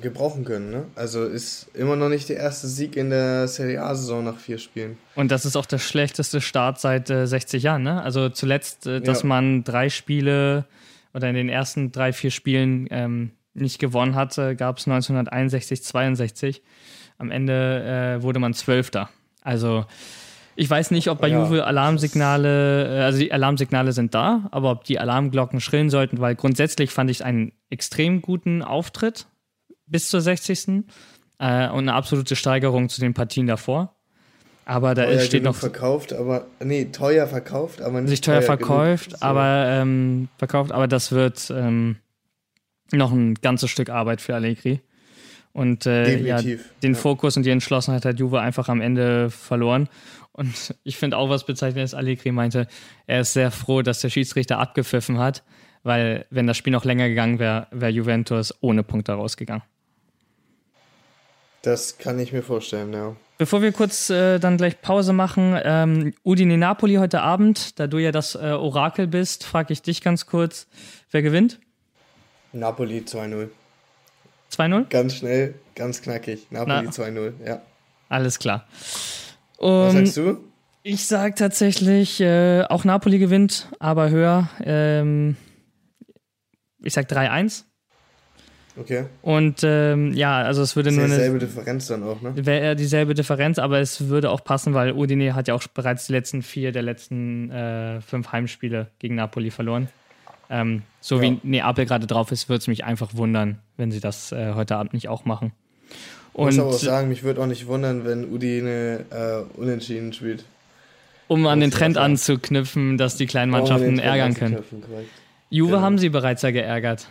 gebrauchen 0.00 0.44
können. 0.44 0.70
Ne? 0.70 0.84
Also 0.94 1.24
ist 1.24 1.68
immer 1.74 1.96
noch 1.96 2.08
nicht 2.08 2.28
der 2.28 2.36
erste 2.36 2.66
Sieg 2.66 2.96
in 2.96 3.10
der 3.10 3.48
Serie 3.48 3.82
A-Saison 3.82 4.24
nach 4.24 4.36
vier 4.36 4.58
Spielen. 4.58 4.98
Und 5.14 5.30
das 5.30 5.44
ist 5.44 5.56
auch 5.56 5.66
der 5.66 5.78
schlechteste 5.78 6.40
Start 6.40 6.80
seit 6.80 7.10
äh, 7.10 7.26
60 7.26 7.62
Jahren. 7.62 7.82
Ne? 7.82 8.02
Also 8.02 8.28
zuletzt, 8.28 8.86
äh, 8.86 9.00
dass 9.00 9.22
ja. 9.22 9.28
man 9.28 9.64
drei 9.64 9.88
Spiele 9.88 10.66
oder 11.14 11.28
in 11.28 11.34
den 11.34 11.48
ersten 11.48 11.92
drei, 11.92 12.12
vier 12.12 12.30
Spielen 12.30 12.86
ähm, 12.90 13.30
nicht 13.54 13.78
gewonnen 13.78 14.14
hatte, 14.14 14.54
gab 14.54 14.78
es 14.78 14.86
1961, 14.86 15.82
62. 15.82 16.62
Am 17.18 17.30
Ende 17.30 18.18
äh, 18.18 18.22
wurde 18.22 18.38
man 18.38 18.52
Zwölfter. 18.52 19.08
Also 19.42 19.86
ich 20.56 20.68
weiß 20.68 20.90
nicht, 20.90 21.08
ob 21.08 21.20
bei 21.20 21.28
ja, 21.28 21.42
Juve 21.42 21.64
Alarmsignale, 21.66 22.98
äh, 22.98 23.02
also 23.02 23.18
die 23.18 23.30
Alarmsignale 23.30 23.92
sind 23.92 24.14
da, 24.14 24.48
aber 24.50 24.70
ob 24.70 24.84
die 24.84 24.98
Alarmglocken 24.98 25.60
schrillen 25.60 25.90
sollten, 25.90 26.18
weil 26.18 26.34
grundsätzlich 26.34 26.90
fand 26.90 27.10
ich 27.10 27.24
einen 27.24 27.52
extrem 27.70 28.22
guten 28.22 28.62
Auftritt 28.62 29.26
bis 29.86 30.08
zur 30.08 30.20
60. 30.20 30.84
Äh, 31.38 31.68
und 31.68 31.80
eine 31.80 31.94
absolute 31.94 32.34
Steigerung 32.34 32.88
zu 32.88 33.00
den 33.00 33.12
Partien 33.12 33.46
davor. 33.46 33.94
Aber 34.64 34.94
da 34.94 35.04
teuer 35.04 35.20
steht 35.20 35.44
noch. 35.44 35.54
verkauft, 35.54 36.12
aber. 36.12 36.46
Nee, 36.62 36.86
teuer 36.86 37.26
verkauft, 37.28 37.82
aber 37.82 38.00
nicht. 38.00 38.10
Sich 38.10 38.20
teuer, 38.20 38.40
teuer 38.40 38.46
verkauft, 38.46 39.10
genug, 39.10 39.22
aber 39.22 39.66
ähm, 39.68 40.28
verkauft, 40.38 40.72
aber 40.72 40.88
das 40.88 41.12
wird 41.12 41.52
ähm, 41.54 41.96
noch 42.90 43.12
ein 43.12 43.34
ganzes 43.34 43.70
Stück 43.70 43.90
Arbeit 43.90 44.20
für 44.20 44.34
Allegri. 44.34 44.80
Und 45.52 45.86
äh, 45.86 46.18
ja, 46.18 46.42
den 46.42 46.60
ja. 46.82 46.94
Fokus 46.94 47.36
und 47.36 47.46
die 47.46 47.50
Entschlossenheit 47.50 48.04
hat 48.04 48.18
Juve 48.18 48.40
einfach 48.40 48.68
am 48.68 48.80
Ende 48.80 49.30
verloren. 49.30 49.88
Und 50.36 50.74
ich 50.84 50.96
finde 50.96 51.16
auch, 51.16 51.30
was 51.30 51.44
bezeichnet 51.44 51.84
ist, 51.84 51.94
Allegri 51.94 52.30
meinte, 52.30 52.66
er 53.06 53.20
ist 53.20 53.32
sehr 53.32 53.50
froh, 53.50 53.82
dass 53.82 54.00
der 54.00 54.10
Schiedsrichter 54.10 54.58
abgepfiffen 54.58 55.18
hat, 55.18 55.42
weil 55.82 56.26
wenn 56.30 56.46
das 56.46 56.56
Spiel 56.56 56.72
noch 56.72 56.84
länger 56.84 57.08
gegangen 57.08 57.38
wäre, 57.38 57.68
wäre 57.70 57.90
Juventus 57.90 58.54
ohne 58.60 58.82
Punkte 58.82 59.12
rausgegangen. 59.12 59.62
Das 61.62 61.98
kann 61.98 62.18
ich 62.18 62.32
mir 62.32 62.42
vorstellen, 62.42 62.92
ja. 62.92 63.16
Bevor 63.38 63.60
wir 63.60 63.72
kurz 63.72 64.08
äh, 64.08 64.38
dann 64.38 64.56
gleich 64.56 64.80
Pause 64.80 65.12
machen, 65.12 65.58
ähm, 65.62 66.14
Udine 66.24 66.56
Napoli 66.56 66.94
heute 66.94 67.22
Abend, 67.22 67.78
da 67.78 67.86
du 67.86 67.98
ja 67.98 68.12
das 68.12 68.34
äh, 68.34 68.52
Orakel 68.52 69.06
bist, 69.06 69.44
frage 69.44 69.72
ich 69.72 69.82
dich 69.82 70.00
ganz 70.00 70.26
kurz, 70.26 70.68
wer 71.10 71.22
gewinnt? 71.22 71.58
Napoli 72.52 73.00
2-0. 73.00 73.48
2-0? 74.52 74.88
Ganz 74.88 75.16
schnell, 75.16 75.54
ganz 75.74 76.02
knackig. 76.02 76.46
Napoli 76.50 76.88
2-0, 76.88 77.32
ja. 77.44 77.60
Alles 78.08 78.38
klar. 78.38 78.66
Was 79.58 79.94
sagst 79.94 80.16
du? 80.16 80.38
Ich 80.82 81.06
sage 81.06 81.34
tatsächlich, 81.34 82.20
äh, 82.20 82.62
auch 82.68 82.84
Napoli 82.84 83.18
gewinnt, 83.18 83.68
aber 83.80 84.10
höher. 84.10 84.48
Ähm, 84.62 85.36
ich 86.82 86.92
sag 86.92 87.10
3-1. 87.10 87.64
Okay. 88.78 89.06
Und 89.22 89.60
ähm, 89.64 90.12
ja, 90.12 90.42
also 90.42 90.62
es 90.62 90.76
würde 90.76 90.90
ist 90.90 90.96
nur 90.96 91.06
eine. 91.06 91.14
dieselbe 91.14 91.38
Differenz 91.38 91.86
dann 91.86 92.02
auch, 92.02 92.20
ne? 92.20 92.32
Wäre 92.36 92.76
dieselbe 92.76 93.14
Differenz, 93.14 93.58
aber 93.58 93.80
es 93.80 94.08
würde 94.08 94.30
auch 94.30 94.44
passen, 94.44 94.74
weil 94.74 94.92
Udine 94.92 95.34
hat 95.34 95.48
ja 95.48 95.54
auch 95.54 95.62
bereits 95.66 96.06
die 96.06 96.12
letzten 96.12 96.42
vier 96.42 96.72
der 96.72 96.82
letzten 96.82 97.50
äh, 97.50 98.00
fünf 98.02 98.32
Heimspiele 98.32 98.90
gegen 98.98 99.14
Napoli 99.14 99.50
verloren. 99.50 99.88
Ähm, 100.50 100.82
so 101.00 101.16
ja. 101.16 101.22
wie 101.22 101.40
Neapel 101.42 101.86
gerade 101.86 102.06
drauf 102.06 102.30
ist, 102.32 102.48
würde 102.48 102.58
es 102.58 102.68
mich 102.68 102.84
einfach 102.84 103.14
wundern, 103.14 103.58
wenn 103.76 103.90
sie 103.90 104.00
das 104.00 104.30
äh, 104.32 104.52
heute 104.54 104.76
Abend 104.76 104.92
nicht 104.92 105.08
auch 105.08 105.24
machen. 105.24 105.52
Und, 106.36 106.50
ich 106.50 106.56
muss 106.56 106.58
aber 106.58 106.74
auch 106.74 106.78
sagen, 106.78 107.08
mich 107.08 107.22
würde 107.22 107.40
auch 107.40 107.46
nicht 107.46 107.66
wundern, 107.66 108.04
wenn 108.04 108.30
Udine 108.32 109.04
äh, 109.10 109.58
unentschieden 109.58 110.12
spielt. 110.12 110.44
Um 111.28 111.46
an 111.46 111.60
den 111.60 111.70
Trend 111.70 111.96
anzuknüpfen, 111.96 112.98
dass 112.98 113.16
die 113.16 113.26
kleinen 113.26 113.50
Mannschaften 113.50 113.98
ärgern 113.98 114.34
können. 114.34 114.58
Juve 115.50 115.72
genau. 115.72 115.82
haben 115.82 115.98
sie 115.98 116.08
bereits 116.08 116.42
ja 116.42 116.50
geärgert. 116.50 117.10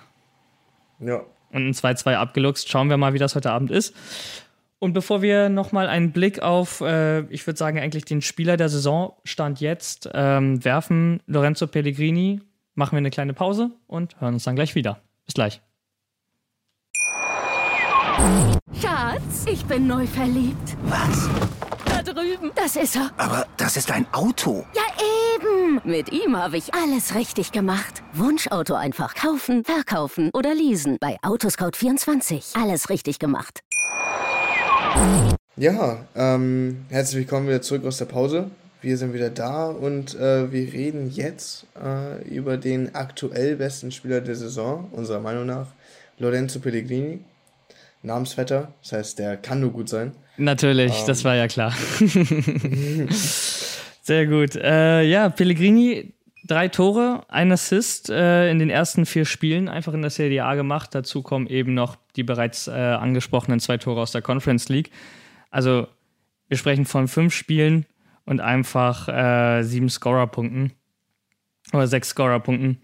Ja 0.99 1.21
und 1.55 1.67
ein 1.67 1.73
2-2 1.73 2.15
abgeluchst. 2.15 2.69
Schauen 2.69 2.89
wir 2.89 2.97
mal, 2.97 3.13
wie 3.13 3.19
das 3.19 3.35
heute 3.35 3.51
Abend 3.51 3.71
ist. 3.71 3.95
Und 4.77 4.93
bevor 4.93 5.21
wir 5.21 5.49
nochmal 5.49 5.87
einen 5.87 6.11
Blick 6.11 6.41
auf, 6.41 6.81
äh, 6.81 7.21
ich 7.31 7.47
würde 7.47 7.57
sagen, 7.57 7.79
eigentlich 7.79 8.05
den 8.05 8.21
Spieler 8.21 8.57
der 8.57 8.69
Saison 8.69 9.13
stand 9.23 9.61
jetzt 9.61 10.09
ähm, 10.13 10.63
werfen, 10.63 11.23
Lorenzo 11.25 11.65
Pellegrini, 11.65 12.41
machen 12.75 12.91
wir 12.91 12.97
eine 12.97 13.09
kleine 13.09 13.33
Pause 13.33 13.71
und 13.87 14.19
hören 14.19 14.33
uns 14.33 14.43
dann 14.43 14.55
gleich 14.55 14.75
wieder. 14.75 14.99
Bis 15.25 15.33
gleich. 15.33 15.61
Schatz, 18.81 19.45
ich 19.45 19.65
bin 19.65 19.87
neu 19.87 20.07
verliebt. 20.07 20.77
Was? 20.83 21.29
Da 21.85 22.01
drüben. 22.01 22.51
Das 22.55 22.75
ist 22.75 22.95
er. 22.95 23.11
Aber 23.17 23.45
das 23.57 23.77
ist 23.77 23.91
ein 23.91 24.05
Auto. 24.13 24.65
Ja, 24.73 24.83
eben. 25.35 25.81
Mit 25.83 26.11
ihm 26.11 26.37
habe 26.37 26.57
ich 26.57 26.73
alles 26.73 27.15
richtig 27.15 27.51
gemacht. 27.51 28.03
Wunschauto 28.13 28.73
einfach 28.73 29.15
kaufen, 29.15 29.63
verkaufen 29.65 30.29
oder 30.33 30.53
leasen. 30.53 30.97
Bei 30.99 31.17
Autoscout24. 31.23 32.61
Alles 32.61 32.89
richtig 32.89 33.19
gemacht. 33.19 33.61
Ja, 35.57 35.97
ähm, 36.15 36.85
herzlich 36.89 37.17
willkommen 37.17 37.47
wieder 37.47 37.61
zurück 37.61 37.85
aus 37.85 37.97
der 37.97 38.05
Pause. 38.05 38.49
Wir 38.81 38.97
sind 38.97 39.13
wieder 39.13 39.29
da 39.29 39.67
und 39.67 40.15
äh, 40.15 40.51
wir 40.51 40.71
reden 40.73 41.09
jetzt 41.09 41.65
äh, 41.81 42.21
über 42.29 42.57
den 42.57 42.93
aktuell 42.95 43.55
besten 43.55 43.91
Spieler 43.91 44.21
der 44.21 44.35
Saison, 44.35 44.89
unserer 44.91 45.19
Meinung 45.19 45.47
nach, 45.47 45.67
Lorenzo 46.17 46.59
Pellegrini. 46.59 47.19
Namensvetter, 48.05 48.73
das 48.81 48.91
heißt, 48.91 49.19
der 49.19 49.37
kann 49.37 49.59
nur 49.59 49.71
gut 49.71 49.89
sein. 49.89 50.13
Natürlich, 50.37 50.91
ähm. 50.91 51.07
das 51.07 51.23
war 51.23 51.35
ja 51.35 51.47
klar. 51.47 51.71
Sehr 54.01 54.27
gut. 54.27 54.55
Äh, 54.55 55.03
ja, 55.03 55.29
Pellegrini, 55.29 56.13
drei 56.45 56.67
Tore, 56.67 57.23
ein 57.27 57.51
Assist 57.51 58.09
äh, 58.09 58.51
in 58.51 58.59
den 58.59 58.69
ersten 58.69 59.05
vier 59.05 59.25
Spielen 59.25 59.67
einfach 59.67 59.93
in 59.93 60.01
der 60.01 60.11
Serie 60.11 60.45
A 60.45 60.55
gemacht. 60.55 60.93
Dazu 60.93 61.23
kommen 61.23 61.47
eben 61.47 61.73
noch 61.73 61.95
die 62.15 62.23
bereits 62.23 62.67
äh, 62.67 62.71
angesprochenen 62.71 63.59
zwei 63.59 63.77
Tore 63.77 64.01
aus 64.01 64.11
der 64.11 64.21
Conference 64.21 64.69
League. 64.69 64.91
Also, 65.49 65.87
wir 66.47 66.57
sprechen 66.57 66.85
von 66.85 67.07
fünf 67.07 67.33
Spielen 67.33 67.85
und 68.25 68.41
einfach 68.41 69.07
äh, 69.07 69.63
sieben 69.63 69.89
Scorerpunkten 69.89 70.73
oder 71.73 71.87
sechs 71.87 72.09
Scorerpunkten. 72.09 72.81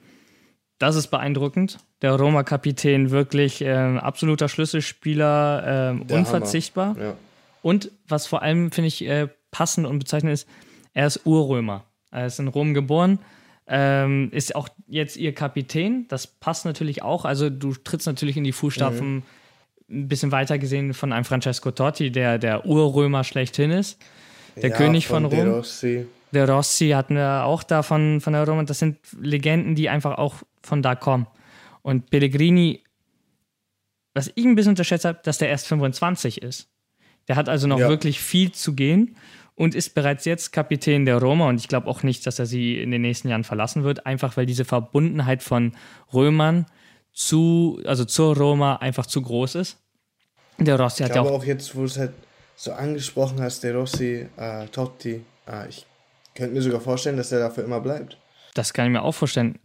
Das 0.80 0.96
ist 0.96 1.08
beeindruckend. 1.08 1.78
Der 2.02 2.16
Roma-Kapitän 2.16 3.12
wirklich 3.12 3.62
äh, 3.62 3.70
absoluter 3.70 4.50
Schlüsselspieler, 4.50 5.96
äh, 6.10 6.14
unverzichtbar. 6.14 6.96
Ja. 7.00 7.14
Und 7.62 7.92
was 8.08 8.26
vor 8.26 8.42
allem, 8.42 8.72
finde 8.72 8.88
ich, 8.88 9.06
äh, 9.06 9.28
passend 9.52 9.86
und 9.86 10.00
bezeichnend 10.00 10.34
ist, 10.34 10.48
er 10.94 11.08
ist 11.08 11.26
Urrömer. 11.26 11.86
Er 12.12 12.26
ist 12.26 12.40
in 12.40 12.48
Rom 12.48 12.74
geboren, 12.74 13.20
ähm, 13.68 14.30
ist 14.32 14.56
auch 14.56 14.68
jetzt 14.88 15.16
ihr 15.16 15.34
Kapitän. 15.34 16.06
Das 16.10 16.28
passt 16.28 16.66
natürlich 16.66 17.04
auch. 17.04 17.24
Also 17.24 17.50
du 17.50 17.74
trittst 17.74 18.08
natürlich 18.08 18.36
in 18.36 18.44
die 18.44 18.52
Fußstapfen 18.52 19.16
mhm. 19.16 19.24
ein 19.90 20.08
bisschen 20.08 20.32
weiter 20.32 20.58
gesehen 20.58 20.94
von 20.94 21.14
einem 21.14 21.24
Francesco 21.24 21.72
Totti, 21.72 22.12
der 22.12 22.38
der 22.38 22.66
Urrömer 22.66 23.24
schlechthin 23.24 23.72
ist. 23.72 23.98
Der 24.58 24.72
ja, 24.72 24.76
König 24.76 25.08
von, 25.08 25.24
von 25.24 25.26
Rom. 25.32 25.46
De 25.46 25.56
Rossi. 25.56 26.08
De 26.34 26.44
Rossi 26.44 26.90
hatten 26.90 27.16
wir 27.16 27.46
auch 27.46 27.64
da 27.64 27.84
von, 27.84 28.20
von 28.20 28.34
der 28.34 28.46
Roma. 28.48 28.64
Das 28.64 28.80
sind 28.80 28.98
Legenden, 29.20 29.76
die 29.76 29.88
einfach 29.88 30.18
auch 30.18 30.36
von 30.62 30.82
da 30.82 30.96
kommen. 30.96 31.28
Und 31.82 32.10
Pellegrini, 32.10 32.84
was 34.14 34.32
ich 34.36 34.46
ein 34.46 34.56
bisschen 34.56 34.72
unterschätzt 34.72 35.06
habe, 35.06 35.20
dass 35.24 35.38
der 35.38 35.50
erst 35.50 35.68
25 35.68 36.42
ist. 36.42 36.70
Der 37.28 37.36
hat 37.36 37.50
also 37.50 37.68
noch 37.68 37.80
ja. 37.80 37.90
wirklich 37.90 38.20
viel 38.20 38.52
zu 38.52 38.74
gehen 38.74 39.16
und 39.56 39.76
ist 39.76 39.94
bereits 39.94 40.26
jetzt 40.26 40.52
Kapitän 40.52 41.06
der 41.06 41.20
Roma. 41.20 41.48
Und 41.48 41.60
ich 41.60 41.68
glaube 41.68 41.88
auch 41.88 42.04
nicht, 42.04 42.26
dass 42.26 42.40
er 42.40 42.46
sie 42.46 42.82
in 42.82 42.92
den 42.92 43.02
nächsten 43.02 43.30
Jahren 43.30 43.44
verlassen 43.44 43.84
wird, 43.84 44.06
einfach 44.06 44.38
weil 44.38 44.46
diese 44.46 44.66
Verbundenheit 44.66 45.44
von 45.44 45.74
Römern 46.14 46.66
zu, 47.14 47.80
also 47.86 48.06
zur 48.06 48.36
Roma 48.36 48.78
einfach 48.78 49.06
zu 49.06 49.22
groß 49.22 49.56
ist. 49.56 49.78
Der 50.58 50.80
Rossi 50.80 51.04
ich 51.04 51.10
hat 51.10 51.16
ja 51.16 51.22
auch. 51.22 51.32
auch 51.32 51.44
jetzt, 51.44 51.76
wo 51.76 51.82
du 51.82 51.86
es 51.86 51.98
halt 51.98 52.14
so 52.56 52.72
angesprochen 52.72 53.42
hast, 53.42 53.64
der 53.64 53.76
Rossi, 53.76 54.28
äh, 54.38 54.68
Totti, 54.68 55.24
äh, 55.48 55.70
ich 55.70 55.86
könnte 56.36 56.54
mir 56.54 56.62
sogar 56.62 56.80
vorstellen, 56.80 57.18
dass 57.18 57.32
er 57.32 57.40
dafür 57.40 57.64
immer 57.64 57.82
bleibt. 57.82 58.18
Das 58.54 58.74
kann 58.74 58.86
ich 58.86 58.92
mir 58.92 59.02
auch 59.02 59.14
vorstellen. 59.14 59.60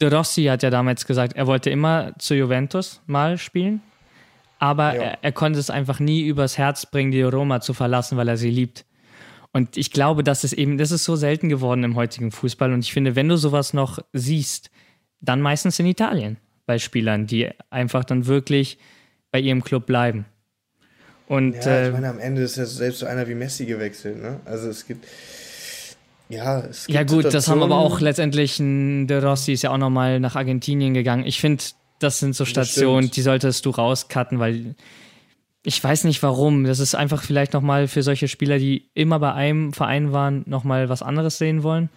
De 0.00 0.08
Rossi 0.08 0.44
hat 0.44 0.62
ja 0.62 0.70
damals 0.70 1.06
gesagt, 1.06 1.34
er 1.34 1.46
wollte 1.46 1.70
immer 1.70 2.12
zu 2.18 2.34
Juventus 2.34 3.00
mal 3.06 3.36
spielen, 3.38 3.82
aber 4.58 4.94
ja. 4.94 5.02
er, 5.02 5.18
er, 5.22 5.32
konnte 5.32 5.58
es 5.58 5.70
einfach 5.70 6.00
nie 6.00 6.22
übers 6.22 6.58
Herz 6.58 6.86
bringen, 6.86 7.10
die 7.10 7.22
Roma 7.22 7.60
zu 7.60 7.74
verlassen, 7.74 8.16
weil 8.16 8.28
er 8.28 8.36
sie 8.36 8.50
liebt. 8.50 8.84
Und 9.52 9.76
ich 9.76 9.90
glaube, 9.90 10.22
das 10.22 10.44
ist 10.44 10.52
eben, 10.52 10.78
das 10.78 10.92
ist 10.92 11.04
so 11.04 11.16
selten 11.16 11.48
geworden 11.48 11.82
im 11.82 11.96
heutigen 11.96 12.30
Fußball. 12.30 12.72
Und 12.72 12.80
ich 12.80 12.92
finde, 12.92 13.16
wenn 13.16 13.28
du 13.28 13.36
sowas 13.36 13.72
noch 13.72 13.98
siehst, 14.12 14.70
dann 15.20 15.40
meistens 15.40 15.78
in 15.78 15.86
Italien 15.86 16.36
bei 16.66 16.78
Spielern, 16.78 17.26
die 17.26 17.50
einfach 17.68 18.04
dann 18.04 18.26
wirklich 18.26 18.78
bei 19.32 19.40
ihrem 19.40 19.64
Club 19.64 19.86
bleiben. 19.86 20.24
Und, 21.26 21.54
ja, 21.54 21.82
ich 21.82 21.88
äh, 21.88 21.90
meine, 21.90 22.08
am 22.08 22.18
Ende 22.18 22.42
ist 22.42 22.56
ja 22.56 22.66
selbst 22.66 23.00
so 23.00 23.06
einer 23.06 23.28
wie 23.28 23.34
Messi 23.34 23.66
gewechselt. 23.66 24.20
Ne? 24.20 24.40
Also 24.44 24.68
es 24.68 24.86
gibt, 24.86 25.06
ja, 26.30 26.60
es 26.60 26.86
gibt 26.86 26.94
Ja 26.94 27.02
gut, 27.02 27.08
Situationen. 27.08 27.32
das 27.32 27.48
haben 27.48 27.62
aber 27.62 27.76
auch 27.76 28.00
letztendlich, 28.00 28.56
De 28.58 29.18
Rossi 29.18 29.52
ist 29.52 29.62
ja 29.62 29.72
auch 29.72 29.78
nochmal 29.78 30.20
nach 30.20 30.36
Argentinien 30.36 30.94
gegangen. 30.94 31.26
Ich 31.26 31.40
finde, 31.40 31.62
das 31.98 32.18
sind 32.18 32.34
so 32.34 32.44
Stationen, 32.44 33.10
die 33.10 33.20
solltest 33.20 33.66
du 33.66 33.70
rauscutten, 33.70 34.38
weil 34.38 34.74
ich 35.62 35.82
weiß 35.82 36.04
nicht 36.04 36.22
warum. 36.22 36.64
Das 36.64 36.78
ist 36.78 36.94
einfach 36.94 37.22
vielleicht 37.22 37.52
nochmal 37.52 37.88
für 37.88 38.02
solche 38.02 38.28
Spieler, 38.28 38.58
die 38.58 38.88
immer 38.94 39.18
bei 39.18 39.34
einem 39.34 39.72
Verein 39.72 40.12
waren, 40.12 40.44
nochmal 40.46 40.88
was 40.88 41.02
anderes 41.02 41.36
sehen 41.36 41.62
wollen. 41.62 41.90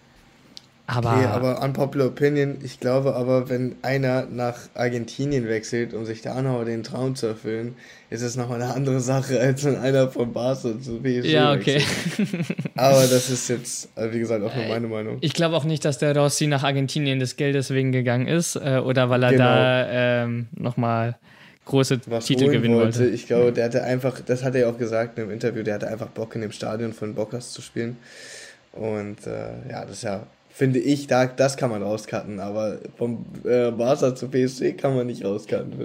Aber, 0.86 1.14
okay, 1.14 1.24
aber 1.24 1.62
unpopular 1.62 2.08
opinion, 2.08 2.58
ich 2.62 2.78
glaube 2.78 3.14
aber, 3.14 3.48
wenn 3.48 3.76
einer 3.80 4.26
nach 4.26 4.58
Argentinien 4.74 5.48
wechselt, 5.48 5.94
um 5.94 6.04
sich 6.04 6.20
da 6.20 6.42
noch 6.42 6.62
den 6.64 6.82
Traum 6.82 7.14
zu 7.14 7.26
erfüllen, 7.26 7.74
ist 8.10 8.20
es 8.20 8.36
nochmal 8.36 8.60
eine 8.60 8.74
andere 8.74 9.00
Sache, 9.00 9.40
als 9.40 9.64
wenn 9.64 9.76
einer 9.76 10.10
von 10.10 10.34
Barca 10.34 10.78
zu 10.78 11.00
PSG 11.02 11.24
Ja, 11.24 11.54
okay. 11.54 11.82
aber 12.76 13.00
das 13.06 13.30
ist 13.30 13.48
jetzt, 13.48 13.88
äh, 13.96 14.12
wie 14.12 14.18
gesagt, 14.18 14.44
auch 14.44 14.54
nur 14.54 14.66
meine 14.66 14.86
Meinung. 14.86 15.16
Ich 15.22 15.32
glaube 15.32 15.56
auch 15.56 15.64
nicht, 15.64 15.86
dass 15.86 15.96
der 15.96 16.14
Rossi 16.14 16.46
nach 16.48 16.64
Argentinien 16.64 17.18
des 17.18 17.36
Geldes 17.36 17.70
wegen 17.70 17.90
gegangen 17.90 18.26
ist 18.26 18.56
äh, 18.56 18.82
oder 18.84 19.08
weil 19.08 19.22
er 19.22 19.30
genau. 19.30 19.44
da 19.44 19.88
ähm, 19.90 20.48
nochmal 20.54 21.16
große 21.64 22.00
Was 22.06 22.26
Titel 22.26 22.50
gewinnen 22.50 22.76
wollte. 22.76 22.98
wollte. 22.98 23.14
Ich 23.14 23.26
glaube, 23.26 23.52
der 23.52 23.64
hatte 23.64 23.84
einfach, 23.84 24.20
das 24.20 24.44
hat 24.44 24.54
er 24.54 24.62
ja 24.62 24.68
auch 24.68 24.76
gesagt 24.76 25.18
im 25.18 25.30
Interview, 25.30 25.62
der 25.62 25.74
hatte 25.74 25.88
einfach 25.88 26.08
Bock 26.08 26.34
in 26.34 26.42
dem 26.42 26.52
Stadion 26.52 26.92
von 26.92 27.14
Bockers 27.14 27.52
zu 27.52 27.62
spielen. 27.62 27.96
Und 28.72 29.26
äh, 29.26 29.70
ja, 29.70 29.86
das 29.86 29.92
ist 29.92 30.02
ja 30.02 30.26
finde 30.54 30.78
ich, 30.78 31.08
da, 31.08 31.26
das 31.26 31.56
kann 31.56 31.68
man 31.68 31.82
rauscutten, 31.82 32.38
aber 32.38 32.78
vom 32.96 33.26
äh, 33.44 33.72
Barca 33.72 34.14
zu 34.14 34.28
PSG 34.28 34.76
kann 34.76 34.94
man 34.94 35.08
nicht 35.08 35.24
rauscutten. 35.24 35.84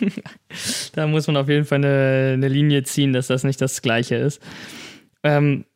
da 0.94 1.06
muss 1.06 1.26
man 1.26 1.36
auf 1.36 1.50
jeden 1.50 1.66
Fall 1.66 1.76
eine, 1.76 2.30
eine, 2.32 2.48
Linie 2.48 2.84
ziehen, 2.84 3.12
dass 3.12 3.26
das 3.26 3.44
nicht 3.44 3.60
das 3.60 3.82
Gleiche 3.82 4.16
ist. 4.16 4.40
Ähm, 5.22 5.66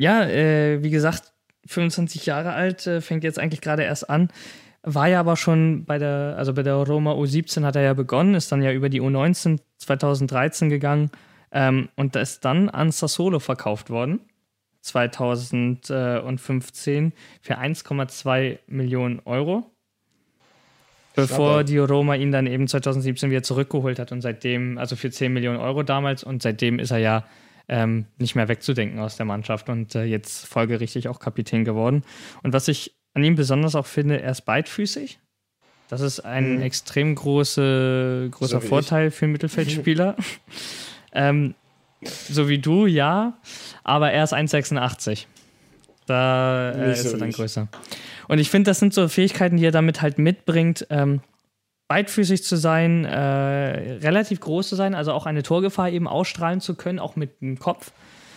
ja, 0.00 0.24
äh, 0.24 0.82
wie 0.82 0.90
gesagt, 0.90 1.34
25 1.66 2.26
Jahre 2.26 2.52
alt, 2.52 2.84
äh, 2.88 3.00
fängt 3.00 3.22
jetzt 3.22 3.38
eigentlich 3.38 3.60
gerade 3.60 3.84
erst 3.84 4.10
an. 4.10 4.28
War 4.82 5.06
ja 5.06 5.20
aber 5.20 5.36
schon 5.36 5.84
bei 5.84 5.98
der, 5.98 6.34
also 6.36 6.52
bei 6.52 6.64
der 6.64 6.74
Roma 6.74 7.12
U17 7.12 7.62
hat 7.64 7.76
er 7.76 7.82
ja 7.82 7.94
begonnen, 7.94 8.34
ist 8.34 8.50
dann 8.50 8.60
ja 8.60 8.72
über 8.72 8.88
die 8.88 9.00
U19 9.00 9.60
2013 9.78 10.68
gegangen 10.68 11.12
ähm, 11.52 11.90
und 11.94 12.16
ist 12.16 12.44
dann 12.44 12.68
an 12.68 12.90
Sassolo 12.90 13.38
verkauft 13.38 13.88
worden 13.88 14.18
2015 14.86 17.12
für 17.40 17.58
1,2 17.58 18.58
Millionen 18.66 19.20
Euro. 19.24 19.70
Bevor 21.14 21.64
die 21.64 21.78
Roma 21.78 22.14
ihn 22.14 22.30
dann 22.30 22.46
eben 22.46 22.68
2017 22.68 23.30
wieder 23.30 23.42
zurückgeholt 23.42 23.98
hat 23.98 24.12
und 24.12 24.20
seitdem, 24.20 24.76
also 24.76 24.96
für 24.96 25.10
10 25.10 25.32
Millionen 25.32 25.58
Euro 25.58 25.82
damals 25.82 26.22
und 26.22 26.42
seitdem 26.42 26.78
ist 26.78 26.90
er 26.90 26.98
ja 26.98 27.24
ähm, 27.68 28.04
nicht 28.18 28.36
mehr 28.36 28.48
wegzudenken 28.48 29.00
aus 29.00 29.16
der 29.16 29.24
Mannschaft 29.24 29.70
und 29.70 29.94
äh, 29.94 30.04
jetzt 30.04 30.46
folgerichtig 30.46 31.08
auch 31.08 31.18
Kapitän 31.18 31.64
geworden. 31.64 32.04
Und 32.42 32.52
was 32.52 32.68
ich 32.68 32.94
an 33.14 33.24
ihm 33.24 33.34
besonders 33.34 33.74
auch 33.74 33.86
finde, 33.86 34.20
er 34.20 34.30
ist 34.30 34.42
beidfüßig. 34.42 35.18
Das 35.88 36.00
ist 36.00 36.20
ein 36.20 36.56
mhm. 36.56 36.62
extrem 36.62 37.14
große, 37.14 38.28
großer 38.30 38.60
so 38.60 38.68
Vorteil 38.68 39.08
ich. 39.08 39.14
für 39.14 39.26
Mittelfeldspieler. 39.26 40.16
ähm, 41.12 41.54
so 42.02 42.48
wie 42.48 42.58
du, 42.58 42.86
ja. 42.86 43.38
Aber 43.84 44.10
er 44.10 44.24
ist 44.24 44.34
1,86. 44.34 45.26
Da 46.06 46.72
äh, 46.72 46.92
ist 46.92 47.04
er 47.04 47.18
dann 47.18 47.30
größer. 47.30 47.68
Und 48.28 48.38
ich 48.38 48.50
finde, 48.50 48.70
das 48.70 48.78
sind 48.78 48.94
so 48.94 49.08
Fähigkeiten, 49.08 49.56
die 49.56 49.64
er 49.64 49.72
damit 49.72 50.02
halt 50.02 50.18
mitbringt. 50.18 50.86
Ähm, 50.90 51.20
beidfüßig 51.88 52.42
zu 52.42 52.56
sein, 52.56 53.04
äh, 53.04 53.18
relativ 53.18 54.40
groß 54.40 54.68
zu 54.68 54.76
sein, 54.76 54.94
also 54.94 55.12
auch 55.12 55.26
eine 55.26 55.42
Torgefahr 55.42 55.90
eben 55.90 56.08
ausstrahlen 56.08 56.60
zu 56.60 56.74
können, 56.74 56.98
auch 56.98 57.16
mit 57.16 57.40
dem 57.40 57.58
Kopf. 57.58 57.92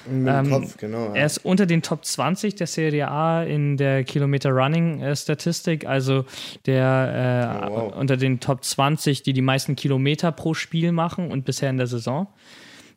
Mit 0.05 0.27
dem 0.27 0.27
ähm, 0.27 0.49
Kopf, 0.49 0.77
genau. 0.77 1.07
Ja. 1.07 1.15
Er 1.15 1.25
ist 1.25 1.39
unter 1.39 1.65
den 1.65 1.81
Top 1.81 2.05
20 2.05 2.55
der 2.55 2.67
Serie 2.67 3.09
A 3.09 3.43
in 3.43 3.77
der 3.77 4.03
Kilometer 4.03 4.51
Running 4.51 5.01
äh, 5.01 5.15
Statistik, 5.15 5.85
also 5.85 6.25
der 6.65 7.65
äh, 7.65 7.69
oh, 7.69 7.75
wow. 7.75 7.95
unter 7.95 8.17
den 8.17 8.39
Top 8.39 8.63
20, 8.63 9.23
die 9.23 9.33
die 9.33 9.41
meisten 9.41 9.75
Kilometer 9.75 10.31
pro 10.31 10.53
Spiel 10.53 10.91
machen 10.91 11.31
und 11.31 11.43
bisher 11.43 11.69
in 11.69 11.77
der 11.77 11.87
Saison. 11.87 12.27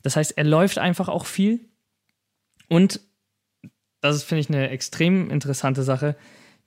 Das 0.03 0.17
heißt, 0.17 0.37
er 0.37 0.45
läuft 0.45 0.79
einfach 0.79 1.09
auch 1.09 1.27
viel. 1.27 1.61
Und 2.69 3.01
das 4.01 4.17
ist, 4.17 4.25
finde 4.25 4.41
ich, 4.41 4.49
eine 4.49 4.71
extrem 4.71 5.31
interessante 5.31 5.83
Sache. 5.83 6.17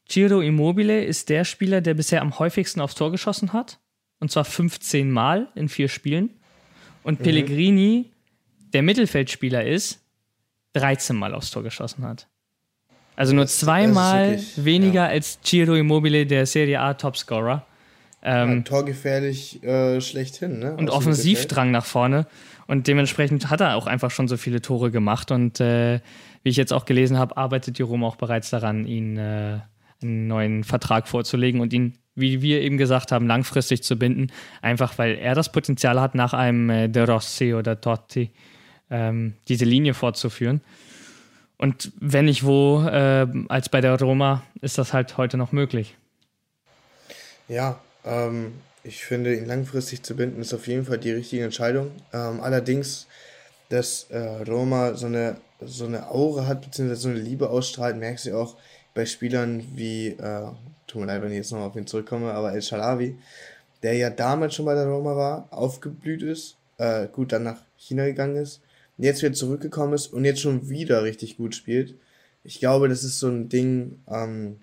Ciro 0.10 0.42
Immobile 0.42 1.04
ist 1.04 1.30
der 1.30 1.44
Spieler, 1.44 1.82
der 1.82 1.94
bisher 1.94 2.22
am 2.22 2.40
häufigsten 2.40 2.82
aufs 2.82 2.96
Tor 2.96 3.12
geschossen 3.12 3.54
hat. 3.54 3.80
Und 4.20 4.32
zwar 4.32 4.46
15 4.46 5.12
Mal 5.12 5.50
in 5.56 5.68
vier 5.68 5.90
Spielen. 5.90 6.30
Und 7.04 7.20
mhm. 7.20 7.24
Pellegrini, 7.24 8.12
der 8.74 8.82
Mittelfeldspieler 8.82 9.66
ist, 9.66 10.02
13 10.74 11.16
Mal 11.16 11.34
aufs 11.34 11.52
Tor 11.52 11.64
geschossen 11.64 12.06
hat. 12.06 12.28
Also 13.16 13.34
nur 13.34 13.48
zweimal 13.48 14.32
wirklich, 14.32 14.66
weniger 14.66 15.04
ja. 15.04 15.08
als 15.08 15.40
Ciro 15.42 15.76
Immobile, 15.76 16.26
der 16.26 16.46
Serie 16.46 16.82
A 16.82 16.94
Topscorer. 16.94 17.66
Ähm, 18.28 18.56
ja, 18.56 18.62
torgefährlich 18.62 19.64
äh, 19.64 20.02
schlechthin, 20.02 20.58
ne? 20.58 20.76
Und 20.76 20.90
Offensivdrang 20.90 21.70
nach 21.70 21.86
vorne. 21.86 22.26
Und 22.66 22.88
dementsprechend 22.88 23.52
hat 23.52 23.62
er 23.62 23.76
auch 23.76 23.86
einfach 23.86 24.10
schon 24.10 24.28
so 24.28 24.36
viele 24.36 24.64
Tore 24.64 24.90
gemacht. 24.90 25.30
Und 25.30 25.60
äh, 25.60 26.00
wie 26.42 26.50
ich 26.50 26.58
jetzt 26.58 26.74
auch 26.74 26.86
gelesen 26.86 27.20
habe, 27.20 27.38
arbeitet 27.38 27.78
Jerome 27.78 28.04
auch 28.04 28.16
bereits 28.16 28.50
daran, 28.50 28.88
ihn 28.88 29.18
äh, 29.18 29.60
einen 30.02 30.28
neuen 30.28 30.64
Vertrag 30.64 31.08
vorzulegen 31.08 31.62
und 31.62 31.72
ihn, 31.72 32.00
wie 32.16 32.42
wir 32.42 32.62
eben 32.62 32.80
gesagt 32.80 33.12
haben, 33.12 33.28
langfristig 33.28 33.84
zu 33.84 33.96
binden. 33.96 34.32
Einfach 34.64 34.98
weil 34.98 35.20
er 35.20 35.36
das 35.36 35.52
Potenzial 35.52 36.02
hat, 36.02 36.16
nach 36.16 36.34
einem 36.34 36.72
äh, 36.72 36.88
De 36.88 37.04
Rossi 37.04 37.54
oder 37.54 37.80
Totti 37.80 38.32
ähm, 38.90 39.36
diese 39.48 39.66
Linie 39.66 39.94
fortzuführen. 39.94 40.62
Und 41.58 41.92
wenn 42.00 42.26
nicht 42.26 42.44
wo, 42.44 42.82
äh, 42.82 43.28
als 43.50 43.70
bei 43.70 43.82
der 43.82 44.00
Roma, 44.00 44.42
ist 44.62 44.80
das 44.80 44.94
halt 44.94 45.18
heute 45.18 45.38
noch 45.38 45.52
möglich. 45.52 45.96
Ja, 47.48 47.80
ähm, 48.06 48.54
ich 48.84 49.04
finde, 49.04 49.36
ihn 49.36 49.46
langfristig 49.46 50.04
zu 50.04 50.16
binden, 50.16 50.42
ist 50.42 50.54
auf 50.54 50.68
jeden 50.68 50.86
Fall 50.86 51.00
die 51.00 51.12
richtige 51.12 51.44
Entscheidung. 51.44 51.92
Ähm, 52.14 52.40
allerdings, 52.42 53.08
dass 53.70 54.08
äh, 54.10 54.20
Roma 54.20 54.94
so 54.94 55.08
eine, 55.08 55.38
so 55.62 55.86
eine 55.86 56.10
Aura 56.12 56.46
hat, 56.46 56.62
beziehungsweise 56.62 57.02
so 57.02 57.10
eine 57.10 57.20
Liebe 57.20 57.50
ausstrahlt, 57.50 57.98
merkst 57.98 58.28
du 58.28 58.38
auch 58.38 58.58
bei 58.94 59.06
Spielern 59.06 59.64
wie, 59.76 60.10
äh, 60.10 60.48
tut 60.88 61.02
mir 61.02 61.08
leid, 61.08 61.22
wenn 61.22 61.32
ich 61.32 61.38
jetzt 61.38 61.52
nochmal 61.52 61.70
auf 61.70 61.76
ihn 61.76 61.88
zurückkomme, 61.88 62.32
aber 62.32 62.54
El 62.54 62.62
Shalawi, 62.62 63.18
der 63.84 63.96
ja 63.96 64.10
damals 64.10 64.56
schon 64.56 64.66
bei 64.66 64.76
der 64.76 64.86
Roma 64.86 65.16
war, 65.16 65.48
aufgeblüht 65.52 66.22
ist, 66.22 66.58
äh, 66.78 67.08
gut 67.08 67.32
dann 67.32 67.44
nach 67.44 67.62
China 67.78 68.06
gegangen 68.06 68.36
ist, 68.36 68.62
jetzt 68.98 69.22
wieder 69.22 69.34
zurückgekommen 69.34 69.94
ist 69.94 70.08
und 70.08 70.26
jetzt 70.26 70.42
schon 70.42 70.70
wieder 70.70 71.04
richtig 71.04 71.38
gut 71.38 71.56
spielt. 71.56 71.96
Ich 72.44 72.60
glaube, 72.60 72.88
das 72.88 73.04
ist 73.04 73.20
so 73.20 73.28
ein 73.28 73.50
Ding, 73.50 74.00
ähm, 74.08 74.60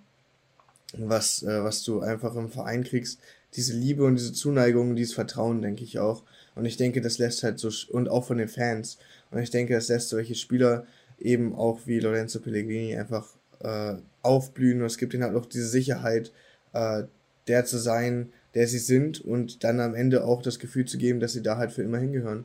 was, 0.98 1.42
äh, 1.42 1.62
was 1.62 1.82
du 1.82 2.00
einfach 2.00 2.34
im 2.36 2.50
Verein 2.50 2.84
kriegst, 2.84 3.20
diese 3.54 3.74
Liebe 3.74 4.04
und 4.04 4.16
diese 4.16 4.32
Zuneigung, 4.32 4.96
dieses 4.96 5.14
Vertrauen, 5.14 5.62
denke 5.62 5.84
ich 5.84 5.98
auch. 5.98 6.22
Und 6.54 6.64
ich 6.64 6.76
denke, 6.76 7.00
das 7.00 7.18
lässt 7.18 7.42
halt 7.42 7.58
so, 7.58 7.70
und 7.90 8.08
auch 8.08 8.24
von 8.24 8.38
den 8.38 8.48
Fans. 8.48 8.98
Und 9.30 9.40
ich 9.40 9.50
denke, 9.50 9.74
das 9.74 9.88
lässt 9.88 10.08
solche 10.08 10.34
Spieler 10.34 10.86
eben 11.18 11.54
auch 11.54 11.80
wie 11.86 12.00
Lorenzo 12.00 12.40
Pellegrini 12.40 12.96
einfach 12.96 13.28
äh, 13.60 13.94
aufblühen 14.22 14.80
und 14.80 14.86
es 14.86 14.98
gibt 14.98 15.14
ihnen 15.14 15.22
halt 15.22 15.36
auch 15.36 15.46
diese 15.46 15.68
Sicherheit, 15.68 16.32
äh, 16.72 17.04
der 17.48 17.64
zu 17.64 17.78
sein, 17.78 18.32
der 18.54 18.66
sie 18.66 18.78
sind 18.78 19.20
und 19.20 19.64
dann 19.64 19.80
am 19.80 19.94
Ende 19.94 20.24
auch 20.24 20.42
das 20.42 20.58
Gefühl 20.58 20.84
zu 20.84 20.98
geben, 20.98 21.20
dass 21.20 21.32
sie 21.32 21.42
da 21.42 21.56
halt 21.56 21.72
für 21.72 21.82
immer 21.82 21.98
hingehören. 21.98 22.44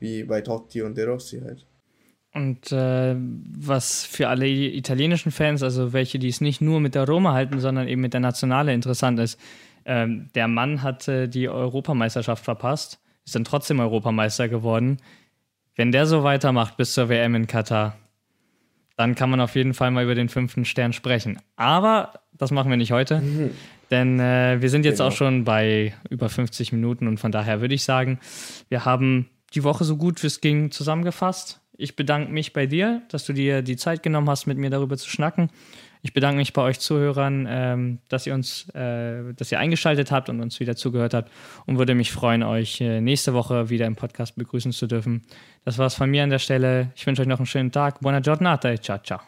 Wie 0.00 0.24
bei 0.24 0.40
Totti 0.40 0.82
und 0.82 0.96
De 0.96 1.04
Rossi 1.04 1.40
halt. 1.40 1.64
Und 2.34 2.72
äh, 2.72 3.14
was 3.16 4.04
für 4.04 4.28
alle 4.28 4.48
italienischen 4.48 5.30
Fans, 5.30 5.62
also 5.62 5.92
welche, 5.92 6.18
die 6.18 6.28
es 6.28 6.40
nicht 6.40 6.60
nur 6.60 6.80
mit 6.80 6.96
der 6.96 7.06
Roma 7.06 7.32
halten, 7.32 7.60
sondern 7.60 7.86
eben 7.86 8.00
mit 8.00 8.12
der 8.12 8.20
Nationale 8.20 8.74
interessant 8.74 9.20
ist, 9.20 9.38
ähm, 9.84 10.28
der 10.34 10.48
Mann 10.48 10.82
hatte 10.82 11.28
die 11.28 11.48
Europameisterschaft 11.48 12.44
verpasst, 12.44 13.00
ist 13.24 13.36
dann 13.36 13.44
trotzdem 13.44 13.78
Europameister 13.78 14.48
geworden. 14.48 14.98
Wenn 15.76 15.92
der 15.92 16.06
so 16.06 16.24
weitermacht 16.24 16.76
bis 16.76 16.94
zur 16.94 17.08
WM 17.08 17.36
in 17.36 17.46
Katar, 17.46 17.96
dann 18.96 19.14
kann 19.14 19.30
man 19.30 19.40
auf 19.40 19.54
jeden 19.54 19.74
Fall 19.74 19.92
mal 19.92 20.04
über 20.04 20.16
den 20.16 20.28
fünften 20.28 20.64
Stern 20.64 20.92
sprechen. 20.92 21.38
Aber 21.54 22.14
das 22.32 22.50
machen 22.50 22.70
wir 22.70 22.76
nicht 22.76 22.92
heute, 22.92 23.20
mhm. 23.20 23.50
denn 23.92 24.18
äh, 24.18 24.60
wir 24.60 24.70
sind 24.70 24.84
jetzt 24.84 24.98
genau. 24.98 25.08
auch 25.08 25.12
schon 25.12 25.44
bei 25.44 25.94
über 26.10 26.28
50 26.28 26.72
Minuten 26.72 27.06
und 27.06 27.18
von 27.18 27.30
daher 27.30 27.60
würde 27.60 27.74
ich 27.74 27.84
sagen, 27.84 28.18
wir 28.68 28.84
haben 28.84 29.28
die 29.54 29.62
Woche 29.62 29.84
so 29.84 29.96
gut 29.96 30.22
wie 30.22 30.26
es 30.26 30.40
ging 30.40 30.72
zusammengefasst. 30.72 31.60
Ich 31.76 31.96
bedanke 31.96 32.32
mich 32.32 32.52
bei 32.52 32.66
dir, 32.66 33.02
dass 33.08 33.24
du 33.24 33.32
dir 33.32 33.62
die 33.62 33.76
Zeit 33.76 34.02
genommen 34.02 34.30
hast, 34.30 34.46
mit 34.46 34.58
mir 34.58 34.70
darüber 34.70 34.96
zu 34.96 35.08
schnacken. 35.08 35.50
Ich 36.02 36.12
bedanke 36.12 36.36
mich 36.36 36.52
bei 36.52 36.60
euch 36.60 36.78
Zuhörern, 36.80 37.46
ähm, 37.48 37.98
dass 38.08 38.26
ihr 38.26 38.34
uns, 38.34 38.68
äh, 38.74 39.32
dass 39.34 39.50
ihr 39.50 39.58
eingeschaltet 39.58 40.12
habt 40.12 40.28
und 40.28 40.40
uns 40.42 40.60
wieder 40.60 40.76
zugehört 40.76 41.14
habt 41.14 41.32
und 41.64 41.78
würde 41.78 41.94
mich 41.94 42.12
freuen, 42.12 42.42
euch 42.42 42.80
äh, 42.82 43.00
nächste 43.00 43.32
Woche 43.32 43.70
wieder 43.70 43.86
im 43.86 43.96
Podcast 43.96 44.36
begrüßen 44.36 44.72
zu 44.72 44.86
dürfen. 44.86 45.22
Das 45.64 45.78
war's 45.78 45.94
von 45.94 46.10
mir 46.10 46.22
an 46.22 46.28
der 46.30 46.38
Stelle. 46.38 46.90
Ich 46.94 47.06
wünsche 47.06 47.22
euch 47.22 47.28
noch 47.28 47.38
einen 47.38 47.46
schönen 47.46 47.72
Tag. 47.72 48.00
Buona 48.00 48.20
giornata. 48.20 48.78
Ciao, 48.80 48.98
ciao. 48.98 49.20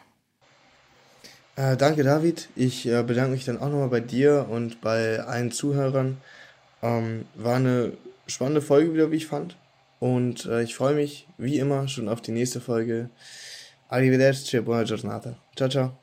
Äh, 1.55 1.75
danke, 1.75 2.03
David. 2.03 2.47
Ich 2.55 2.87
äh, 2.87 3.01
bedanke 3.01 3.31
mich 3.31 3.45
dann 3.45 3.57
auch 3.57 3.69
nochmal 3.69 3.89
bei 3.89 3.99
dir 3.99 4.45
und 4.47 4.79
bei 4.79 5.19
allen 5.19 5.51
Zuhörern. 5.51 6.17
Ähm, 6.83 7.25
war 7.33 7.55
eine 7.55 7.93
spannende 8.27 8.61
Folge 8.61 8.93
wieder, 8.93 9.09
wie 9.09 9.15
ich 9.15 9.25
fand. 9.25 9.57
Und 9.99 10.45
äh, 10.45 10.63
ich 10.63 10.75
freue 10.75 10.95
mich, 10.95 11.27
wie 11.37 11.57
immer, 11.57 11.87
schon 11.87 12.07
auf 12.07 12.21
die 12.21 12.31
nächste 12.31 12.61
Folge. 12.61 13.09
Arrivederci 13.89 14.57
e 14.57 14.59
buona 14.59 14.83
giornata. 14.83 15.37
Ciao, 15.55 15.69
ciao. 15.69 15.97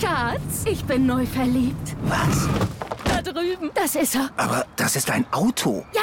Schatz, 0.00 0.64
ich 0.64 0.84
bin 0.84 1.06
neu 1.06 1.24
verliebt. 1.26 1.96
Was? 2.04 2.48
Da 3.04 3.22
drüben. 3.22 3.70
Das 3.74 3.94
ist 3.94 4.14
er. 4.14 4.30
Aber 4.36 4.66
das 4.76 4.96
ist 4.96 5.10
ein 5.10 5.26
Auto. 5.32 5.84
Ja, 5.94 6.02